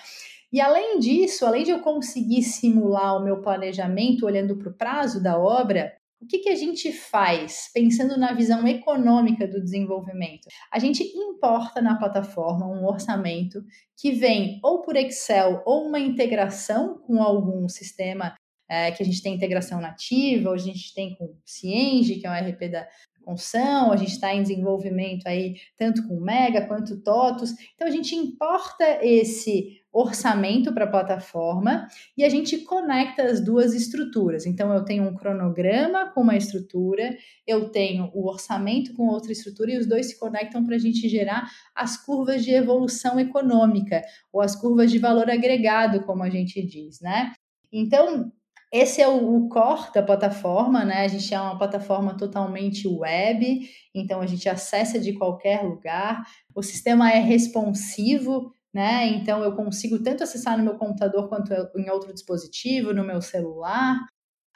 E 0.53 0.61
além 0.61 0.99
disso, 0.99 1.47
além 1.47 1.63
de 1.63 1.71
eu 1.71 1.79
conseguir 1.79 2.43
simular 2.43 3.17
o 3.17 3.23
meu 3.23 3.41
planejamento 3.41 4.27
olhando 4.27 4.55
para 4.55 4.69
o 4.69 4.73
prazo 4.73 5.19
da 5.21 5.39
obra, 5.39 5.93
o 6.21 6.27
que, 6.27 6.37
que 6.37 6.49
a 6.49 6.55
gente 6.55 6.91
faz 6.91 7.71
pensando 7.73 8.19
na 8.19 8.33
visão 8.33 8.67
econômica 8.67 9.47
do 9.47 9.59
desenvolvimento? 9.59 10.47
A 10.71 10.77
gente 10.77 11.01
importa 11.01 11.81
na 11.81 11.97
plataforma 11.97 12.67
um 12.67 12.85
orçamento 12.85 13.63
que 13.97 14.11
vem 14.11 14.59
ou 14.63 14.83
por 14.83 14.95
Excel 14.95 15.63
ou 15.65 15.87
uma 15.87 15.99
integração 15.99 16.99
com 16.99 17.23
algum 17.23 17.67
sistema 17.67 18.35
é, 18.69 18.91
que 18.91 19.01
a 19.01 19.05
gente 19.05 19.21
tem 19.21 19.33
integração 19.33 19.81
nativa, 19.81 20.51
hoje 20.51 20.69
a 20.69 20.73
gente 20.73 20.93
tem 20.93 21.15
com 21.15 21.35
Cienge, 21.43 22.19
que 22.19 22.27
é 22.27 22.29
o 22.29 22.49
RP 22.49 22.69
da 22.69 22.87
construção, 23.29 23.91
a 23.91 23.97
gente 23.97 24.13
está 24.13 24.33
em 24.33 24.41
desenvolvimento 24.41 25.27
aí 25.27 25.55
tanto 25.77 26.07
com 26.07 26.19
Mega 26.19 26.65
quanto 26.65 27.01
TOTUS. 27.01 27.53
Então 27.75 27.87
a 27.87 27.91
gente 27.91 28.15
importa 28.15 28.83
esse 29.03 29.79
orçamento 29.91 30.71
para 30.73 30.85
a 30.85 30.89
plataforma 30.89 31.87
e 32.15 32.23
a 32.23 32.29
gente 32.29 32.59
conecta 32.59 33.23
as 33.23 33.43
duas 33.43 33.73
estruturas. 33.73 34.45
Então 34.45 34.73
eu 34.73 34.83
tenho 34.83 35.03
um 35.03 35.15
cronograma 35.15 36.11
com 36.11 36.21
uma 36.21 36.37
estrutura, 36.37 37.17
eu 37.45 37.69
tenho 37.69 38.09
o 38.13 38.27
orçamento 38.27 38.93
com 38.93 39.07
outra 39.07 39.31
estrutura 39.31 39.71
e 39.71 39.77
os 39.77 39.87
dois 39.87 40.07
se 40.07 40.19
conectam 40.19 40.65
para 40.65 40.75
a 40.75 40.79
gente 40.79 41.07
gerar 41.09 41.49
as 41.75 41.97
curvas 41.97 42.43
de 42.43 42.51
evolução 42.51 43.19
econômica 43.19 44.01
ou 44.31 44.41
as 44.41 44.55
curvas 44.55 44.91
de 44.91 44.99
valor 44.99 45.29
agregado, 45.29 46.03
como 46.03 46.23
a 46.23 46.29
gente 46.29 46.61
diz, 46.65 46.99
né? 47.01 47.33
Então, 47.71 48.31
esse 48.71 49.01
é 49.01 49.07
o, 49.07 49.35
o 49.35 49.49
core 49.49 49.91
da 49.93 50.03
plataforma, 50.03 50.85
né? 50.85 51.03
A 51.03 51.07
gente 51.07 51.33
é 51.33 51.41
uma 51.41 51.57
plataforma 51.57 52.15
totalmente 52.15 52.87
web, 52.87 53.67
então 53.93 54.21
a 54.21 54.27
gente 54.27 54.47
acessa 54.47 54.99
de 54.99 55.13
qualquer 55.13 55.63
lugar. 55.63 56.23
O 56.53 56.61
sistema 56.61 57.11
é 57.11 57.19
responsivo, 57.19 58.53
né? 58.73 59.07
Então 59.07 59.43
eu 59.43 59.55
consigo 59.55 60.03
tanto 60.03 60.23
acessar 60.23 60.57
no 60.57 60.63
meu 60.63 60.75
computador 60.75 61.27
quanto 61.29 61.51
em 61.77 61.89
outro 61.89 62.13
dispositivo, 62.13 62.93
no 62.93 63.03
meu 63.03 63.21
celular. 63.21 63.99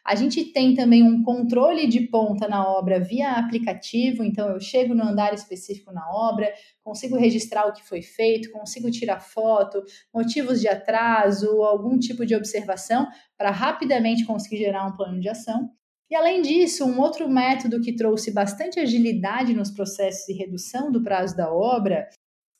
A 0.05 0.15
gente 0.15 0.43
tem 0.43 0.75
também 0.75 1.01
um 1.01 1.23
controle 1.23 1.87
de 1.87 2.01
ponta 2.01 2.45
na 2.47 2.67
obra 2.67 2.99
via 2.99 3.33
aplicativo, 3.33 4.21
então 4.21 4.49
eu 4.49 4.59
chego 4.59 4.93
no 4.93 5.03
andar 5.03 5.33
específico 5.33 5.93
na 5.93 6.11
obra, 6.11 6.53
consigo 6.83 7.15
registrar 7.15 7.67
o 7.67 7.73
que 7.73 7.87
foi 7.87 8.01
feito, 8.01 8.51
consigo 8.51 8.91
tirar 8.91 9.21
foto, 9.21 9.81
motivos 10.13 10.59
de 10.59 10.67
atraso, 10.67 11.63
algum 11.63 11.97
tipo 11.97 12.25
de 12.25 12.35
observação 12.35 13.07
para 13.37 13.49
rapidamente 13.49 14.25
conseguir 14.25 14.57
gerar 14.57 14.85
um 14.85 14.95
plano 14.95 15.21
de 15.21 15.29
ação. 15.29 15.71
E 16.11 16.15
além 16.15 16.41
disso, 16.41 16.85
um 16.85 16.99
outro 16.99 17.29
método 17.29 17.79
que 17.79 17.95
trouxe 17.95 18.29
bastante 18.31 18.79
agilidade 18.79 19.53
nos 19.53 19.71
processos 19.71 20.27
e 20.27 20.33
redução 20.33 20.91
do 20.91 21.01
prazo 21.01 21.35
da 21.35 21.51
obra 21.51 22.09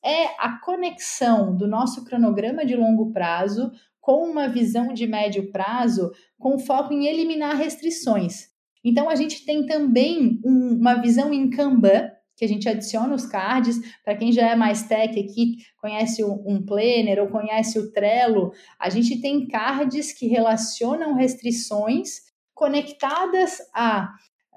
é 0.04 0.26
a 0.40 0.60
conexão 0.60 1.56
do 1.56 1.68
nosso 1.68 2.04
cronograma 2.04 2.66
de 2.66 2.76
longo 2.76 3.12
prazo 3.12 3.72
com 4.04 4.30
uma 4.30 4.50
visão 4.50 4.94
de 4.94 5.08
médio 5.08 5.50
prazo, 5.50 6.12
com 6.38 6.60
foco 6.60 6.94
em 6.94 7.08
eliminar 7.08 7.56
restrições. 7.56 8.50
Então, 8.84 9.10
a 9.10 9.16
gente 9.16 9.46
tem 9.46 9.66
também 9.66 10.42
um, 10.44 10.76
uma 10.76 10.96
visão 10.96 11.34
em 11.34 11.50
Kanban, 11.50 12.12
que 12.36 12.44
a 12.44 12.48
gente 12.48 12.68
adiciona 12.68 13.16
os 13.16 13.26
cards. 13.26 13.80
Para 14.04 14.18
quem 14.18 14.34
já 14.34 14.50
é 14.50 14.58
mais 14.58 14.84
tech 14.84 15.18
aqui, 15.18 15.56
conhece 15.80 16.22
um 16.22 16.62
planner 16.66 17.22
ou 17.22 17.30
conhece 17.30 17.80
o 17.80 17.94
Trello, 17.94 18.52
a 18.78 18.90
gente 18.90 19.22
tem 19.22 19.48
cards 19.48 20.12
que 20.12 20.28
relacionam 20.28 21.16
restrições 21.16 22.24
conectadas 22.54 23.60
a 23.74 24.10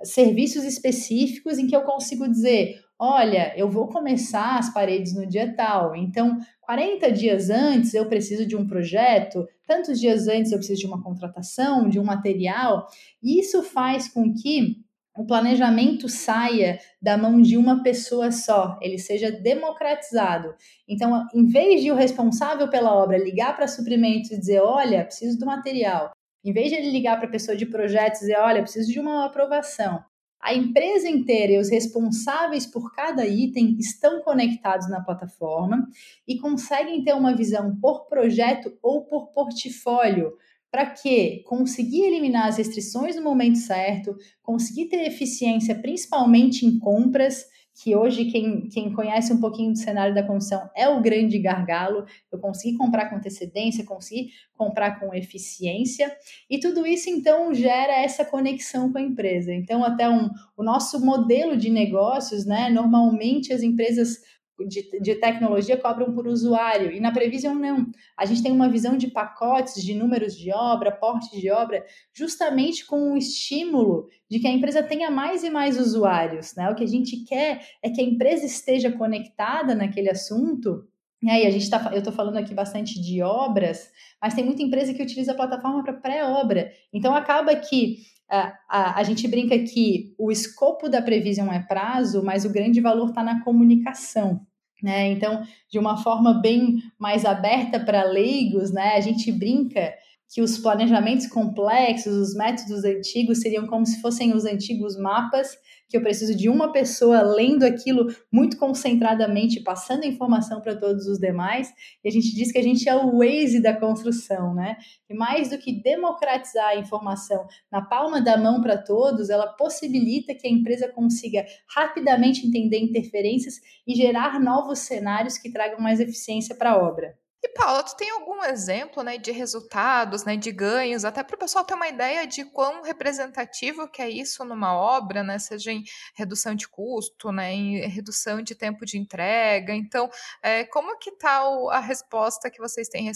serviços 0.03 0.65
específicos 0.65 1.57
em 1.57 1.69
que 1.69 1.77
eu 1.77 1.83
consigo 1.83 2.29
dizer, 2.29 2.81
olha, 2.99 3.53
eu 3.57 3.71
vou 3.71 3.87
começar 3.87 4.59
as 4.59 4.75
paredes 4.75 5.15
no 5.15 5.25
dia 5.25 5.55
tal, 5.55 5.95
então 5.95 6.37
40 6.67 7.13
dias 7.13 7.49
antes 7.49 7.95
eu 7.95 8.07
preciso 8.07 8.45
de 8.45 8.57
um 8.57 8.67
projeto, 8.67 9.47
tantos 9.67 10.01
dias 10.01 10.27
antes 10.27 10.51
eu 10.51 10.59
preciso 10.59 10.81
de 10.81 10.87
uma 10.87 11.01
contratação, 11.01 11.89
de 11.89 12.01
um 12.01 12.05
material, 12.05 12.89
isso 13.23 13.63
faz 13.63 14.09
com 14.09 14.35
que 14.35 14.85
o 15.17 15.25
planejamento 15.25 16.09
saia 16.09 16.79
da 17.01 17.17
mão 17.17 17.41
de 17.41 17.57
uma 17.57 17.85
pessoa 17.85 18.33
só, 18.33 18.79
ele 18.83 18.99
seja 18.99 19.31
democratizado. 19.31 20.55
Então, 20.89 21.27
em 21.33 21.47
vez 21.47 21.83
de 21.83 21.91
o 21.91 21.95
responsável 21.95 22.69
pela 22.69 22.93
obra 22.93 23.17
ligar 23.17 23.55
para 23.55 23.69
suprimentos 23.69 24.33
e 24.33 24.39
dizer, 24.39 24.61
olha, 24.61 25.05
preciso 25.05 25.39
do 25.39 25.47
material, 25.47 26.11
em 26.45 26.53
vez 26.53 26.69
de 26.69 26.75
ele 26.75 26.91
ligar 26.91 27.17
para 27.17 27.29
a 27.29 27.31
pessoa 27.31 27.57
de 27.57 27.65
projetos 27.65 28.19
e 28.19 28.27
dizer, 28.27 28.39
olha, 28.39 28.63
preciso 28.63 28.93
de 28.93 28.99
uma 28.99 29.25
aprovação, 29.25 30.05
a 30.47 30.55
empresa 30.55 31.09
inteira 31.09 31.55
e 31.55 31.59
os 31.59 31.69
responsáveis 31.69 32.65
por 32.67 32.95
cada 32.95 33.27
item 33.27 33.77
estão 33.81 34.23
conectados 34.23 34.89
na 34.89 35.01
plataforma 35.01 35.89
e 36.27 36.39
conseguem 36.39 37.03
ter 37.03 37.15
uma 37.15 37.35
visão 37.35 37.77
por 37.81 38.07
projeto 38.07 38.73
ou 38.81 39.05
por 39.07 39.33
portfólio. 39.33 40.35
Para 40.71 40.87
quê? 40.87 41.43
Conseguir 41.47 42.05
eliminar 42.05 42.47
as 42.47 42.59
restrições 42.59 43.17
no 43.17 43.23
momento 43.23 43.59
certo, 43.59 44.17
conseguir 44.41 44.85
ter 44.85 45.05
eficiência, 45.05 45.75
principalmente 45.75 46.65
em 46.65 46.79
compras, 46.79 47.45
que 47.83 47.95
hoje 47.95 48.25
quem, 48.27 48.69
quem 48.69 48.93
conhece 48.93 49.33
um 49.33 49.41
pouquinho 49.41 49.73
do 49.73 49.79
cenário 49.79 50.15
da 50.15 50.23
construção 50.23 50.71
é 50.75 50.89
o 50.89 51.03
grande 51.03 51.39
gargalo. 51.39 52.07
Eu 52.33 52.39
consegui 52.39 52.77
comprar 52.77 53.11
com 53.11 53.17
antecedência, 53.17 53.85
consegui 53.85 54.31
comprar 54.55 54.99
com 54.99 55.15
eficiência, 55.15 56.11
e 56.49 56.59
tudo 56.59 56.87
isso 56.87 57.11
então 57.11 57.53
gera 57.53 57.93
essa 57.93 58.25
conexão 58.25 58.91
com 58.91 58.97
a 58.97 59.03
empresa. 59.03 59.53
Então, 59.53 59.85
até 59.85 60.09
um, 60.09 60.31
o 60.57 60.63
nosso 60.63 61.05
modelo 61.05 61.57
de 61.57 61.69
negócios, 61.69 62.47
né? 62.47 62.71
Normalmente 62.71 63.53
as 63.53 63.63
empresas 63.63 64.23
de, 64.65 65.01
de, 65.01 65.15
tecnologia 65.17 65.77
cobram 65.77 66.15
por 66.15 66.27
usuário, 66.27 66.91
e 66.91 67.01
na 67.01 67.13
Prevision 67.13 67.55
não. 67.55 67.87
A 68.17 68.25
gente 68.25 68.43
tem 68.43 68.53
uma 68.53 68.69
visão 68.69 68.97
de 68.97 69.09
pacotes, 69.09 69.83
de 69.83 69.95
números 69.95 70.37
de 70.37 70.53
obra, 70.53 70.91
porte 70.91 71.39
de 71.39 71.51
obra, 71.51 71.85
justamente 72.13 72.87
com 72.87 73.13
o 73.13 73.17
estímulo 73.17 74.09
de 74.31 74.39
que 74.39 74.47
a 74.47 74.53
empresa 74.53 74.83
tenha 74.83 75.11
mais 75.11 75.45
e 75.45 75.51
mais 75.51 75.79
usuários. 75.79 76.55
Né? 76.55 76.71
O 76.71 76.75
que 76.75 76.85
a 76.85 76.89
gente 76.89 77.25
quer 77.25 77.67
é 77.83 77.91
que 77.91 78.01
a 78.01 78.05
empresa 78.05 78.47
esteja 78.47 78.91
conectada 78.91 79.75
naquele 79.75 80.11
assunto. 80.11 80.87
E 81.23 81.31
aí, 81.31 81.47
a 81.47 81.51
gente 81.51 81.69
tá, 81.69 81.91
eu 81.93 81.99
estou 81.99 82.13
falando 82.13 82.37
aqui 82.37 82.55
bastante 82.55 83.01
de 83.01 83.23
obras, 83.23 83.91
mas 84.21 84.35
tem 84.35 84.45
muita 84.45 84.63
empresa 84.63 84.95
que 84.95 85.03
utiliza 85.03 85.33
a 85.33 85.37
plataforma 85.37 85.83
para 85.83 85.95
pré-obra. 85.95 86.71
Então, 86.93 87.15
acaba 87.15 87.55
que 87.57 87.99
a, 88.29 88.53
a, 88.69 89.01
a, 89.01 89.03
gente 89.03 89.27
brinca 89.29 89.59
que 89.59 90.15
o 90.19 90.31
escopo 90.31 90.89
da 90.89 91.01
previsão 91.01 91.53
é 91.53 91.61
prazo, 91.61 92.23
mas 92.25 92.45
o 92.45 92.53
grande 92.53 92.81
valor 92.81 93.09
está 93.09 93.23
na 93.23 93.43
comunicação. 93.45 94.46
Né? 94.83 95.09
Então, 95.09 95.43
de 95.71 95.79
uma 95.79 95.97
forma 95.97 96.35
bem 96.35 96.83
mais 96.99 97.25
aberta 97.25 97.81
para 97.81 98.05
leigos, 98.05 98.71
né? 98.71 98.95
a 98.95 99.01
gente 99.01 99.33
brinca 99.33 99.95
que 100.29 100.43
os 100.43 100.59
planejamentos 100.59 101.27
complexos, 101.27 102.13
os 102.13 102.35
métodos 102.35 102.85
antigos 102.85 103.41
seriam 103.41 103.67
como 103.67 103.87
se 103.87 104.01
fossem 104.01 104.35
os 104.35 104.45
antigos 104.45 104.97
mapas, 104.97 105.57
que 105.89 105.97
eu 105.97 106.03
preciso 106.03 106.37
de 106.37 106.49
uma 106.49 106.73
pessoa 106.73 107.23
lendo 107.23 107.65
aquilo 107.65 108.13
muito 108.33 108.57
concentradamente, 108.57 109.63
passando 109.63 110.05
informação 110.05 110.61
para 110.61 110.75
todos 110.75 111.07
os 111.07 111.19
demais, 111.19 111.73
e 112.03 112.09
a 112.09 112.11
gente 112.11 112.35
diz 112.35 112.51
que 112.51 112.59
a 112.59 112.63
gente 112.63 112.89
é 112.89 112.95
o 112.95 113.19
Waze 113.19 113.63
da 113.63 113.73
construção, 113.73 114.53
né? 114.53 114.77
E 115.09 115.15
mais 115.15 115.51
do 115.51 115.59
que 115.59 115.81
democratizar 115.81 116.71
a 116.71 116.77
informação 116.77 117.47
na 117.71 117.81
palma 117.81 118.21
da 118.21 118.37
mão 118.37 118.61
para 118.61 118.77
todos, 118.77 119.31
ela 119.31 119.47
possibilita 119.47 120.35
que 120.35 120.47
a 120.47 120.51
empresa 120.51 120.89
consiga 120.89 121.47
rapidamente 121.69 122.47
entender 122.47 122.79
interferências 122.79 123.55
e 123.87 123.95
gerar 123.95 124.41
novos 124.41 124.81
cenários 124.81 125.39
que 125.39 125.53
tragam 125.53 125.79
mais 125.79 126.01
eficiência 126.01 126.55
para 126.57 126.73
a 126.73 126.79
obra. 126.79 127.17
Paula, 127.57 127.83
tu 127.83 127.97
tem 127.97 128.11
algum 128.11 128.45
exemplo, 128.45 129.03
né, 129.03 129.19
de 129.19 129.33
resultados, 129.33 130.25
né, 130.25 130.37
de 130.37 130.53
ganhos, 130.53 131.05
até 131.05 131.23
para 131.23 131.37
o 131.37 131.39
pessoal 131.39 131.65
ter 131.65 131.75
uma 131.75 131.89
ideia 131.89 132.27
de 132.27 132.45
quão 132.45 132.83
representativo 132.83 133.89
que 133.89 134.03
é 134.03 134.09
isso 134.09 134.45
numa 134.45 134.75
obra, 134.75 135.23
né, 135.23 135.39
seja 135.39 135.73
em 135.73 135.83
redução 136.15 136.55
de 136.55 136.69
custo, 136.69 137.33
né, 137.33 137.53
em 137.53 137.89
redução 137.89 138.43
de 138.43 138.55
tempo 138.55 138.85
de 138.85 138.99
entrega. 138.99 139.75
Então, 139.75 140.09
é, 140.43 140.65
como 140.65 140.99
que 140.99 141.11
está 141.11 141.41
a 141.71 141.81
resposta 141.81 142.51
que 142.51 142.61
vocês 142.61 142.89
têm 142.89 143.11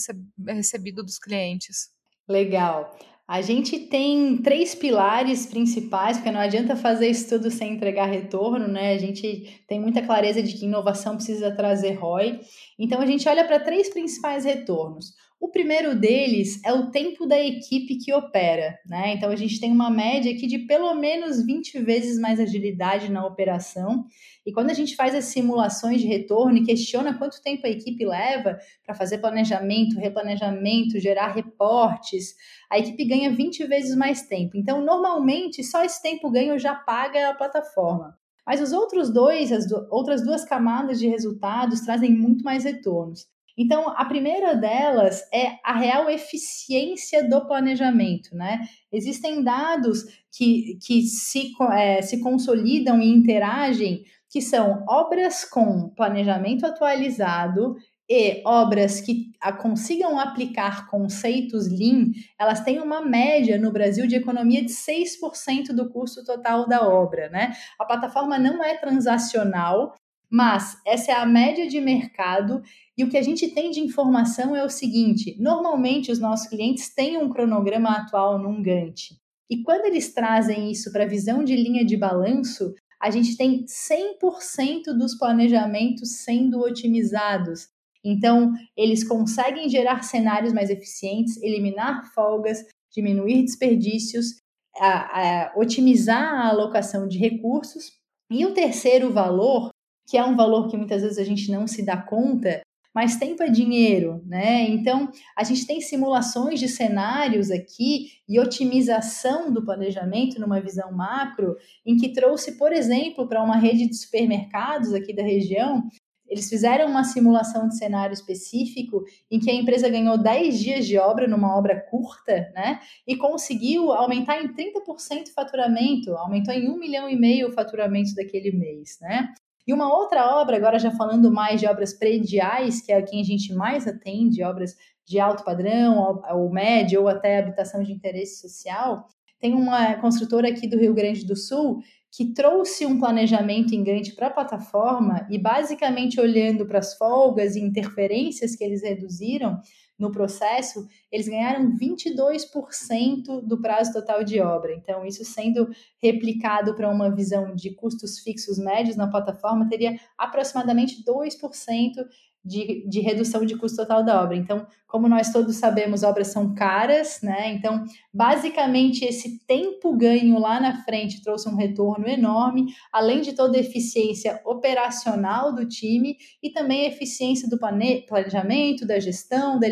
recebido 0.49 1.03
dos 1.03 1.19
clientes? 1.19 1.91
Legal. 2.29 2.97
A 3.33 3.43
gente 3.43 3.79
tem 3.79 4.39
três 4.39 4.75
pilares 4.75 5.47
principais, 5.47 6.17
porque 6.17 6.33
não 6.33 6.41
adianta 6.41 6.75
fazer 6.75 7.07
isso 7.07 7.29
tudo 7.29 7.49
sem 7.49 7.75
entregar 7.75 8.07
retorno, 8.07 8.67
né? 8.67 8.93
A 8.93 8.99
gente 8.99 9.63
tem 9.69 9.81
muita 9.81 10.03
clareza 10.03 10.43
de 10.43 10.53
que 10.55 10.65
inovação 10.65 11.15
precisa 11.15 11.55
trazer 11.55 11.93
ROI. 11.93 12.41
Então 12.77 13.01
a 13.01 13.07
gente 13.07 13.29
olha 13.29 13.45
para 13.45 13.61
três 13.61 13.89
principais 13.89 14.45
retornos. 14.45 15.15
O 15.41 15.49
primeiro 15.49 15.99
deles 15.99 16.63
é 16.63 16.71
o 16.71 16.91
tempo 16.91 17.25
da 17.25 17.41
equipe 17.41 17.97
que 17.97 18.13
opera, 18.13 18.79
né? 18.85 19.15
Então 19.15 19.31
a 19.31 19.37
gente 19.37 19.59
tem 19.59 19.73
uma 19.73 19.89
média 19.91 20.31
aqui 20.31 20.47
de 20.47 20.59
pelo 20.59 20.95
menos 20.95 21.43
20 21.43 21.81
vezes 21.81 22.21
mais 22.21 22.39
agilidade 22.39 23.11
na 23.11 23.25
operação 23.25 24.05
e 24.45 24.53
quando 24.53 24.69
a 24.69 24.75
gente 24.75 24.95
faz 24.95 25.15
as 25.15 25.25
simulações 25.25 26.03
de 26.03 26.07
retorno 26.07 26.59
e 26.59 26.67
questiona 26.67 27.17
quanto 27.17 27.43
tempo 27.43 27.67
a 27.67 27.71
equipe 27.71 28.05
leva 28.05 28.59
para 28.85 28.95
fazer 28.95 29.17
planejamento, 29.17 29.99
replanejamento, 29.99 31.01
gerar 31.01 31.29
reportes, 31.29 32.35
a 32.71 32.79
equipe 32.79 33.03
ganha 33.07 33.35
20 33.35 33.65
vezes 33.65 33.97
mais 33.97 34.27
tempo. 34.27 34.59
Então, 34.59 34.85
normalmente, 34.85 35.65
só 35.65 35.83
esse 35.83 36.03
tempo 36.03 36.31
ganho 36.31 36.59
já 36.59 36.75
paga 36.75 37.31
a 37.31 37.35
plataforma. 37.35 38.15
Mas 38.47 38.61
os 38.61 38.73
outros 38.73 39.11
dois, 39.11 39.53
as 39.53 39.67
do, 39.67 39.87
outras 39.91 40.23
duas 40.23 40.45
camadas 40.45 40.99
de 40.99 41.09
resultados 41.09 41.81
trazem 41.81 42.11
muito 42.11 42.45
mais 42.45 42.65
retornos. 42.65 43.27
Então, 43.57 43.89
a 43.91 44.05
primeira 44.05 44.55
delas 44.55 45.23
é 45.33 45.59
a 45.65 45.75
real 45.75 46.09
eficiência 46.09 47.29
do 47.29 47.47
planejamento, 47.47 48.35
né? 48.35 48.61
Existem 48.93 49.43
dados 49.43 50.05
que, 50.33 50.79
que 50.85 51.03
se, 51.03 51.53
é, 51.73 52.03
se 52.03 52.21
consolidam 52.21 53.01
e 53.01 53.11
interagem 53.11 54.05
que 54.31 54.41
são 54.41 54.85
obras 54.89 55.45
com 55.45 55.89
planejamento 55.91 56.65
atualizado 56.65 57.77
e 58.09 58.43
obras 58.45 59.01
que 59.01 59.31
consigam 59.61 60.19
aplicar 60.19 60.89
conceitos 60.89 61.69
Lean, 61.69 62.11
elas 62.39 62.61
têm 62.61 62.81
uma 62.81 63.01
média 63.01 63.57
no 63.57 63.71
Brasil 63.71 64.07
de 64.07 64.17
economia 64.17 64.65
de 64.65 64.73
6% 64.73 65.73
do 65.73 65.89
custo 65.91 66.25
total 66.25 66.67
da 66.67 66.89
obra, 66.89 67.29
né? 67.29 67.53
A 67.79 67.85
plataforma 67.85 68.37
não 68.37 68.65
é 68.65 68.77
transacional, 68.77 69.95
mas 70.31 70.77
essa 70.87 71.13
é 71.13 71.15
a 71.15 71.27
média 71.27 71.67
de 71.67 71.81
mercado 71.81 72.63
e 72.97 73.03
o 73.03 73.09
que 73.09 73.17
a 73.17 73.23
gente 73.23 73.49
tem 73.49 73.71
de 73.71 73.81
informação 73.81 74.55
é 74.55 74.65
o 74.65 74.71
seguinte: 74.71 75.37
normalmente 75.41 76.13
os 76.13 76.19
nossos 76.19 76.49
clientes 76.49 76.95
têm 76.95 77.19
um 77.19 77.29
cronograma 77.29 77.91
atual 77.91 78.39
num 78.39 78.63
Gantt. 78.63 79.17
E 79.51 79.63
quando 79.63 79.87
eles 79.87 80.15
trazem 80.15 80.71
isso 80.71 80.93
para 80.93 81.03
a 81.03 81.09
visão 81.09 81.43
de 81.43 81.57
linha 81.57 81.85
de 81.85 81.97
balanço, 81.97 82.73
a 83.03 83.11
gente 83.11 83.37
tem 83.37 83.65
100% 83.65 84.97
dos 84.97 85.17
planejamentos 85.17 86.23
sendo 86.23 86.61
otimizados. 86.61 87.69
Então, 88.05 88.53
eles 88.77 89.03
conseguem 89.03 89.69
gerar 89.69 90.03
cenários 90.03 90.53
mais 90.53 90.71
eficientes, 90.71 91.43
eliminar 91.43 92.13
folgas, 92.15 92.65
diminuir 92.95 93.43
desperdícios, 93.43 94.37
a, 94.77 95.49
a, 95.49 95.53
otimizar 95.57 96.23
a 96.23 96.49
alocação 96.49 97.09
de 97.09 97.19
recursos. 97.19 97.93
E 98.31 98.47
o 98.47 98.55
terceiro 98.55 99.11
valor, 99.13 99.71
que 100.11 100.19
é 100.19 100.25
um 100.25 100.35
valor 100.35 100.69
que 100.69 100.77
muitas 100.77 101.03
vezes 101.03 101.19
a 101.19 101.25
gente 101.25 101.53
não 101.53 101.69
se 101.69 101.85
dá 101.85 101.97
conta, 101.97 102.61
mas 102.93 103.17
tempo 103.17 103.45
é 103.45 103.49
dinheiro, 103.49 104.21
né? 104.27 104.69
Então, 104.69 105.09
a 105.37 105.45
gente 105.45 105.65
tem 105.65 105.81
simulações 105.81 106.59
de 106.59 106.69
cenários 106.69 107.49
aqui 107.49 108.09
e 108.29 108.41
otimização 108.41 109.53
do 109.53 109.65
planejamento 109.65 110.41
numa 110.41 110.61
visão 110.61 110.91
macro, 110.91 111.57
em 111.87 111.97
que 111.97 112.13
trouxe, 112.13 112.59
por 112.59 112.73
exemplo, 112.73 113.29
para 113.29 113.41
uma 113.41 113.57
rede 113.57 113.87
de 113.87 113.97
supermercados 113.97 114.93
aqui 114.93 115.15
da 115.15 115.23
região, 115.23 115.89
eles 116.29 116.49
fizeram 116.49 116.89
uma 116.89 117.05
simulação 117.05 117.69
de 117.69 117.77
cenário 117.77 118.15
específico 118.15 119.05
em 119.31 119.39
que 119.39 119.51
a 119.51 119.55
empresa 119.55 119.89
ganhou 119.89 120.17
10 120.17 120.59
dias 120.59 120.87
de 120.87 120.99
obra 120.99 121.29
numa 121.29 121.57
obra 121.57 121.81
curta, 121.89 122.51
né? 122.55 122.81
E 123.07 123.17
conseguiu 123.17 123.93
aumentar 123.93 124.43
em 124.43 124.49
30% 124.49 125.29
o 125.29 125.33
faturamento, 125.33 126.17
aumentou 126.17 126.53
em 126.53 126.69
1 126.69 126.79
milhão 126.79 127.09
e 127.09 127.17
meio 127.17 127.49
o 127.49 127.53
faturamento 127.53 128.15
daquele 128.15 128.51
mês, 128.53 128.99
né? 129.01 129.33
E 129.71 129.73
uma 129.73 129.89
outra 129.89 130.41
obra, 130.41 130.57
agora 130.57 130.81
já 130.81 130.91
falando 130.91 131.31
mais 131.31 131.61
de 131.61 131.67
obras 131.69 131.95
prediais, 131.95 132.83
que 132.83 132.91
é 132.91 133.01
quem 133.01 133.21
a 133.21 133.25
gente 133.25 133.55
mais 133.55 133.87
atende, 133.87 134.43
obras 134.43 134.75
de 135.07 135.21
alto 135.21 135.45
padrão, 135.45 136.21
ou 136.29 136.51
médio, 136.51 137.03
ou 137.03 137.09
até 137.09 137.39
habitação 137.39 137.81
de 137.81 137.93
interesse 137.93 138.41
social, 138.41 139.07
tem 139.39 139.55
uma 139.55 139.95
construtora 140.01 140.49
aqui 140.49 140.67
do 140.67 140.77
Rio 140.77 140.93
Grande 140.93 141.25
do 141.25 141.37
Sul 141.37 141.79
que 142.11 142.35
trouxe 142.35 142.85
um 142.85 142.99
planejamento 142.99 143.73
em 143.73 143.85
Gantt 143.85 144.13
para 144.17 144.27
a 144.27 144.33
plataforma 144.33 145.25
e 145.31 145.39
basicamente 145.39 146.21
olhando 146.21 146.67
para 146.67 146.81
as 146.81 146.97
folgas 146.97 147.55
e 147.55 147.61
interferências 147.61 148.57
que 148.57 148.65
eles 148.65 148.83
reduziram 148.83 149.61
no 150.01 150.11
processo, 150.11 150.89
eles 151.13 151.29
ganharam 151.29 151.77
22% 151.77 153.43
do 153.43 153.61
prazo 153.61 153.93
total 153.93 154.25
de 154.25 154.41
obra. 154.41 154.75
Então, 154.75 155.05
isso 155.05 155.25
sendo 155.25 155.69
replicado 156.03 156.75
para 156.75 156.89
uma 156.89 157.15
visão 157.15 157.55
de 157.55 157.75
custos 157.75 158.19
fixos 158.19 158.59
médios 158.59 158.97
na 158.97 159.11
plataforma, 159.11 159.69
teria 159.69 160.01
aproximadamente 160.17 161.05
2% 161.05 162.07
de, 162.45 162.89
de 162.89 163.01
redução 163.01 163.45
de 163.45 163.57
custo 163.57 163.77
total 163.77 164.05
da 164.05 164.23
obra. 164.23 164.37
Então, 164.37 164.67
como 164.87 165.09
nós 165.09 165.33
todos 165.33 165.57
sabemos, 165.57 166.03
obras 166.03 166.29
são 166.29 166.55
caras, 166.55 167.21
né? 167.23 167.53
Então, 167.53 167.85
basicamente, 168.13 169.05
esse 169.05 169.39
tempo 169.47 169.97
ganho 169.97 170.39
lá 170.39 170.61
na 170.61 170.83
frente 170.83 171.23
trouxe 171.23 171.49
um 171.49 171.55
retorno 171.55 172.09
enorme, 172.09 172.75
além 172.93 173.21
de 173.21 173.35
toda 173.35 173.57
a 173.57 173.61
eficiência 173.61 174.41
operacional 174.45 175.55
do 175.55 175.67
time 175.67 176.17
e 176.43 176.51
também 176.51 176.87
a 176.87 176.89
eficiência 176.89 177.49
do 177.49 177.59
planejamento, 177.59 178.87
da 178.87 178.99
gestão, 178.99 179.61
da 179.61 179.69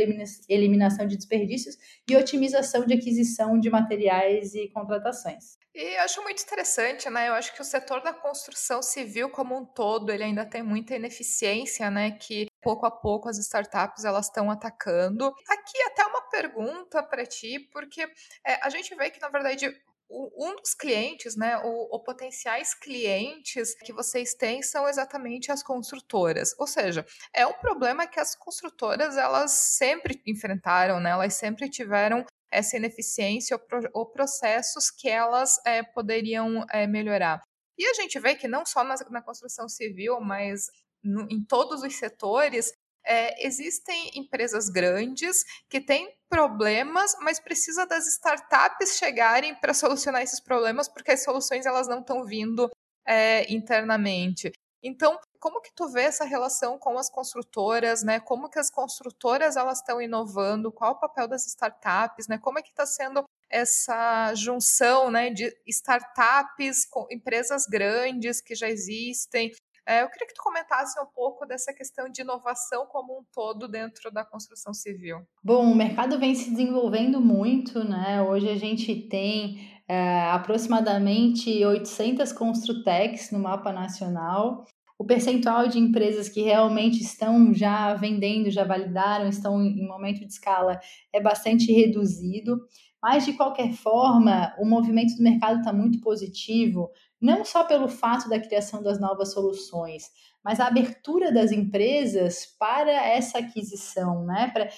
eliminação 0.48 1.06
de 1.06 1.16
desperdícios 1.16 1.76
e 2.08 2.14
otimização 2.14 2.86
de 2.86 2.94
aquisição 2.94 3.58
de 3.58 3.70
materiais 3.70 4.54
e 4.54 4.68
contratações. 4.68 5.58
E 5.78 5.94
eu 5.94 6.02
acho 6.02 6.20
muito 6.24 6.42
interessante, 6.42 7.08
né? 7.08 7.28
Eu 7.28 7.34
acho 7.34 7.54
que 7.54 7.62
o 7.62 7.64
setor 7.64 8.02
da 8.02 8.12
construção 8.12 8.82
civil 8.82 9.30
como 9.30 9.56
um 9.56 9.64
todo, 9.64 10.10
ele 10.10 10.24
ainda 10.24 10.44
tem 10.44 10.60
muita 10.60 10.96
ineficiência, 10.96 11.88
né? 11.88 12.10
Que 12.10 12.48
pouco 12.60 12.84
a 12.84 12.90
pouco 12.90 13.28
as 13.28 13.38
startups 13.38 14.04
elas 14.04 14.26
estão 14.26 14.50
atacando. 14.50 15.32
Aqui 15.48 15.80
até 15.82 16.04
uma 16.04 16.22
pergunta 16.22 17.00
para 17.00 17.24
ti, 17.24 17.60
porque 17.72 18.02
é, 18.44 18.58
a 18.60 18.68
gente 18.70 18.92
vê 18.96 19.08
que 19.08 19.20
na 19.20 19.28
verdade 19.28 19.72
um 20.10 20.56
dos 20.56 20.74
clientes, 20.74 21.36
né, 21.36 21.58
ou, 21.58 22.02
potenciais 22.02 22.72
clientes 22.72 23.74
que 23.74 23.92
vocês 23.92 24.32
têm 24.32 24.62
são 24.62 24.88
exatamente 24.88 25.52
as 25.52 25.62
construtoras. 25.62 26.54
Ou 26.58 26.66
seja, 26.66 27.04
é 27.32 27.46
um 27.46 27.52
problema 27.52 28.06
que 28.06 28.18
as 28.18 28.34
construtoras 28.34 29.18
elas 29.18 29.52
sempre 29.52 30.20
enfrentaram, 30.26 30.98
né? 30.98 31.10
Elas 31.10 31.34
sempre 31.34 31.68
tiveram 31.68 32.24
essa 32.50 32.76
ineficiência 32.76 33.56
ou, 33.56 33.62
pro, 33.62 33.90
ou 33.92 34.06
processos 34.06 34.90
que 34.90 35.08
elas 35.08 35.54
é, 35.66 35.82
poderiam 35.82 36.64
é, 36.70 36.86
melhorar. 36.86 37.40
E 37.76 37.86
a 37.86 37.94
gente 37.94 38.18
vê 38.18 38.34
que 38.34 38.48
não 38.48 38.66
só 38.66 38.82
na, 38.82 38.96
na 39.10 39.22
construção 39.22 39.68
civil, 39.68 40.20
mas 40.20 40.66
no, 41.02 41.22
em 41.30 41.44
todos 41.44 41.82
os 41.82 41.94
setores, 41.94 42.72
é, 43.06 43.46
existem 43.46 44.10
empresas 44.14 44.68
grandes 44.68 45.44
que 45.68 45.80
têm 45.80 46.12
problemas, 46.28 47.16
mas 47.22 47.40
precisa 47.40 47.86
das 47.86 48.06
startups 48.06 48.98
chegarem 48.98 49.54
para 49.54 49.72
solucionar 49.72 50.22
esses 50.22 50.40
problemas, 50.40 50.88
porque 50.88 51.12
as 51.12 51.22
soluções 51.22 51.64
elas 51.64 51.88
não 51.88 52.00
estão 52.00 52.24
vindo 52.24 52.70
é, 53.06 53.50
internamente. 53.52 54.52
Então, 54.82 55.18
como 55.40 55.60
que 55.60 55.72
tu 55.74 55.88
vê 55.88 56.02
essa 56.02 56.24
relação 56.24 56.78
com 56.78 56.98
as 56.98 57.08
construtoras, 57.08 58.02
né? 58.02 58.20
Como 58.20 58.48
que 58.48 58.58
as 58.58 58.70
construtoras 58.70 59.56
elas 59.56 59.78
estão 59.78 60.00
inovando? 60.00 60.72
Qual 60.72 60.92
o 60.92 61.00
papel 61.00 61.28
das 61.28 61.46
startups, 61.46 62.28
né? 62.28 62.38
Como 62.38 62.58
é 62.58 62.62
que 62.62 62.70
está 62.70 62.86
sendo 62.86 63.24
essa 63.50 64.34
junção, 64.34 65.10
né, 65.10 65.30
de 65.30 65.50
startups 65.66 66.84
com 66.84 67.06
empresas 67.10 67.64
grandes 67.66 68.40
que 68.40 68.54
já 68.54 68.68
existem? 68.68 69.52
É, 69.86 70.02
eu 70.02 70.10
queria 70.10 70.26
que 70.26 70.34
tu 70.34 70.42
comentasse 70.42 71.00
um 71.00 71.06
pouco 71.06 71.46
dessa 71.46 71.72
questão 71.72 72.10
de 72.10 72.20
inovação 72.20 72.84
como 72.84 73.20
um 73.20 73.24
todo 73.32 73.66
dentro 73.66 74.10
da 74.10 74.22
construção 74.22 74.74
civil. 74.74 75.26
Bom, 75.42 75.64
o 75.64 75.74
mercado 75.74 76.18
vem 76.18 76.34
se 76.34 76.50
desenvolvendo 76.50 77.22
muito, 77.22 77.82
né? 77.82 78.20
Hoje 78.20 78.50
a 78.50 78.56
gente 78.56 79.08
tem 79.08 79.82
é, 79.88 80.28
aproximadamente 80.30 81.64
800 81.64 82.34
Construtecs 82.34 83.30
no 83.30 83.38
mapa 83.38 83.72
nacional. 83.72 84.66
O 84.98 85.04
percentual 85.04 85.68
de 85.68 85.78
empresas 85.78 86.28
que 86.28 86.42
realmente 86.42 87.00
estão 87.00 87.54
já 87.54 87.94
vendendo, 87.94 88.50
já 88.50 88.64
validaram, 88.64 89.28
estão 89.28 89.62
em 89.62 89.86
momento 89.86 90.20
de 90.20 90.32
escala 90.32 90.80
é 91.12 91.20
bastante 91.20 91.70
reduzido. 91.72 92.58
Mas, 93.00 93.24
de 93.24 93.34
qualquer 93.34 93.72
forma, 93.72 94.52
o 94.58 94.66
movimento 94.66 95.14
do 95.16 95.22
mercado 95.22 95.60
está 95.60 95.72
muito 95.72 96.00
positivo, 96.00 96.90
não 97.20 97.44
só 97.44 97.62
pelo 97.62 97.86
fato 97.86 98.28
da 98.28 98.40
criação 98.40 98.82
das 98.82 99.00
novas 99.00 99.32
soluções, 99.32 100.02
mas 100.44 100.58
a 100.58 100.66
abertura 100.66 101.32
das 101.32 101.52
empresas 101.52 102.46
para 102.58 102.90
essa 102.90 103.38
aquisição, 103.38 104.24
né? 104.24 104.50
Para 104.52 104.68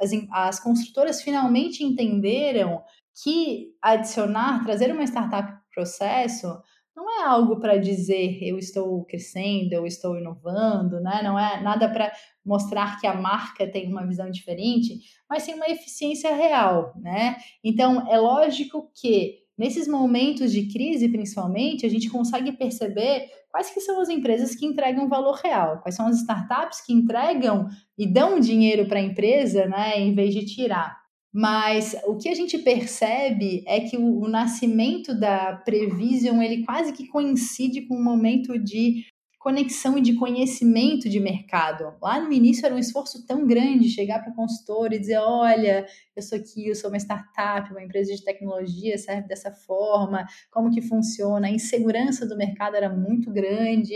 as, 0.00 0.10
as 0.30 0.60
construtoras 0.60 1.20
finalmente 1.20 1.82
entenderam 1.82 2.82
que 3.22 3.72
adicionar, 3.80 4.64
trazer 4.64 4.92
uma 4.92 5.04
startup 5.04 5.48
para 5.48 5.58
o 5.58 5.74
processo, 5.74 6.60
não 7.14 7.22
é 7.22 7.26
algo 7.26 7.60
para 7.60 7.76
dizer 7.76 8.38
eu 8.42 8.58
estou 8.58 9.04
crescendo, 9.04 9.72
eu 9.72 9.86
estou 9.86 10.18
inovando, 10.18 11.00
né? 11.00 11.20
Não 11.22 11.38
é 11.38 11.60
nada 11.62 11.88
para 11.88 12.12
mostrar 12.44 13.00
que 13.00 13.06
a 13.06 13.14
marca 13.14 13.66
tem 13.66 13.88
uma 13.88 14.06
visão 14.06 14.30
diferente, 14.30 15.00
mas 15.28 15.46
tem 15.46 15.54
uma 15.54 15.68
eficiência 15.68 16.34
real, 16.34 16.92
né? 17.00 17.36
Então 17.62 18.08
é 18.10 18.18
lógico 18.18 18.90
que 18.94 19.44
nesses 19.56 19.86
momentos 19.86 20.50
de 20.52 20.68
crise, 20.72 21.08
principalmente, 21.08 21.86
a 21.86 21.88
gente 21.88 22.10
consegue 22.10 22.52
perceber 22.52 23.28
quais 23.50 23.70
que 23.70 23.80
são 23.80 24.00
as 24.00 24.08
empresas 24.08 24.56
que 24.56 24.66
entregam 24.66 25.08
valor 25.08 25.36
real, 25.36 25.80
quais 25.80 25.94
são 25.94 26.08
as 26.08 26.16
startups 26.16 26.84
que 26.84 26.92
entregam 26.92 27.68
e 27.96 28.06
dão 28.06 28.40
dinheiro 28.40 28.86
para 28.86 28.98
a 28.98 29.02
empresa, 29.02 29.66
né, 29.66 30.00
em 30.00 30.12
vez 30.12 30.34
de 30.34 30.44
tirar. 30.44 31.03
Mas 31.34 31.96
o 32.04 32.16
que 32.16 32.28
a 32.28 32.34
gente 32.34 32.56
percebe 32.58 33.64
é 33.66 33.80
que 33.80 33.96
o, 33.96 34.20
o, 34.20 34.28
nascimento 34.28 35.12
da 35.18 35.56
Prevision 35.56 36.40
ele 36.40 36.64
quase 36.64 36.92
que 36.92 37.08
coincide 37.08 37.82
com 37.88 37.96
um 37.96 38.04
momento 38.04 38.56
de 38.56 39.04
conexão 39.40 39.98
e 39.98 40.00
de 40.00 40.14
conhecimento 40.14 41.08
de 41.08 41.18
mercado. 41.18 41.92
Lá 42.00 42.20
no 42.20 42.32
início 42.32 42.64
era 42.64 42.74
um 42.74 42.78
esforço 42.78 43.26
tão 43.26 43.44
grande 43.48 43.90
chegar 43.90 44.20
para 44.20 44.30
o 44.30 44.36
consultor 44.36 44.92
e 44.92 44.98
dizer: 45.00 45.18
olha, 45.18 45.84
eu 46.14 46.22
sou 46.22 46.38
aqui, 46.38 46.68
eu 46.68 46.74
sou 46.76 46.88
uma 46.88 46.98
startup, 46.98 47.68
uma 47.72 47.82
empresa 47.82 48.14
de 48.14 48.22
tecnologia, 48.22 48.96
serve 48.96 49.26
dessa 49.26 49.50
forma, 49.50 50.24
como 50.52 50.70
que 50.70 50.80
funciona. 50.80 51.48
A 51.48 51.50
insegurança 51.50 52.24
do 52.24 52.36
mercado 52.36 52.76
era 52.76 52.88
muito 52.88 53.32
grande, 53.32 53.92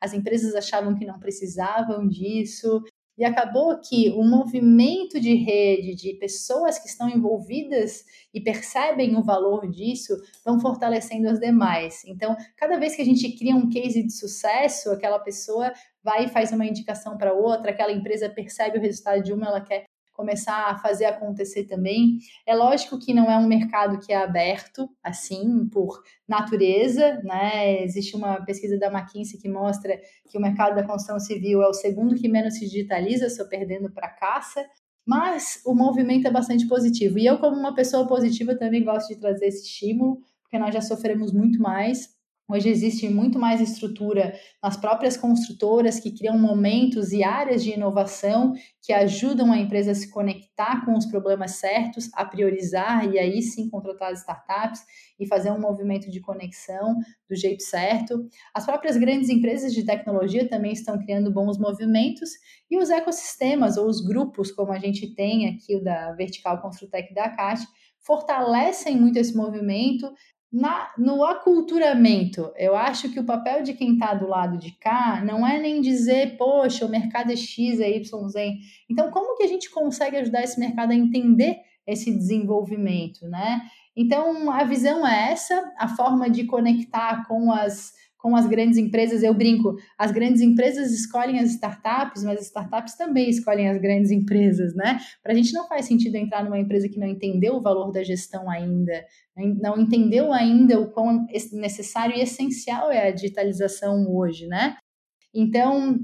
as 0.00 0.12
empresas 0.12 0.56
achavam 0.56 0.96
que 0.96 1.06
não 1.06 1.20
precisavam 1.20 2.08
disso. 2.08 2.82
E 3.20 3.24
acabou 3.26 3.78
que 3.78 4.08
o 4.12 4.24
movimento 4.24 5.20
de 5.20 5.34
rede 5.34 5.94
de 5.94 6.14
pessoas 6.14 6.78
que 6.78 6.88
estão 6.88 7.06
envolvidas 7.06 8.02
e 8.32 8.40
percebem 8.40 9.14
o 9.14 9.22
valor 9.22 9.70
disso 9.70 10.16
vão 10.42 10.58
fortalecendo 10.58 11.28
as 11.28 11.38
demais. 11.38 12.02
Então, 12.06 12.34
cada 12.56 12.78
vez 12.78 12.96
que 12.96 13.02
a 13.02 13.04
gente 13.04 13.30
cria 13.36 13.54
um 13.54 13.68
case 13.68 14.02
de 14.02 14.10
sucesso, 14.10 14.90
aquela 14.90 15.18
pessoa 15.18 15.70
vai 16.02 16.24
e 16.24 16.28
faz 16.28 16.50
uma 16.50 16.64
indicação 16.64 17.18
para 17.18 17.34
outra, 17.34 17.72
aquela 17.72 17.92
empresa 17.92 18.26
percebe 18.26 18.78
o 18.78 18.80
resultado 18.80 19.22
de 19.22 19.34
uma, 19.34 19.48
ela 19.48 19.60
quer 19.60 19.84
começar 20.20 20.66
a 20.66 20.76
fazer 20.76 21.06
acontecer 21.06 21.64
também. 21.64 22.18
É 22.46 22.54
lógico 22.54 22.98
que 22.98 23.14
não 23.14 23.30
é 23.30 23.38
um 23.38 23.46
mercado 23.46 23.98
que 23.98 24.12
é 24.12 24.16
aberto, 24.16 24.86
assim, 25.02 25.66
por 25.72 26.02
natureza, 26.28 27.22
né? 27.24 27.82
Existe 27.82 28.14
uma 28.14 28.44
pesquisa 28.44 28.78
da 28.78 28.88
McKinsey 28.88 29.40
que 29.40 29.48
mostra 29.48 29.98
que 30.28 30.36
o 30.36 30.40
mercado 30.40 30.76
da 30.76 30.82
construção 30.82 31.18
civil 31.18 31.62
é 31.62 31.68
o 31.68 31.72
segundo 31.72 32.14
que 32.14 32.28
menos 32.28 32.54
se 32.54 32.66
digitaliza, 32.66 33.30
só 33.30 33.48
perdendo 33.48 33.90
para 33.90 34.10
caça. 34.10 34.62
Mas 35.06 35.62
o 35.64 35.74
movimento 35.74 36.28
é 36.28 36.30
bastante 36.30 36.68
positivo. 36.68 37.18
E 37.18 37.24
eu, 37.24 37.38
como 37.38 37.56
uma 37.56 37.74
pessoa 37.74 38.06
positiva, 38.06 38.54
também 38.54 38.84
gosto 38.84 39.08
de 39.08 39.18
trazer 39.18 39.46
esse 39.46 39.64
estímulo, 39.64 40.18
porque 40.42 40.58
nós 40.58 40.74
já 40.74 40.82
sofremos 40.82 41.32
muito 41.32 41.60
mais 41.62 42.19
Hoje 42.52 42.68
existe 42.68 43.08
muito 43.08 43.38
mais 43.38 43.60
estrutura 43.60 44.34
nas 44.60 44.76
próprias 44.76 45.16
construtoras 45.16 46.00
que 46.00 46.10
criam 46.10 46.36
momentos 46.36 47.12
e 47.12 47.22
áreas 47.22 47.62
de 47.62 47.70
inovação 47.70 48.54
que 48.82 48.92
ajudam 48.92 49.52
a 49.52 49.56
empresa 49.56 49.92
a 49.92 49.94
se 49.94 50.10
conectar 50.10 50.84
com 50.84 50.98
os 50.98 51.06
problemas 51.06 51.52
certos, 51.52 52.10
a 52.12 52.24
priorizar 52.24 53.08
e 53.08 53.20
aí 53.20 53.40
sim 53.40 53.70
contratar 53.70 54.10
as 54.10 54.18
startups 54.18 54.82
e 55.20 55.28
fazer 55.28 55.52
um 55.52 55.60
movimento 55.60 56.10
de 56.10 56.20
conexão 56.20 56.96
do 57.28 57.36
jeito 57.36 57.62
certo. 57.62 58.28
As 58.52 58.66
próprias 58.66 58.96
grandes 58.96 59.28
empresas 59.28 59.72
de 59.72 59.84
tecnologia 59.84 60.48
também 60.48 60.72
estão 60.72 60.98
criando 60.98 61.30
bons 61.30 61.56
movimentos 61.56 62.30
e 62.68 62.76
os 62.76 62.90
ecossistemas 62.90 63.76
ou 63.76 63.86
os 63.86 64.04
grupos, 64.04 64.50
como 64.50 64.72
a 64.72 64.78
gente 64.80 65.14
tem 65.14 65.48
aqui 65.48 65.76
o 65.76 65.84
da 65.84 66.12
Vertical 66.14 66.60
Construtec 66.60 67.14
da 67.14 67.28
CAT, 67.28 67.64
fortalecem 68.00 68.96
muito 68.96 69.18
esse 69.18 69.36
movimento, 69.36 70.10
na, 70.52 70.90
no 70.98 71.24
aculturamento, 71.24 72.52
eu 72.56 72.76
acho 72.76 73.10
que 73.10 73.20
o 73.20 73.24
papel 73.24 73.62
de 73.62 73.72
quem 73.72 73.92
está 73.92 74.14
do 74.14 74.26
lado 74.26 74.58
de 74.58 74.72
cá 74.72 75.22
não 75.24 75.46
é 75.46 75.60
nem 75.60 75.80
dizer, 75.80 76.36
poxa, 76.36 76.84
o 76.84 76.88
mercado 76.88 77.30
é 77.30 77.36
X, 77.36 77.78
é 77.78 77.88
Y, 77.96 78.28
Z. 78.28 78.58
Então, 78.88 79.10
como 79.10 79.36
que 79.36 79.44
a 79.44 79.46
gente 79.46 79.70
consegue 79.70 80.16
ajudar 80.16 80.42
esse 80.42 80.58
mercado 80.58 80.90
a 80.90 80.94
entender 80.94 81.60
esse 81.86 82.10
desenvolvimento, 82.12 83.28
né? 83.28 83.62
Então, 83.96 84.50
a 84.50 84.64
visão 84.64 85.06
é 85.06 85.32
essa, 85.32 85.72
a 85.78 85.88
forma 85.88 86.28
de 86.28 86.44
conectar 86.44 87.26
com 87.26 87.52
as 87.52 87.92
com 88.20 88.36
as 88.36 88.46
grandes 88.46 88.76
empresas, 88.78 89.22
eu 89.22 89.32
brinco, 89.32 89.76
as 89.98 90.10
grandes 90.12 90.42
empresas 90.42 90.92
escolhem 90.92 91.38
as 91.38 91.52
startups, 91.52 92.22
mas 92.22 92.38
as 92.38 92.46
startups 92.46 92.96
também 92.96 93.30
escolhem 93.30 93.68
as 93.68 93.80
grandes 93.80 94.10
empresas, 94.10 94.74
né? 94.74 94.98
Para 95.22 95.32
a 95.32 95.34
gente 95.34 95.52
não 95.52 95.66
faz 95.66 95.86
sentido 95.86 96.16
entrar 96.16 96.44
numa 96.44 96.58
empresa 96.58 96.88
que 96.88 96.98
não 96.98 97.06
entendeu 97.06 97.54
o 97.54 97.62
valor 97.62 97.90
da 97.90 98.02
gestão 98.02 98.48
ainda, 98.50 99.04
não 99.60 99.78
entendeu 99.78 100.32
ainda 100.32 100.78
o 100.78 100.90
quão 100.90 101.26
necessário 101.52 102.14
e 102.16 102.20
essencial 102.20 102.90
é 102.90 103.08
a 103.08 103.10
digitalização 103.10 104.06
hoje, 104.14 104.46
né? 104.46 104.76
Então, 105.34 105.98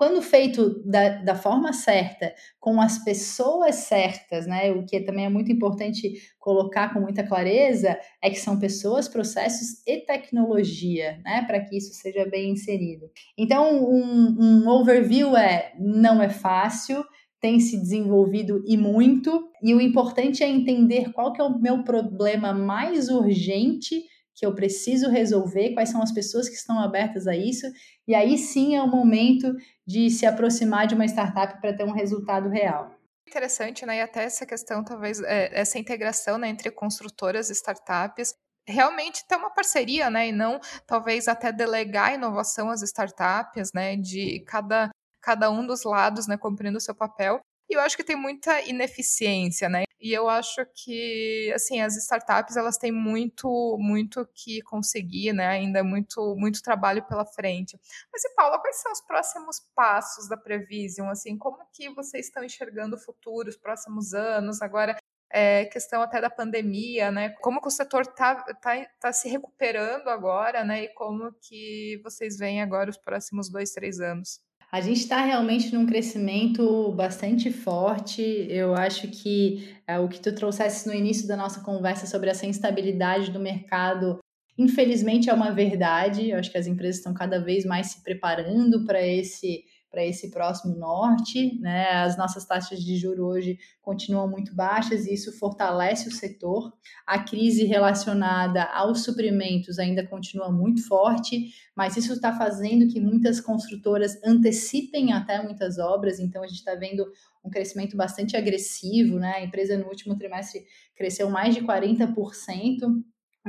quando 0.00 0.22
feito 0.22 0.82
da, 0.82 1.18
da 1.18 1.34
forma 1.34 1.74
certa, 1.74 2.32
com 2.58 2.80
as 2.80 3.04
pessoas 3.04 3.74
certas, 3.74 4.46
né? 4.46 4.72
O 4.72 4.86
que 4.86 4.98
também 5.00 5.26
é 5.26 5.28
muito 5.28 5.52
importante 5.52 6.14
colocar 6.38 6.94
com 6.94 7.00
muita 7.00 7.22
clareza 7.22 7.98
é 8.22 8.30
que 8.30 8.40
são 8.40 8.58
pessoas, 8.58 9.06
processos 9.06 9.86
e 9.86 9.98
tecnologia, 9.98 11.20
né? 11.22 11.44
Para 11.46 11.60
que 11.60 11.76
isso 11.76 11.92
seja 11.92 12.24
bem 12.24 12.52
inserido. 12.52 13.10
Então, 13.36 13.84
um, 13.84 14.38
um 14.40 14.68
overview 14.70 15.36
é 15.36 15.74
não 15.78 16.22
é 16.22 16.30
fácil, 16.30 17.04
tem 17.38 17.60
se 17.60 17.76
desenvolvido 17.76 18.64
e 18.66 18.78
muito, 18.78 19.50
e 19.62 19.74
o 19.74 19.82
importante 19.82 20.42
é 20.42 20.48
entender 20.48 21.12
qual 21.12 21.30
que 21.34 21.42
é 21.42 21.44
o 21.44 21.60
meu 21.60 21.84
problema 21.84 22.54
mais 22.54 23.10
urgente 23.10 24.02
que 24.40 24.46
eu 24.46 24.54
preciso 24.54 25.10
resolver, 25.10 25.74
quais 25.74 25.90
são 25.90 26.02
as 26.02 26.10
pessoas 26.10 26.48
que 26.48 26.54
estão 26.54 26.78
abertas 26.78 27.26
a 27.26 27.36
isso, 27.36 27.66
e 28.08 28.14
aí 28.14 28.38
sim 28.38 28.74
é 28.74 28.80
o 28.80 28.88
momento 28.88 29.54
de 29.86 30.08
se 30.08 30.24
aproximar 30.24 30.86
de 30.86 30.94
uma 30.94 31.04
startup 31.04 31.60
para 31.60 31.76
ter 31.76 31.84
um 31.84 31.92
resultado 31.92 32.48
real. 32.48 32.90
Interessante, 33.28 33.84
né? 33.84 33.98
E 33.98 34.00
até 34.00 34.24
essa 34.24 34.46
questão, 34.46 34.82
talvez, 34.82 35.20
é, 35.20 35.50
essa 35.52 35.78
integração 35.78 36.38
né, 36.38 36.48
entre 36.48 36.70
construtoras 36.70 37.50
e 37.50 37.52
startups, 37.52 38.34
realmente 38.66 39.28
ter 39.28 39.36
uma 39.36 39.50
parceria, 39.50 40.08
né? 40.08 40.28
E 40.28 40.32
não 40.32 40.58
talvez 40.86 41.28
até 41.28 41.52
delegar 41.52 42.14
inovação 42.14 42.70
às 42.70 42.80
startups, 42.80 43.72
né? 43.74 43.94
De 43.94 44.42
cada, 44.46 44.88
cada 45.20 45.50
um 45.50 45.66
dos 45.66 45.84
lados, 45.84 46.26
né? 46.26 46.38
Cumprindo 46.38 46.78
o 46.78 46.80
seu 46.80 46.94
papel. 46.94 47.42
E 47.70 47.74
eu 47.74 47.80
acho 47.80 47.96
que 47.96 48.02
tem 48.02 48.16
muita 48.16 48.60
ineficiência, 48.62 49.68
né? 49.68 49.84
E 50.00 50.12
eu 50.12 50.28
acho 50.28 50.66
que, 50.74 51.52
assim, 51.54 51.80
as 51.80 51.96
startups, 51.96 52.56
elas 52.56 52.76
têm 52.76 52.90
muito, 52.90 53.76
muito 53.78 54.26
que 54.34 54.60
conseguir, 54.62 55.32
né? 55.32 55.46
Ainda 55.46 55.84
muito, 55.84 56.34
muito 56.36 56.62
trabalho 56.62 57.06
pela 57.06 57.24
frente. 57.24 57.78
Mas, 58.12 58.24
e 58.24 58.34
Paula, 58.34 58.58
quais 58.58 58.82
são 58.82 58.90
os 58.90 59.00
próximos 59.02 59.60
passos 59.72 60.28
da 60.28 60.36
Prevision? 60.36 61.08
Assim, 61.10 61.38
como 61.38 61.58
que 61.72 61.88
vocês 61.90 62.26
estão 62.26 62.42
enxergando 62.42 62.96
o 62.96 62.98
futuro, 62.98 63.48
os 63.48 63.56
próximos 63.56 64.14
anos? 64.14 64.60
Agora, 64.62 64.96
é, 65.32 65.66
questão 65.66 66.02
até 66.02 66.20
da 66.20 66.30
pandemia, 66.30 67.12
né? 67.12 67.30
Como 67.40 67.60
que 67.60 67.68
o 67.68 67.70
setor 67.70 68.02
está 68.02 68.42
tá, 68.54 68.84
tá 68.98 69.12
se 69.12 69.28
recuperando 69.28 70.08
agora, 70.08 70.64
né? 70.64 70.84
E 70.84 70.88
como 70.88 71.32
que 71.40 72.00
vocês 72.02 72.36
veem 72.36 72.60
agora 72.62 72.90
os 72.90 72.98
próximos 72.98 73.48
dois, 73.48 73.70
três 73.70 74.00
anos? 74.00 74.40
A 74.72 74.80
gente 74.80 75.00
está 75.00 75.24
realmente 75.24 75.74
num 75.74 75.84
crescimento 75.84 76.92
bastante 76.92 77.50
forte. 77.50 78.22
Eu 78.48 78.74
acho 78.74 79.08
que 79.08 79.74
é, 79.84 79.98
o 79.98 80.08
que 80.08 80.20
tu 80.20 80.32
trouxesse 80.32 80.86
no 80.86 80.94
início 80.94 81.26
da 81.26 81.36
nossa 81.36 81.60
conversa 81.60 82.06
sobre 82.06 82.30
essa 82.30 82.46
instabilidade 82.46 83.32
do 83.32 83.40
mercado, 83.40 84.20
infelizmente 84.56 85.28
é 85.28 85.34
uma 85.34 85.50
verdade. 85.50 86.30
Eu 86.30 86.38
acho 86.38 86.52
que 86.52 86.58
as 86.58 86.68
empresas 86.68 86.98
estão 86.98 87.12
cada 87.12 87.40
vez 87.42 87.64
mais 87.64 87.88
se 87.88 88.02
preparando 88.04 88.84
para 88.84 89.04
esse 89.04 89.64
para 89.90 90.06
esse 90.06 90.30
próximo 90.30 90.76
norte, 90.76 91.58
né? 91.60 91.88
As 92.02 92.16
nossas 92.16 92.46
taxas 92.46 92.82
de 92.82 92.96
juro 92.96 93.26
hoje 93.26 93.58
continuam 93.82 94.28
muito 94.28 94.54
baixas 94.54 95.06
e 95.06 95.12
isso 95.12 95.36
fortalece 95.36 96.08
o 96.08 96.12
setor. 96.12 96.72
A 97.04 97.18
crise 97.18 97.64
relacionada 97.64 98.62
aos 98.64 99.02
suprimentos 99.02 99.78
ainda 99.80 100.06
continua 100.06 100.50
muito 100.52 100.86
forte, 100.86 101.52
mas 101.74 101.96
isso 101.96 102.12
está 102.12 102.32
fazendo 102.32 102.86
que 102.86 103.00
muitas 103.00 103.40
construtoras 103.40 104.16
antecipem 104.24 105.12
até 105.12 105.42
muitas 105.42 105.78
obras, 105.78 106.20
então 106.20 106.42
a 106.42 106.46
gente 106.46 106.58
está 106.58 106.76
vendo 106.76 107.04
um 107.44 107.50
crescimento 107.50 107.96
bastante 107.96 108.36
agressivo, 108.36 109.18
né? 109.18 109.32
A 109.36 109.44
empresa 109.44 109.76
no 109.76 109.86
último 109.86 110.14
trimestre 110.14 110.64
cresceu 110.94 111.28
mais 111.28 111.54
de 111.54 111.62
40% 111.62 112.14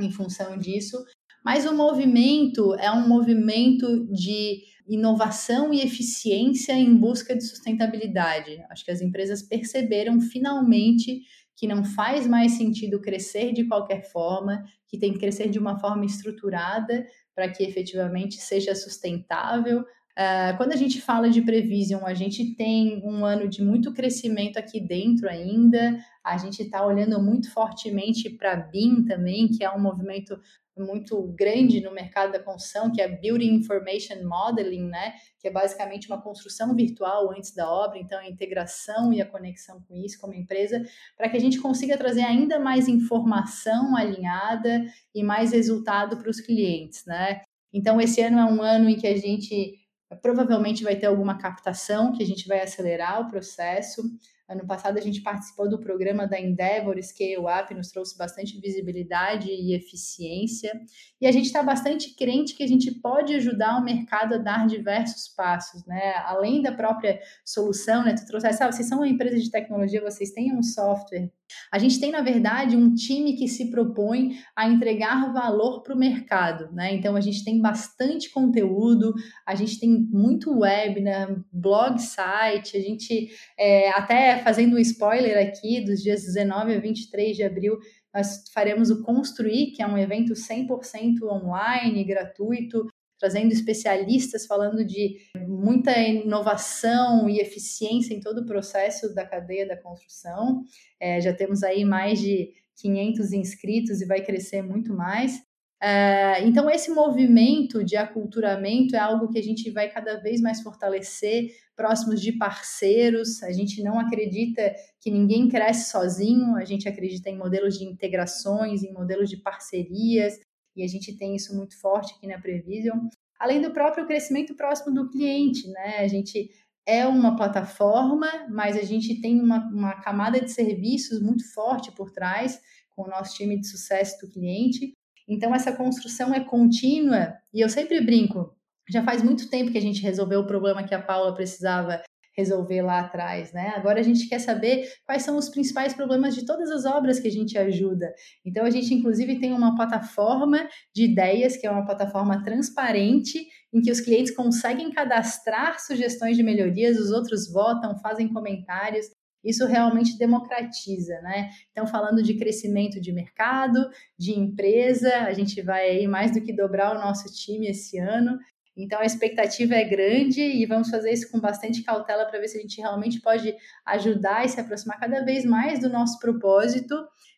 em 0.00 0.10
função 0.10 0.58
disso. 0.58 1.04
Mas 1.44 1.66
o 1.66 1.74
movimento 1.74 2.74
é 2.74 2.90
um 2.90 3.06
movimento 3.06 4.06
de 4.12 4.71
inovação 4.86 5.72
e 5.72 5.80
eficiência 5.80 6.72
em 6.72 6.96
busca 6.96 7.34
de 7.34 7.44
sustentabilidade. 7.44 8.62
Acho 8.70 8.84
que 8.84 8.90
as 8.90 9.00
empresas 9.00 9.42
perceberam 9.42 10.20
finalmente 10.20 11.22
que 11.56 11.66
não 11.66 11.84
faz 11.84 12.26
mais 12.26 12.52
sentido 12.52 13.00
crescer 13.00 13.52
de 13.52 13.64
qualquer 13.64 14.10
forma, 14.10 14.64
que 14.88 14.98
tem 14.98 15.12
que 15.12 15.20
crescer 15.20 15.48
de 15.48 15.58
uma 15.58 15.78
forma 15.78 16.04
estruturada 16.04 17.06
para 17.34 17.48
que 17.48 17.62
efetivamente 17.62 18.36
seja 18.36 18.74
sustentável. 18.74 19.80
Uh, 19.80 20.54
quando 20.58 20.72
a 20.72 20.76
gente 20.76 21.00
fala 21.00 21.30
de 21.30 21.40
Prevision, 21.40 22.04
a 22.04 22.12
gente 22.12 22.54
tem 22.54 23.00
um 23.02 23.24
ano 23.24 23.48
de 23.48 23.62
muito 23.62 23.94
crescimento 23.94 24.58
aqui 24.58 24.78
dentro 24.78 25.28
ainda. 25.28 25.98
A 26.22 26.36
gente 26.36 26.62
está 26.62 26.84
olhando 26.84 27.22
muito 27.22 27.50
fortemente 27.50 28.28
para 28.28 28.52
a 28.52 28.56
BIM 28.56 29.04
também, 29.04 29.48
que 29.48 29.64
é 29.64 29.70
um 29.70 29.80
movimento 29.80 30.38
muito 30.76 31.22
grande 31.36 31.80
no 31.80 31.92
mercado 31.92 32.32
da 32.32 32.38
construção, 32.38 32.90
que 32.90 33.00
é 33.00 33.08
Building 33.08 33.54
Information 33.54 34.22
Modeling, 34.24 34.88
né? 34.88 35.14
Que 35.38 35.48
é 35.48 35.50
basicamente 35.50 36.06
uma 36.06 36.20
construção 36.20 36.74
virtual 36.74 37.30
antes 37.30 37.54
da 37.54 37.70
obra, 37.70 37.98
então 37.98 38.18
a 38.18 38.28
integração 38.28 39.12
e 39.12 39.20
a 39.20 39.26
conexão 39.26 39.82
com 39.86 39.94
isso 39.96 40.18
como 40.20 40.34
empresa, 40.34 40.82
para 41.16 41.28
que 41.28 41.36
a 41.36 41.40
gente 41.40 41.60
consiga 41.60 41.96
trazer 41.98 42.22
ainda 42.22 42.58
mais 42.58 42.88
informação 42.88 43.96
alinhada 43.96 44.82
e 45.14 45.22
mais 45.22 45.52
resultado 45.52 46.16
para 46.16 46.30
os 46.30 46.40
clientes, 46.40 47.04
né? 47.06 47.42
Então 47.72 48.00
esse 48.00 48.20
ano 48.20 48.38
é 48.38 48.44
um 48.44 48.62
ano 48.62 48.88
em 48.88 48.96
que 48.96 49.06
a 49.06 49.16
gente 49.16 49.78
provavelmente 50.20 50.82
vai 50.82 50.96
ter 50.96 51.06
alguma 51.06 51.38
captação 51.38 52.12
que 52.12 52.22
a 52.22 52.26
gente 52.26 52.46
vai 52.46 52.60
acelerar 52.60 53.20
o 53.20 53.28
processo. 53.28 54.02
Ano 54.48 54.66
passado 54.66 54.98
a 54.98 55.00
gente 55.00 55.22
participou 55.22 55.68
do 55.68 55.78
programa 55.78 56.26
da 56.26 56.38
Endeavor 56.38 57.00
Scale 57.02 57.38
Up, 57.38 57.74
nos 57.74 57.90
trouxe 57.90 58.16
bastante 58.18 58.60
visibilidade 58.60 59.48
e 59.50 59.74
eficiência. 59.74 60.72
E 61.20 61.26
a 61.26 61.32
gente 61.32 61.46
está 61.46 61.62
bastante 61.62 62.14
crente 62.14 62.54
que 62.54 62.62
a 62.62 62.66
gente 62.66 62.90
pode 63.00 63.34
ajudar 63.34 63.78
o 63.78 63.84
mercado 63.84 64.34
a 64.34 64.38
dar 64.38 64.66
diversos 64.66 65.28
passos, 65.28 65.84
né? 65.86 66.14
Além 66.24 66.60
da 66.60 66.72
própria 66.72 67.20
solução, 67.44 68.04
né? 68.04 68.14
Tu 68.14 68.26
trouxe, 68.26 68.52
sabe, 68.52 68.74
vocês 68.74 68.88
são 68.88 68.98
uma 68.98 69.08
empresa 69.08 69.38
de 69.38 69.50
tecnologia, 69.50 70.02
vocês 70.02 70.32
têm 70.32 70.52
um 70.52 70.62
software. 70.62 71.30
A 71.70 71.78
gente 71.78 72.00
tem, 72.00 72.10
na 72.10 72.22
verdade, 72.22 72.76
um 72.76 72.94
time 72.94 73.34
que 73.34 73.46
se 73.46 73.70
propõe 73.70 74.38
a 74.56 74.68
entregar 74.68 75.32
valor 75.32 75.82
para 75.82 75.94
o 75.94 75.98
mercado, 75.98 76.72
né? 76.72 76.94
Então 76.94 77.14
a 77.16 77.20
gente 77.20 77.44
tem 77.44 77.60
bastante 77.60 78.30
conteúdo, 78.30 79.14
a 79.46 79.54
gente 79.54 79.78
tem 79.78 79.90
muito 80.10 80.58
web, 80.58 81.00
né? 81.00 81.36
blog 81.52 81.98
site, 81.98 82.76
a 82.76 82.80
gente 82.80 83.30
é, 83.58 83.90
até 83.90 84.31
fazendo 84.38 84.76
um 84.76 84.78
spoiler 84.78 85.38
aqui, 85.38 85.80
dos 85.80 86.02
dias 86.02 86.22
19 86.22 86.74
a 86.74 86.80
23 86.80 87.36
de 87.36 87.42
abril, 87.42 87.78
nós 88.14 88.44
faremos 88.52 88.90
o 88.90 89.02
Construir, 89.02 89.72
que 89.72 89.82
é 89.82 89.86
um 89.86 89.98
evento 89.98 90.34
100% 90.34 91.22
online, 91.22 92.04
gratuito, 92.04 92.86
trazendo 93.18 93.52
especialistas 93.52 94.46
falando 94.46 94.84
de 94.84 95.18
muita 95.46 95.96
inovação 95.96 97.28
e 97.28 97.38
eficiência 97.38 98.12
em 98.12 98.20
todo 98.20 98.42
o 98.42 98.46
processo 98.46 99.14
da 99.14 99.24
cadeia 99.24 99.66
da 99.66 99.76
construção. 99.76 100.64
É, 100.98 101.20
já 101.20 101.32
temos 101.32 101.62
aí 101.62 101.84
mais 101.84 102.20
de 102.20 102.52
500 102.76 103.32
inscritos 103.32 104.00
e 104.00 104.06
vai 104.06 104.22
crescer 104.22 104.60
muito 104.62 104.92
mais. 104.92 105.40
É, 105.84 106.40
então, 106.44 106.70
esse 106.70 106.92
movimento 106.92 107.82
de 107.82 107.96
aculturamento 107.96 108.94
é 108.94 109.00
algo 109.00 109.28
que 109.28 109.38
a 109.38 109.42
gente 109.42 109.68
vai 109.68 109.90
cada 109.90 110.14
vez 110.20 110.40
mais 110.40 110.62
fortalecer, 110.62 111.50
próximos 111.74 112.20
de 112.20 112.30
parceiros. 112.30 113.42
A 113.42 113.50
gente 113.50 113.82
não 113.82 113.98
acredita 113.98 114.72
que 115.00 115.10
ninguém 115.10 115.48
cresce 115.48 115.90
sozinho, 115.90 116.54
a 116.54 116.64
gente 116.64 116.88
acredita 116.88 117.28
em 117.28 117.36
modelos 117.36 117.76
de 117.76 117.84
integrações, 117.84 118.84
em 118.84 118.92
modelos 118.92 119.28
de 119.28 119.38
parcerias. 119.38 120.38
e 120.76 120.84
a 120.84 120.86
gente 120.86 121.16
tem 121.18 121.34
isso 121.34 121.54
muito 121.56 121.78
forte 121.80 122.14
aqui 122.14 122.28
na 122.28 122.38
Prevision. 122.40 123.08
Além 123.38 123.60
do 123.60 123.72
próprio 123.72 124.06
crescimento 124.06 124.54
próximo 124.54 124.94
do 124.94 125.10
cliente, 125.10 125.68
né? 125.68 125.98
A 125.98 126.06
gente 126.08 126.48
é 126.86 127.06
uma 127.06 127.36
plataforma, 127.36 128.28
mas 128.48 128.76
a 128.76 128.82
gente 128.82 129.20
tem 129.20 129.40
uma, 129.40 129.58
uma 129.68 130.00
camada 130.00 130.40
de 130.40 130.50
serviços 130.50 131.20
muito 131.20 131.44
forte 131.52 131.90
por 131.92 132.10
trás, 132.12 132.60
com 132.90 133.02
o 133.02 133.08
nosso 133.08 133.34
time 133.36 133.58
de 133.58 133.66
sucesso 133.66 134.18
do 134.20 134.30
cliente. 134.30 134.94
Então, 135.28 135.54
essa 135.54 135.72
construção 135.72 136.34
é 136.34 136.40
contínua, 136.40 137.34
e 137.52 137.60
eu 137.60 137.68
sempre 137.68 138.00
brinco, 138.00 138.54
já 138.90 139.02
faz 139.02 139.22
muito 139.22 139.48
tempo 139.48 139.70
que 139.70 139.78
a 139.78 139.82
gente 139.82 140.02
resolveu 140.02 140.40
o 140.40 140.46
problema 140.46 140.82
que 140.82 140.94
a 140.94 141.02
Paula 141.02 141.34
precisava 141.34 142.02
resolver 142.36 142.82
lá 142.82 143.00
atrás, 143.00 143.52
né? 143.52 143.72
Agora 143.76 144.00
a 144.00 144.02
gente 144.02 144.28
quer 144.28 144.38
saber 144.38 144.88
quais 145.04 145.22
são 145.22 145.36
os 145.36 145.48
principais 145.48 145.92
problemas 145.92 146.34
de 146.34 146.46
todas 146.46 146.70
as 146.70 146.84
obras 146.84 147.20
que 147.20 147.28
a 147.28 147.30
gente 147.30 147.58
ajuda. 147.58 148.12
Então 148.44 148.64
a 148.64 148.70
gente 148.70 148.92
inclusive 148.94 149.38
tem 149.38 149.52
uma 149.52 149.76
plataforma 149.76 150.66
de 150.94 151.04
ideias 151.04 151.56
que 151.56 151.66
é 151.66 151.70
uma 151.70 151.84
plataforma 151.84 152.42
transparente 152.42 153.38
em 153.72 153.80
que 153.80 153.90
os 153.90 154.00
clientes 154.00 154.34
conseguem 154.34 154.90
cadastrar 154.90 155.78
sugestões 155.80 156.36
de 156.36 156.42
melhorias, 156.42 156.98
os 156.98 157.10
outros 157.10 157.50
votam, 157.52 157.98
fazem 157.98 158.32
comentários. 158.32 159.06
Isso 159.44 159.66
realmente 159.66 160.16
democratiza, 160.18 161.20
né? 161.22 161.50
Então, 161.70 161.86
falando 161.86 162.22
de 162.22 162.34
crescimento 162.34 163.00
de 163.00 163.12
mercado, 163.12 163.90
de 164.18 164.38
empresa, 164.38 165.12
a 165.24 165.32
gente 165.32 165.60
vai 165.62 165.90
aí 165.90 166.06
mais 166.06 166.32
do 166.32 166.40
que 166.40 166.52
dobrar 166.52 166.96
o 166.96 167.00
nosso 167.00 167.32
time 167.34 167.66
esse 167.66 167.98
ano. 167.98 168.38
Então 168.76 169.00
a 169.00 169.04
expectativa 169.04 169.74
é 169.74 169.84
grande 169.84 170.40
e 170.40 170.64
vamos 170.64 170.88
fazer 170.88 171.12
isso 171.12 171.30
com 171.30 171.38
bastante 171.38 171.82
cautela 171.82 172.24
para 172.24 172.38
ver 172.38 172.48
se 172.48 172.58
a 172.58 172.60
gente 172.60 172.80
realmente 172.80 173.20
pode 173.20 173.54
ajudar 173.84 174.44
e 174.44 174.48
se 174.48 174.60
aproximar 174.60 174.98
cada 174.98 175.22
vez 175.24 175.44
mais 175.44 175.78
do 175.78 175.90
nosso 175.90 176.18
propósito, 176.18 176.94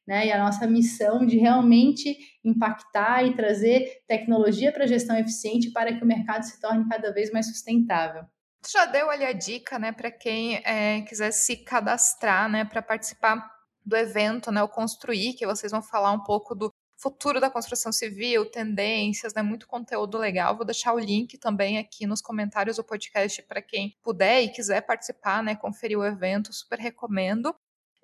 né? 0.06 0.26
E 0.26 0.32
a 0.32 0.38
nossa 0.38 0.66
missão 0.66 1.26
de 1.26 1.36
realmente 1.36 2.16
impactar 2.44 3.24
e 3.26 3.34
trazer 3.34 4.02
tecnologia 4.06 4.70
para 4.70 4.86
gestão 4.86 5.18
eficiente 5.18 5.72
para 5.72 5.92
que 5.96 6.04
o 6.04 6.06
mercado 6.06 6.44
se 6.44 6.60
torne 6.60 6.88
cada 6.88 7.12
vez 7.12 7.32
mais 7.32 7.46
sustentável. 7.46 8.24
Tu 8.64 8.70
já 8.70 8.86
deu 8.86 9.10
ali 9.10 9.24
a 9.24 9.32
dica, 9.32 9.78
né, 9.78 9.92
para 9.92 10.10
quem 10.10 10.56
é, 10.64 11.02
quiser 11.02 11.30
se 11.32 11.58
cadastrar, 11.58 12.48
né, 12.48 12.64
para 12.64 12.80
participar 12.80 13.46
do 13.84 13.94
evento, 13.94 14.50
né, 14.50 14.62
o 14.62 14.68
Construir, 14.68 15.34
que 15.34 15.46
vocês 15.46 15.70
vão 15.70 15.82
falar 15.82 16.12
um 16.12 16.22
pouco 16.22 16.54
do 16.54 16.72
futuro 16.96 17.38
da 17.38 17.50
construção 17.50 17.92
civil, 17.92 18.50
tendências, 18.50 19.34
né? 19.34 19.42
Muito 19.42 19.66
conteúdo 19.66 20.16
legal. 20.16 20.56
Vou 20.56 20.64
deixar 20.64 20.94
o 20.94 20.98
link 20.98 21.36
também 21.36 21.76
aqui 21.76 22.06
nos 22.06 22.22
comentários 22.22 22.76
do 22.76 22.84
podcast 22.84 23.42
para 23.42 23.60
quem 23.60 23.94
puder 24.02 24.42
e 24.42 24.48
quiser 24.48 24.80
participar, 24.80 25.42
né? 25.42 25.54
Conferir 25.54 25.98
o 25.98 26.04
evento, 26.04 26.50
super 26.50 26.78
recomendo. 26.78 27.54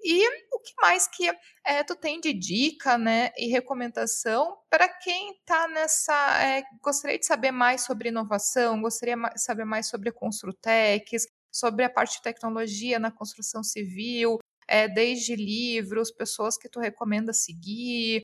E 0.03 0.26
o 0.53 0.59
que 0.61 0.72
mais 0.80 1.07
que 1.07 1.30
é, 1.64 1.82
tu 1.84 1.94
tem 1.94 2.20
de 2.20 2.32
dica, 2.32 2.96
né, 2.96 3.30
e 3.36 3.48
recomendação 3.48 4.59
para 4.70 4.88
quem 4.88 5.32
está 5.32 5.68
nessa, 5.68 6.14
é, 6.42 6.62
gostaria 6.82 7.18
de 7.18 7.26
saber 7.26 7.51
mais 7.51 7.82
sobre 7.82 8.09
inovação, 8.09 8.80
gostaria 8.80 9.16
de 9.16 9.42
saber 9.42 9.64
mais 9.64 9.88
sobre 9.88 10.11
Construtex, 10.12 11.26
sobre 11.53 11.84
a 11.84 11.90
parte 11.90 12.16
de 12.16 12.22
tecnologia 12.22 12.98
na 12.98 13.11
construção 13.11 13.62
civil, 13.62 14.38
é, 14.66 14.88
desde 14.88 15.34
livros, 15.36 16.11
pessoas 16.11 16.57
que 16.57 16.68
tu 16.68 16.80
recomenda 16.80 17.32
seguir, 17.32 18.22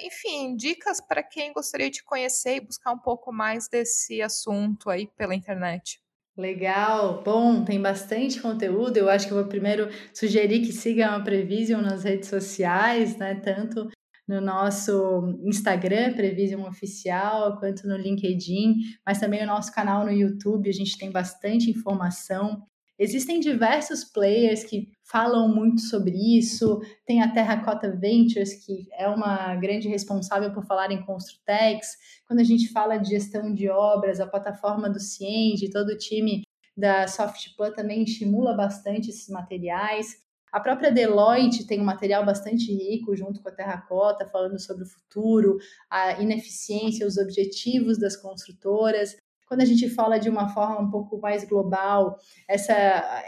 enfim, 0.00 0.56
dicas 0.56 1.00
para 1.00 1.22
quem 1.22 1.52
gostaria 1.52 1.90
de 1.90 2.02
conhecer 2.02 2.56
e 2.56 2.60
buscar 2.60 2.92
um 2.92 2.98
pouco 2.98 3.32
mais 3.32 3.68
desse 3.68 4.22
assunto 4.22 4.88
aí 4.88 5.06
pela 5.16 5.34
internet. 5.34 6.00
Legal, 6.36 7.22
bom, 7.24 7.64
tem 7.64 7.80
bastante 7.80 8.42
conteúdo. 8.42 8.98
Eu 8.98 9.08
acho 9.08 9.26
que 9.26 9.32
eu 9.32 9.38
vou 9.38 9.48
primeiro 9.48 9.88
sugerir 10.12 10.60
que 10.60 10.72
sigam 10.72 11.14
a 11.14 11.20
Prevision 11.20 11.80
nas 11.80 12.04
redes 12.04 12.28
sociais, 12.28 13.16
né? 13.16 13.36
Tanto 13.36 13.88
no 14.28 14.40
nosso 14.40 15.38
Instagram, 15.44 16.12
Prevision 16.14 16.62
Oficial, 16.66 17.58
quanto 17.58 17.88
no 17.88 17.96
LinkedIn, 17.96 18.74
mas 19.06 19.18
também 19.18 19.42
o 19.42 19.46
nosso 19.46 19.72
canal 19.72 20.04
no 20.04 20.12
YouTube. 20.12 20.68
A 20.68 20.72
gente 20.72 20.98
tem 20.98 21.10
bastante 21.10 21.70
informação. 21.70 22.66
Existem 22.98 23.40
diversos 23.40 24.04
players 24.04 24.64
que 24.64 24.88
falam 25.02 25.54
muito 25.54 25.82
sobre 25.82 26.16
isso. 26.38 26.80
Tem 27.04 27.22
a 27.22 27.30
Terracota 27.30 27.94
Ventures, 27.94 28.64
que 28.64 28.86
é 28.92 29.06
uma 29.06 29.54
grande 29.56 29.86
responsável 29.86 30.52
por 30.52 30.64
falar 30.64 30.90
em 30.90 31.04
Construtex. 31.04 31.96
Quando 32.26 32.40
a 32.40 32.44
gente 32.44 32.72
fala 32.72 32.96
de 32.96 33.10
gestão 33.10 33.52
de 33.52 33.68
obras, 33.68 34.18
a 34.18 34.26
plataforma 34.26 34.88
do 34.88 34.98
Cienge, 34.98 35.70
todo 35.70 35.90
o 35.90 35.98
time 35.98 36.42
da 36.76 37.06
Softplan 37.06 37.72
também 37.72 38.02
estimula 38.02 38.54
bastante 38.54 39.10
esses 39.10 39.28
materiais. 39.28 40.24
A 40.50 40.60
própria 40.60 40.90
Deloitte 40.90 41.66
tem 41.66 41.80
um 41.80 41.84
material 41.84 42.24
bastante 42.24 42.72
rico 42.72 43.14
junto 43.14 43.42
com 43.42 43.48
a 43.50 43.52
Terracota, 43.52 44.26
falando 44.26 44.58
sobre 44.58 44.84
o 44.84 44.88
futuro, 44.88 45.58
a 45.90 46.20
ineficiência, 46.20 47.06
os 47.06 47.18
objetivos 47.18 47.98
das 47.98 48.16
construtoras. 48.16 49.16
Quando 49.46 49.60
a 49.60 49.64
gente 49.64 49.88
fala 49.88 50.18
de 50.18 50.28
uma 50.28 50.48
forma 50.48 50.80
um 50.80 50.90
pouco 50.90 51.20
mais 51.20 51.44
global, 51.44 52.16
essa, 52.48 52.74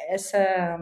essa 0.09 0.79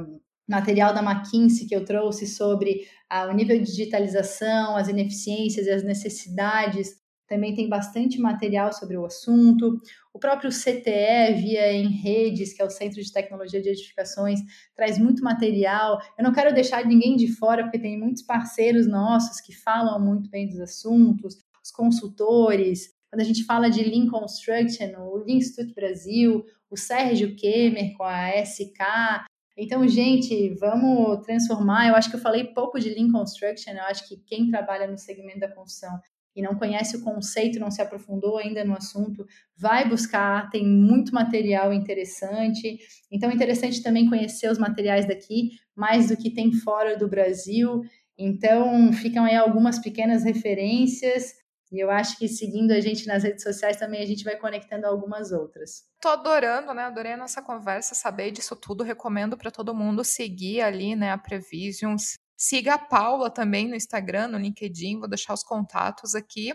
material 0.49 0.95
da 0.95 1.03
McKinsey 1.03 1.67
que 1.67 1.75
eu 1.75 1.85
trouxe 1.85 2.27
sobre 2.27 2.87
ah, 3.11 3.27
o 3.27 3.33
nível 3.33 3.59
de 3.59 3.65
digitalização, 3.65 4.77
as 4.77 4.89
ineficiências 4.89 5.67
e 5.67 5.71
as 5.71 5.83
necessidades, 5.83 6.95
também 7.27 7.55
tem 7.55 7.69
bastante 7.69 8.21
material 8.21 8.73
sobre 8.73 8.97
o 8.97 9.05
assunto. 9.05 9.81
O 10.15 10.19
próprio 10.19 10.51
CTE, 10.51 11.35
via 11.35 11.73
em 11.73 11.89
redes, 11.89 12.53
que 12.53 12.63
é 12.63 12.65
o 12.65 12.71
Centro 12.71 13.03
de 13.03 13.13
Tecnologia 13.13 13.61
de 13.61 13.69
Edificações, 13.69 14.41
traz 14.75 14.99
muito 14.99 15.23
material. 15.23 15.99
Eu 16.17 16.25
não 16.25 16.33
quero 16.33 16.55
deixar 16.55 16.85
ninguém 16.87 17.17
de 17.17 17.29
fora, 17.33 17.65
porque 17.65 17.79
tem 17.79 17.99
muitos 17.99 18.23
parceiros 18.23 18.87
nossos 18.87 19.41
que 19.41 19.53
falam 19.53 20.01
muito 20.01 20.31
bem 20.31 20.49
dos 20.49 20.61
assuntos, 20.61 21.37
os 21.63 21.71
consultores. 21.73 22.96
Quando 23.17 23.25
a 23.25 23.33
gente 23.33 23.45
fala 23.45 23.71
de 23.71 23.83
Lean 23.83 24.11
Construction, 24.11 24.93
o 24.99 25.17
Lean 25.17 25.39
Institute 25.39 25.73
Brasil, 25.73 26.45
o 26.71 26.77
Sérgio 26.77 27.35
Kemer 27.35 27.97
com 27.97 28.03
a 28.03 28.29
SK, 28.45 29.25
então, 29.57 29.89
gente, 29.89 30.55
vamos 30.61 31.25
transformar. 31.25 31.89
Eu 31.89 31.95
acho 31.95 32.11
que 32.11 32.17
eu 32.17 32.21
falei 32.21 32.45
pouco 32.45 32.79
de 32.79 32.91
Lean 32.91 33.11
Construction. 33.11 33.73
Eu 33.73 33.85
acho 33.85 34.07
que 34.07 34.19
quem 34.19 34.51
trabalha 34.51 34.87
no 34.87 34.99
segmento 34.99 35.41
da 35.41 35.49
construção 35.49 35.99
e 36.35 36.43
não 36.43 36.57
conhece 36.57 36.99
o 36.99 37.01
conceito, 37.01 37.59
não 37.59 37.71
se 37.71 37.81
aprofundou 37.81 38.37
ainda 38.37 38.63
no 38.63 38.75
assunto, 38.75 39.27
vai 39.57 39.89
buscar, 39.89 40.51
tem 40.51 40.69
muito 40.69 41.15
material 41.15 41.73
interessante. 41.73 42.77
Então, 43.11 43.31
é 43.31 43.35
interessante 43.35 43.83
também 43.83 44.11
conhecer 44.11 44.51
os 44.51 44.59
materiais 44.59 45.09
daqui, 45.09 45.53
mais 45.75 46.09
do 46.09 46.19
que 46.19 46.29
tem 46.29 46.53
fora 46.53 46.99
do 46.99 47.09
Brasil. 47.09 47.81
Então, 48.19 48.93
ficam 48.93 49.25
aí 49.25 49.37
algumas 49.37 49.79
pequenas 49.79 50.23
referências. 50.23 51.46
E 51.73 51.83
eu 51.83 51.91
acho 51.91 52.17
que 52.19 52.29
seguindo 52.29 52.71
a 52.73 52.81
gente 52.81 53.07
nas 53.07 53.23
redes 53.23 53.43
sociais 53.43 53.77
também 53.77 54.03
a 54.03 54.07
gente 54.07 54.25
vai 54.25 54.37
conectando 54.37 54.87
algumas 54.87 55.33
outras. 55.33 55.85
Tô 56.01 56.09
adorando, 56.09 56.73
né? 56.73 56.85
Adorei 56.85 57.13
a 57.13 57.17
nossa 57.17 57.43
conversa, 57.43 57.95
saber 57.95 58.31
disso 58.31 58.55
tudo. 58.55 58.85
Recomendo 58.85 59.37
para 59.37 59.51
todo 59.51 59.75
mundo 59.75 60.05
seguir 60.05 60.61
ali, 60.61 60.95
né, 60.95 61.11
a 61.11 61.19
Previsions. 61.19 62.15
Siga 62.37 62.75
a 62.75 62.79
Paula 62.79 63.31
também 63.31 63.67
no 63.69 63.75
Instagram, 63.75 64.29
no 64.29 64.39
LinkedIn, 64.39 64.99
vou 64.99 65.09
deixar 65.09 65.33
os 65.33 65.43
contatos 65.43 66.15
aqui. 66.15 66.53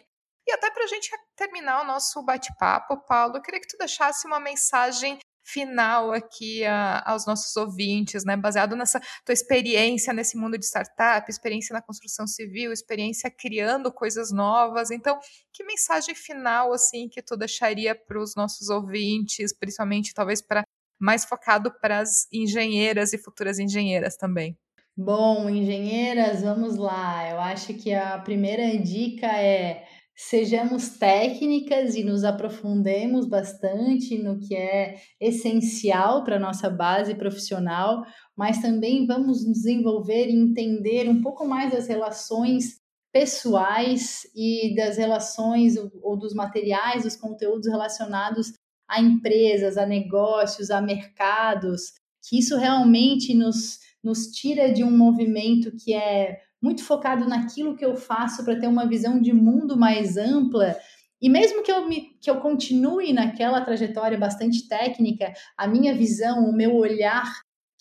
E 0.48 0.52
até 0.52 0.70
para 0.72 0.84
a 0.84 0.88
gente 0.88 1.10
terminar 1.36 1.82
o 1.82 1.86
nosso 1.86 2.24
bate-papo, 2.24 2.98
Paulo, 3.06 3.38
eu 3.38 3.42
queria 3.42 3.60
que 3.60 3.68
tu 3.68 3.78
deixasse 3.78 4.28
uma 4.28 4.40
mensagem 4.40 5.18
final 5.44 6.12
aqui 6.12 6.64
a, 6.66 7.04
aos 7.06 7.26
nossos 7.26 7.56
ouvintes, 7.56 8.24
né? 8.24 8.38
Baseado 8.38 8.76
nessa 8.76 9.00
tua 9.26 9.34
experiência 9.34 10.14
nesse 10.14 10.38
mundo 10.38 10.58
de 10.58 10.66
startup, 10.66 11.30
experiência 11.30 11.74
na 11.74 11.82
construção 11.82 12.28
civil, 12.28 12.72
experiência 12.72 13.30
criando 13.30 13.92
coisas 13.92 14.32
novas. 14.32 14.92
Então, 14.92 15.20
que 15.54 15.64
mensagem 15.64 16.16
final 16.16 16.74
assim 16.74 17.10
que 17.10 17.22
tu 17.22 17.36
deixaria 17.36 17.96
para 17.96 18.22
os 18.22 18.36
nossos 18.36 18.70
ouvintes, 18.70 19.56
principalmente 19.58 20.14
talvez 20.14 20.42
para 20.42 20.64
mais 21.00 21.26
focado 21.26 21.74
para 21.82 22.00
as 22.00 22.28
engenheiras 22.32 23.12
e 23.12 23.18
futuras 23.18 23.58
engenheiras 23.58 24.16
também? 24.16 24.56
Bom, 24.96 25.50
engenheiras, 25.50 26.44
vamos 26.44 26.78
lá. 26.78 27.30
Eu 27.30 27.40
acho 27.40 27.74
que 27.74 27.94
a 27.94 28.20
primeira 28.20 28.78
dica 28.78 29.26
é 29.26 29.84
sejamos 30.30 30.90
técnicas 31.00 31.96
e 31.96 32.04
nos 32.04 32.24
aprofundemos 32.24 33.28
bastante 33.28 34.20
no 34.20 34.38
que 34.38 34.56
é 34.56 34.98
essencial 35.20 36.24
para 36.24 36.36
a 36.36 36.40
nossa 36.40 36.70
base 36.70 37.16
profissional, 37.16 38.06
mas 38.38 38.62
também 38.62 39.08
vamos 39.08 39.44
desenvolver 39.44 40.28
e 40.28 40.36
entender 40.36 41.10
um 41.10 41.22
pouco 41.22 41.44
mais 41.44 41.72
das 41.72 41.88
relações 41.88 42.80
pessoais 43.12 44.22
e 44.36 44.76
das 44.76 44.98
relações 44.98 45.76
ou 46.04 46.16
dos 46.16 46.36
materiais, 46.36 47.04
dos 47.04 47.16
conteúdos 47.16 47.68
relacionados 47.68 48.54
a 48.88 49.02
empresas, 49.02 49.76
a 49.76 49.88
negócios, 49.88 50.70
a 50.70 50.80
mercados, 50.80 51.94
que 52.30 52.38
isso 52.38 52.58
realmente 52.58 53.34
nos, 53.34 53.80
nos 54.04 54.28
tira 54.28 54.72
de 54.72 54.84
um 54.84 54.96
movimento 54.96 55.72
que 55.84 55.96
é 55.96 56.40
muito 56.62 56.84
focado 56.84 57.28
naquilo 57.28 57.76
que 57.76 57.84
eu 57.84 57.96
faço 57.96 58.46
para 58.46 58.60
ter 58.60 58.68
uma 58.68 58.88
visão 58.88 59.20
de 59.20 59.34
mundo 59.34 59.76
mais 59.76 60.16
ampla. 60.16 60.78
E 61.22 61.30
mesmo 61.30 61.64
que 61.64 61.72
eu, 61.72 61.88
me, 61.88 62.18
que 62.22 62.30
eu 62.30 62.40
continue 62.40 63.14
naquela 63.14 63.62
trajetória 63.62 64.18
bastante 64.18 64.68
técnica, 64.68 65.34
a 65.58 65.68
minha 65.68 65.96
visão, 65.96 66.46
o 66.46 66.54
meu 66.54 66.76
olhar, 66.76 67.32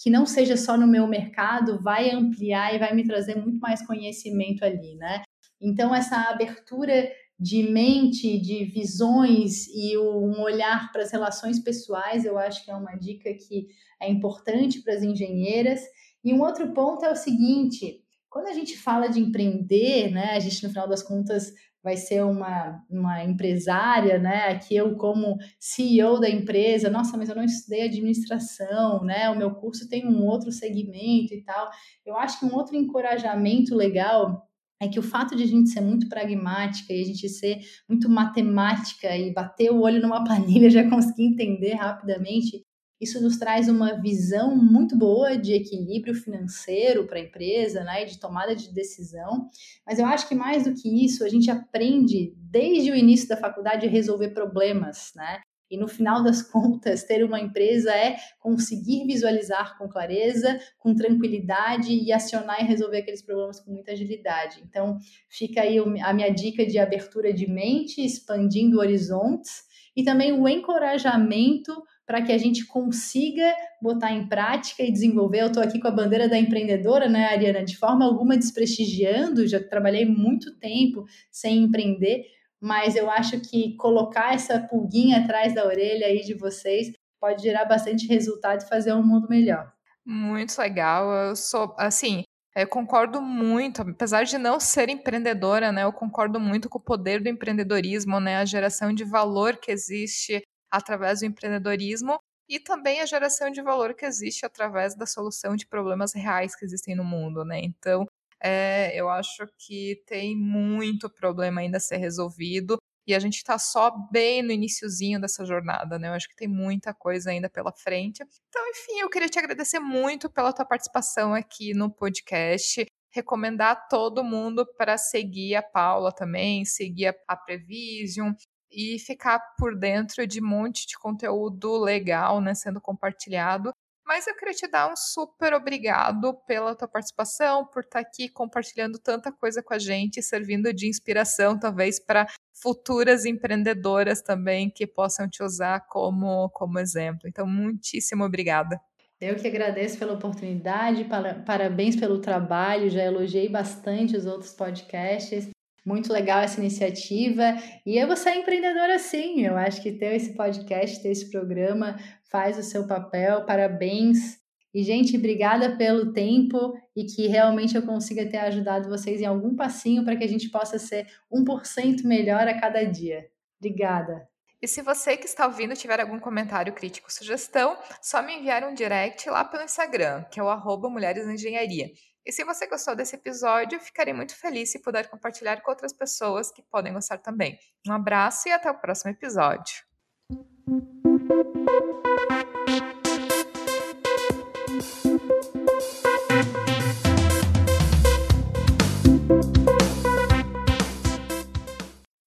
que 0.03 0.11
não 0.11 0.25
seja 0.25 0.57
só 0.57 0.77
no 0.77 0.87
meu 0.87 1.07
mercado, 1.07 1.81
vai 1.83 2.11
ampliar 2.11 2.75
e 2.75 2.79
vai 2.79 2.95
me 2.95 3.07
trazer 3.07 3.37
muito 3.37 3.59
mais 3.59 3.87
conhecimento 3.87 4.65
ali, 4.65 4.95
né? 4.97 5.23
Então, 5.61 5.95
essa 5.95 6.17
abertura 6.31 7.11
de 7.39 7.63
mente, 7.63 8.39
de 8.39 8.65
visões 8.67 9.67
e 9.69 9.97
um 9.97 10.41
olhar 10.43 10.93
para 10.93 11.03
as 11.03 11.11
relações 11.11 11.59
pessoais, 11.59 12.27
eu 12.27 12.39
acho 12.39 12.63
que 12.65 12.71
é 12.71 12.75
uma 12.75 12.95
dica 12.97 13.33
que 13.33 13.69
é 14.01 14.11
importante 14.11 14.83
para 14.83 14.95
as 14.95 15.03
engenheiras. 15.03 15.81
E 16.23 16.35
um 16.35 16.43
outro 16.43 16.73
ponto 16.75 17.05
é 17.05 17.11
o 17.11 17.17
seguinte: 17.17 18.03
quando 18.31 18.47
a 18.47 18.53
gente 18.53 18.79
fala 18.79 19.09
de 19.09 19.21
empreender, 19.21 20.11
né, 20.11 20.37
a 20.37 20.41
gente 20.41 20.63
no 20.63 20.71
final 20.71 20.89
das 20.89 21.03
contas 21.03 21.53
vai 21.83 21.97
ser 21.97 22.23
uma, 22.23 22.83
uma 22.91 23.25
empresária, 23.25 24.19
né? 24.19 24.49
Aqui 24.49 24.77
eu 24.77 24.97
como 24.97 25.39
CEO 25.59 26.21
da 26.21 26.29
empresa, 26.29 26.91
nossa, 26.91 27.17
mas 27.17 27.29
eu 27.29 27.35
não 27.35 27.45
estudei 27.45 27.83
administração, 27.83 29.03
né? 29.03 29.31
O 29.31 29.37
meu 29.37 29.55
curso 29.55 29.89
tem 29.89 30.07
um 30.07 30.25
outro 30.27 30.53
segmento 30.53 31.33
e 31.33 31.43
tal. 31.43 31.71
Eu 32.05 32.17
acho 32.17 32.39
que 32.39 32.45
um 32.45 32.55
outro 32.55 32.77
encorajamento 32.77 33.75
legal 33.75 34.47
é 34.81 34.89
que 34.89 34.99
o 34.99 35.03
fato 35.03 35.37
de 35.37 35.43
a 35.43 35.47
gente 35.47 35.71
ser 35.71 35.81
muito 35.81 36.09
pragmática 36.09 36.93
e 36.93 37.03
a 37.03 37.05
gente 37.05 37.29
ser 37.29 37.61
muito 37.89 38.09
matemática 38.09 39.15
e 39.17 39.33
bater 39.33 39.71
o 39.71 39.81
olho 39.81 40.01
numa 40.01 40.25
planilha 40.25 40.71
já 40.71 40.89
conseguir 40.89 41.25
entender 41.25 41.75
rapidamente, 41.75 42.65
isso 43.01 43.23
nos 43.23 43.39
traz 43.39 43.69
uma 43.69 44.01
visão 44.01 44.55
muito 44.55 44.97
boa 44.97 45.37
de 45.37 45.55
equilíbrio 45.55 46.15
financeiro 46.15 47.07
para 47.07 47.19
a 47.19 47.23
empresa, 47.23 47.83
né, 47.83 48.05
de 48.05 48.19
tomada 48.19 48.55
de 48.55 48.73
decisão. 48.73 49.49
Mas 49.87 49.99
eu 49.99 50.07
acho 50.07 50.29
que 50.29 50.35
mais 50.35 50.65
do 50.65 50.75
que 50.75 51.05
isso, 51.05 51.25
a 51.25 51.29
gente 51.29 51.51
aprende 51.51 52.35
desde 52.37 52.91
o 52.91 52.97
início 52.97 53.29
da 53.29 53.37
faculdade 53.37 53.87
a 53.87 53.91
resolver 53.91 54.31
problemas, 54.31 55.13
né? 55.17 55.41
E 55.71 55.77
no 55.77 55.87
final 55.87 56.23
das 56.23 56.43
contas, 56.51 57.05
ter 57.05 57.25
uma 57.25 57.41
empresa 57.41 57.91
é 57.95 58.17
conseguir 58.41 59.07
visualizar 59.07 59.79
com 59.79 59.89
clareza, 59.89 60.61
com 60.79 60.95
tranquilidade 60.95 61.93
e 61.93 62.13
acionar 62.13 62.61
e 62.61 62.67
resolver 62.67 62.99
aqueles 62.99 63.23
problemas 63.23 63.61
com 63.61 63.71
muita 63.71 63.93
agilidade. 63.93 64.61
Então, 64.69 64.99
fica 65.29 65.63
aí 65.63 65.79
a 65.79 66.13
minha 66.13 66.31
dica 66.31 66.67
de 66.67 66.79
abertura 66.79 67.33
de 67.33 67.49
mente, 67.49 68.05
expandindo 68.05 68.81
horizontes 68.81 69.63
e 69.97 70.03
também 70.03 70.33
o 70.33 70.49
encorajamento 70.49 71.73
para 72.11 72.23
que 72.23 72.33
a 72.33 72.39
gente 72.39 72.67
consiga 72.67 73.55
botar 73.81 74.11
em 74.11 74.27
prática 74.27 74.83
e 74.83 74.91
desenvolver. 74.91 75.43
Eu 75.43 75.47
estou 75.47 75.63
aqui 75.63 75.79
com 75.79 75.87
a 75.87 75.93
bandeira 75.93 76.29
da 76.29 76.37
empreendedora, 76.37 77.09
né, 77.09 77.27
Ariana? 77.27 77.65
De 77.65 77.79
forma 77.79 78.05
alguma 78.05 78.37
desprestigiando, 78.37 79.47
já 79.47 79.63
trabalhei 79.63 80.05
muito 80.05 80.59
tempo 80.59 81.05
sem 81.31 81.63
empreender, 81.63 82.25
mas 82.61 82.97
eu 82.97 83.09
acho 83.09 83.41
que 83.41 83.77
colocar 83.77 84.35
essa 84.35 84.59
pulguinha 84.59 85.21
atrás 85.21 85.55
da 85.55 85.65
orelha 85.65 86.09
aí 86.09 86.23
de 86.23 86.35
vocês 86.35 86.91
pode 87.21 87.45
gerar 87.45 87.65
bastante 87.65 88.09
resultado 88.09 88.63
e 88.63 88.69
fazer 88.69 88.93
um 88.93 89.07
mundo 89.07 89.29
melhor. 89.31 89.73
Muito 90.05 90.59
legal. 90.59 91.13
Eu 91.13 91.37
sou, 91.37 91.77
assim, 91.79 92.25
eu 92.57 92.67
concordo 92.67 93.23
muito, 93.23 93.83
apesar 93.83 94.25
de 94.25 94.37
não 94.37 94.59
ser 94.59 94.89
empreendedora, 94.89 95.71
né? 95.71 95.85
Eu 95.85 95.93
concordo 95.93 96.41
muito 96.41 96.69
com 96.69 96.79
o 96.81 96.85
poder 96.85 97.23
do 97.23 97.29
empreendedorismo, 97.29 98.19
né? 98.19 98.39
A 98.39 98.45
geração 98.45 98.93
de 98.93 99.05
valor 99.05 99.59
que 99.59 99.71
existe 99.71 100.43
através 100.71 101.21
do 101.21 101.27
empreendedorismo 101.27 102.19
e 102.49 102.59
também 102.59 103.01
a 103.01 103.07
geração 103.07 103.51
de 103.51 103.63
valor 103.63 103.95
que 103.95 104.05
existe 104.05 104.45
através 104.45 104.97
da 104.97 105.07
solução 105.07 105.55
de 105.55 105.67
problemas 105.67 106.13
reais 106.13 106.57
que 106.57 106.65
existem 106.65 106.97
no 106.97 107.05
mundo, 107.05 107.45
né? 107.45 107.61
Então, 107.63 108.07
é, 108.43 108.93
eu 108.99 109.09
acho 109.09 109.47
que 109.59 110.03
tem 110.07 110.37
muito 110.37 111.09
problema 111.09 111.61
ainda 111.61 111.77
a 111.77 111.81
ser 111.81 111.99
resolvido 111.99 112.77
e 113.07 113.15
a 113.15 113.19
gente 113.19 113.37
está 113.37 113.59
só 113.59 113.91
bem 114.11 114.43
no 114.43 114.53
iníciozinho 114.53 115.21
dessa 115.21 115.45
jornada, 115.45 115.99
né? 115.99 116.09
Eu 116.09 116.13
acho 116.13 116.29
que 116.29 116.37
tem 116.37 116.49
muita 116.49 116.95
coisa 116.95 117.31
ainda 117.31 117.49
pela 117.49 117.73
frente. 117.73 118.23
Então, 118.49 118.69
enfim, 118.71 119.01
eu 119.01 119.11
queria 119.11 119.29
te 119.29 119.39
agradecer 119.39 119.79
muito 119.79 120.31
pela 120.31 120.53
tua 120.53 120.65
participação 120.65 121.35
aqui 121.35 121.75
no 121.75 121.91
podcast. 121.91 122.87
Recomendar 123.13 123.89
todo 123.89 124.25
mundo 124.25 124.67
para 124.77 124.97
seguir 124.97 125.57
a 125.57 125.63
Paula 125.63 126.13
também, 126.13 126.65
seguir 126.65 127.09
a, 127.09 127.15
a 127.29 127.37
Prevision 127.37 128.33
e 128.71 128.99
ficar 128.99 129.39
por 129.59 129.77
dentro 129.77 130.27
de 130.27 130.43
um 130.43 130.47
monte 130.47 130.87
de 130.87 130.99
conteúdo 130.99 131.79
legal, 131.79 132.41
né, 132.41 132.55
sendo 132.55 132.81
compartilhado. 132.81 133.73
Mas 134.07 134.27
eu 134.27 134.35
queria 134.35 134.55
te 134.55 134.67
dar 134.67 134.91
um 134.93 134.97
super 134.97 135.55
obrigado 135.55 136.35
pela 136.47 136.75
tua 136.75 136.89
participação, 136.89 137.65
por 137.67 137.85
estar 137.85 138.01
aqui 138.01 138.29
compartilhando 138.29 138.99
tanta 138.99 139.31
coisa 139.31 139.63
com 139.63 139.73
a 139.73 139.79
gente, 139.79 140.21
servindo 140.21 140.73
de 140.75 140.89
inspiração, 140.89 141.57
talvez, 141.57 142.01
para 142.01 142.27
futuras 142.53 143.25
empreendedoras 143.25 144.21
também 144.21 144.69
que 144.69 144.85
possam 144.87 145.29
te 145.29 145.45
usar 145.45 145.87
como, 145.87 146.51
como 146.51 146.81
exemplo. 146.81 147.29
Então, 147.29 147.47
muitíssimo 147.47 148.25
obrigada. 148.25 148.81
Eu 149.21 149.37
que 149.37 149.47
agradeço 149.47 149.99
pela 149.99 150.15
oportunidade, 150.15 151.07
parabéns 151.45 151.95
pelo 151.95 152.21
trabalho, 152.21 152.89
já 152.89 153.05
elogiei 153.05 153.49
bastante 153.49 154.17
os 154.17 154.25
outros 154.25 154.53
podcasts. 154.55 155.51
Muito 155.85 156.13
legal 156.13 156.41
essa 156.41 156.61
iniciativa. 156.61 157.57
E 157.87 157.97
eu 157.97 158.07
vou 158.07 158.17
ser 158.17 158.35
empreendedora 158.35 158.99
sim. 158.99 159.41
Eu 159.45 159.57
acho 159.57 159.83
que 159.83 159.93
ter 159.93 160.15
esse 160.15 160.35
podcast, 160.35 161.03
ter 161.03 161.11
esse 161.11 161.31
programa 161.31 161.99
faz 162.31 162.59
o 162.59 162.63
seu 162.63 162.87
papel. 162.87 163.45
Parabéns. 163.45 164.39
E, 164.73 164.85
gente, 164.85 165.17
obrigada 165.17 165.77
pelo 165.77 166.13
tempo 166.13 166.75
e 166.95 167.05
que 167.05 167.27
realmente 167.27 167.75
eu 167.75 167.83
consiga 167.83 168.29
ter 168.29 168.39
ajudado 168.39 168.89
vocês 168.89 169.21
em 169.21 169.27
algum 169.27 169.57
passinho 169.57 170.05
para 170.05 170.17
que 170.17 170.23
a 170.23 170.29
gente 170.29 170.49
possa 170.49 170.79
ser 170.79 171.07
1% 171.33 172.05
melhor 172.05 172.47
a 172.47 172.61
cada 172.61 172.85
dia. 172.85 173.27
Obrigada. 173.59 174.29
E 174.63 174.69
se 174.69 174.83
você 174.83 175.17
que 175.17 175.25
está 175.25 175.47
ouvindo 175.47 175.75
tiver 175.75 175.99
algum 176.01 176.21
comentário, 176.21 176.75
crítico, 176.75 177.11
sugestão, 177.11 177.79
só 178.03 178.23
me 178.23 178.37
enviar 178.37 178.63
um 178.63 178.75
direct 178.75 179.29
lá 179.31 179.43
pelo 179.43 179.65
Instagram, 179.65 180.23
que 180.25 180.39
é 180.39 180.43
o 180.43 180.51
arroba 180.51 180.91
Mulheres 180.91 181.27
Engenharia. 181.27 181.91
E 182.25 182.33
se 182.33 182.45
você 182.45 182.67
gostou 182.67 182.95
desse 182.95 183.17
episódio, 183.17 183.81
ficarei 183.81 184.13
muito 184.13 184.37
feliz 184.37 184.71
se 184.71 184.81
puder 184.81 185.09
compartilhar 185.09 185.63
com 185.63 185.71
outras 185.71 185.93
pessoas 185.93 186.51
que 186.51 186.63
podem 186.63 186.93
gostar 186.93 187.19
também. 187.19 187.59
Um 187.89 187.93
abraço 187.93 188.49
e 188.49 188.53
até 188.53 188.71
o 188.71 188.79
próximo 188.79 189.11
episódio. 189.11 189.83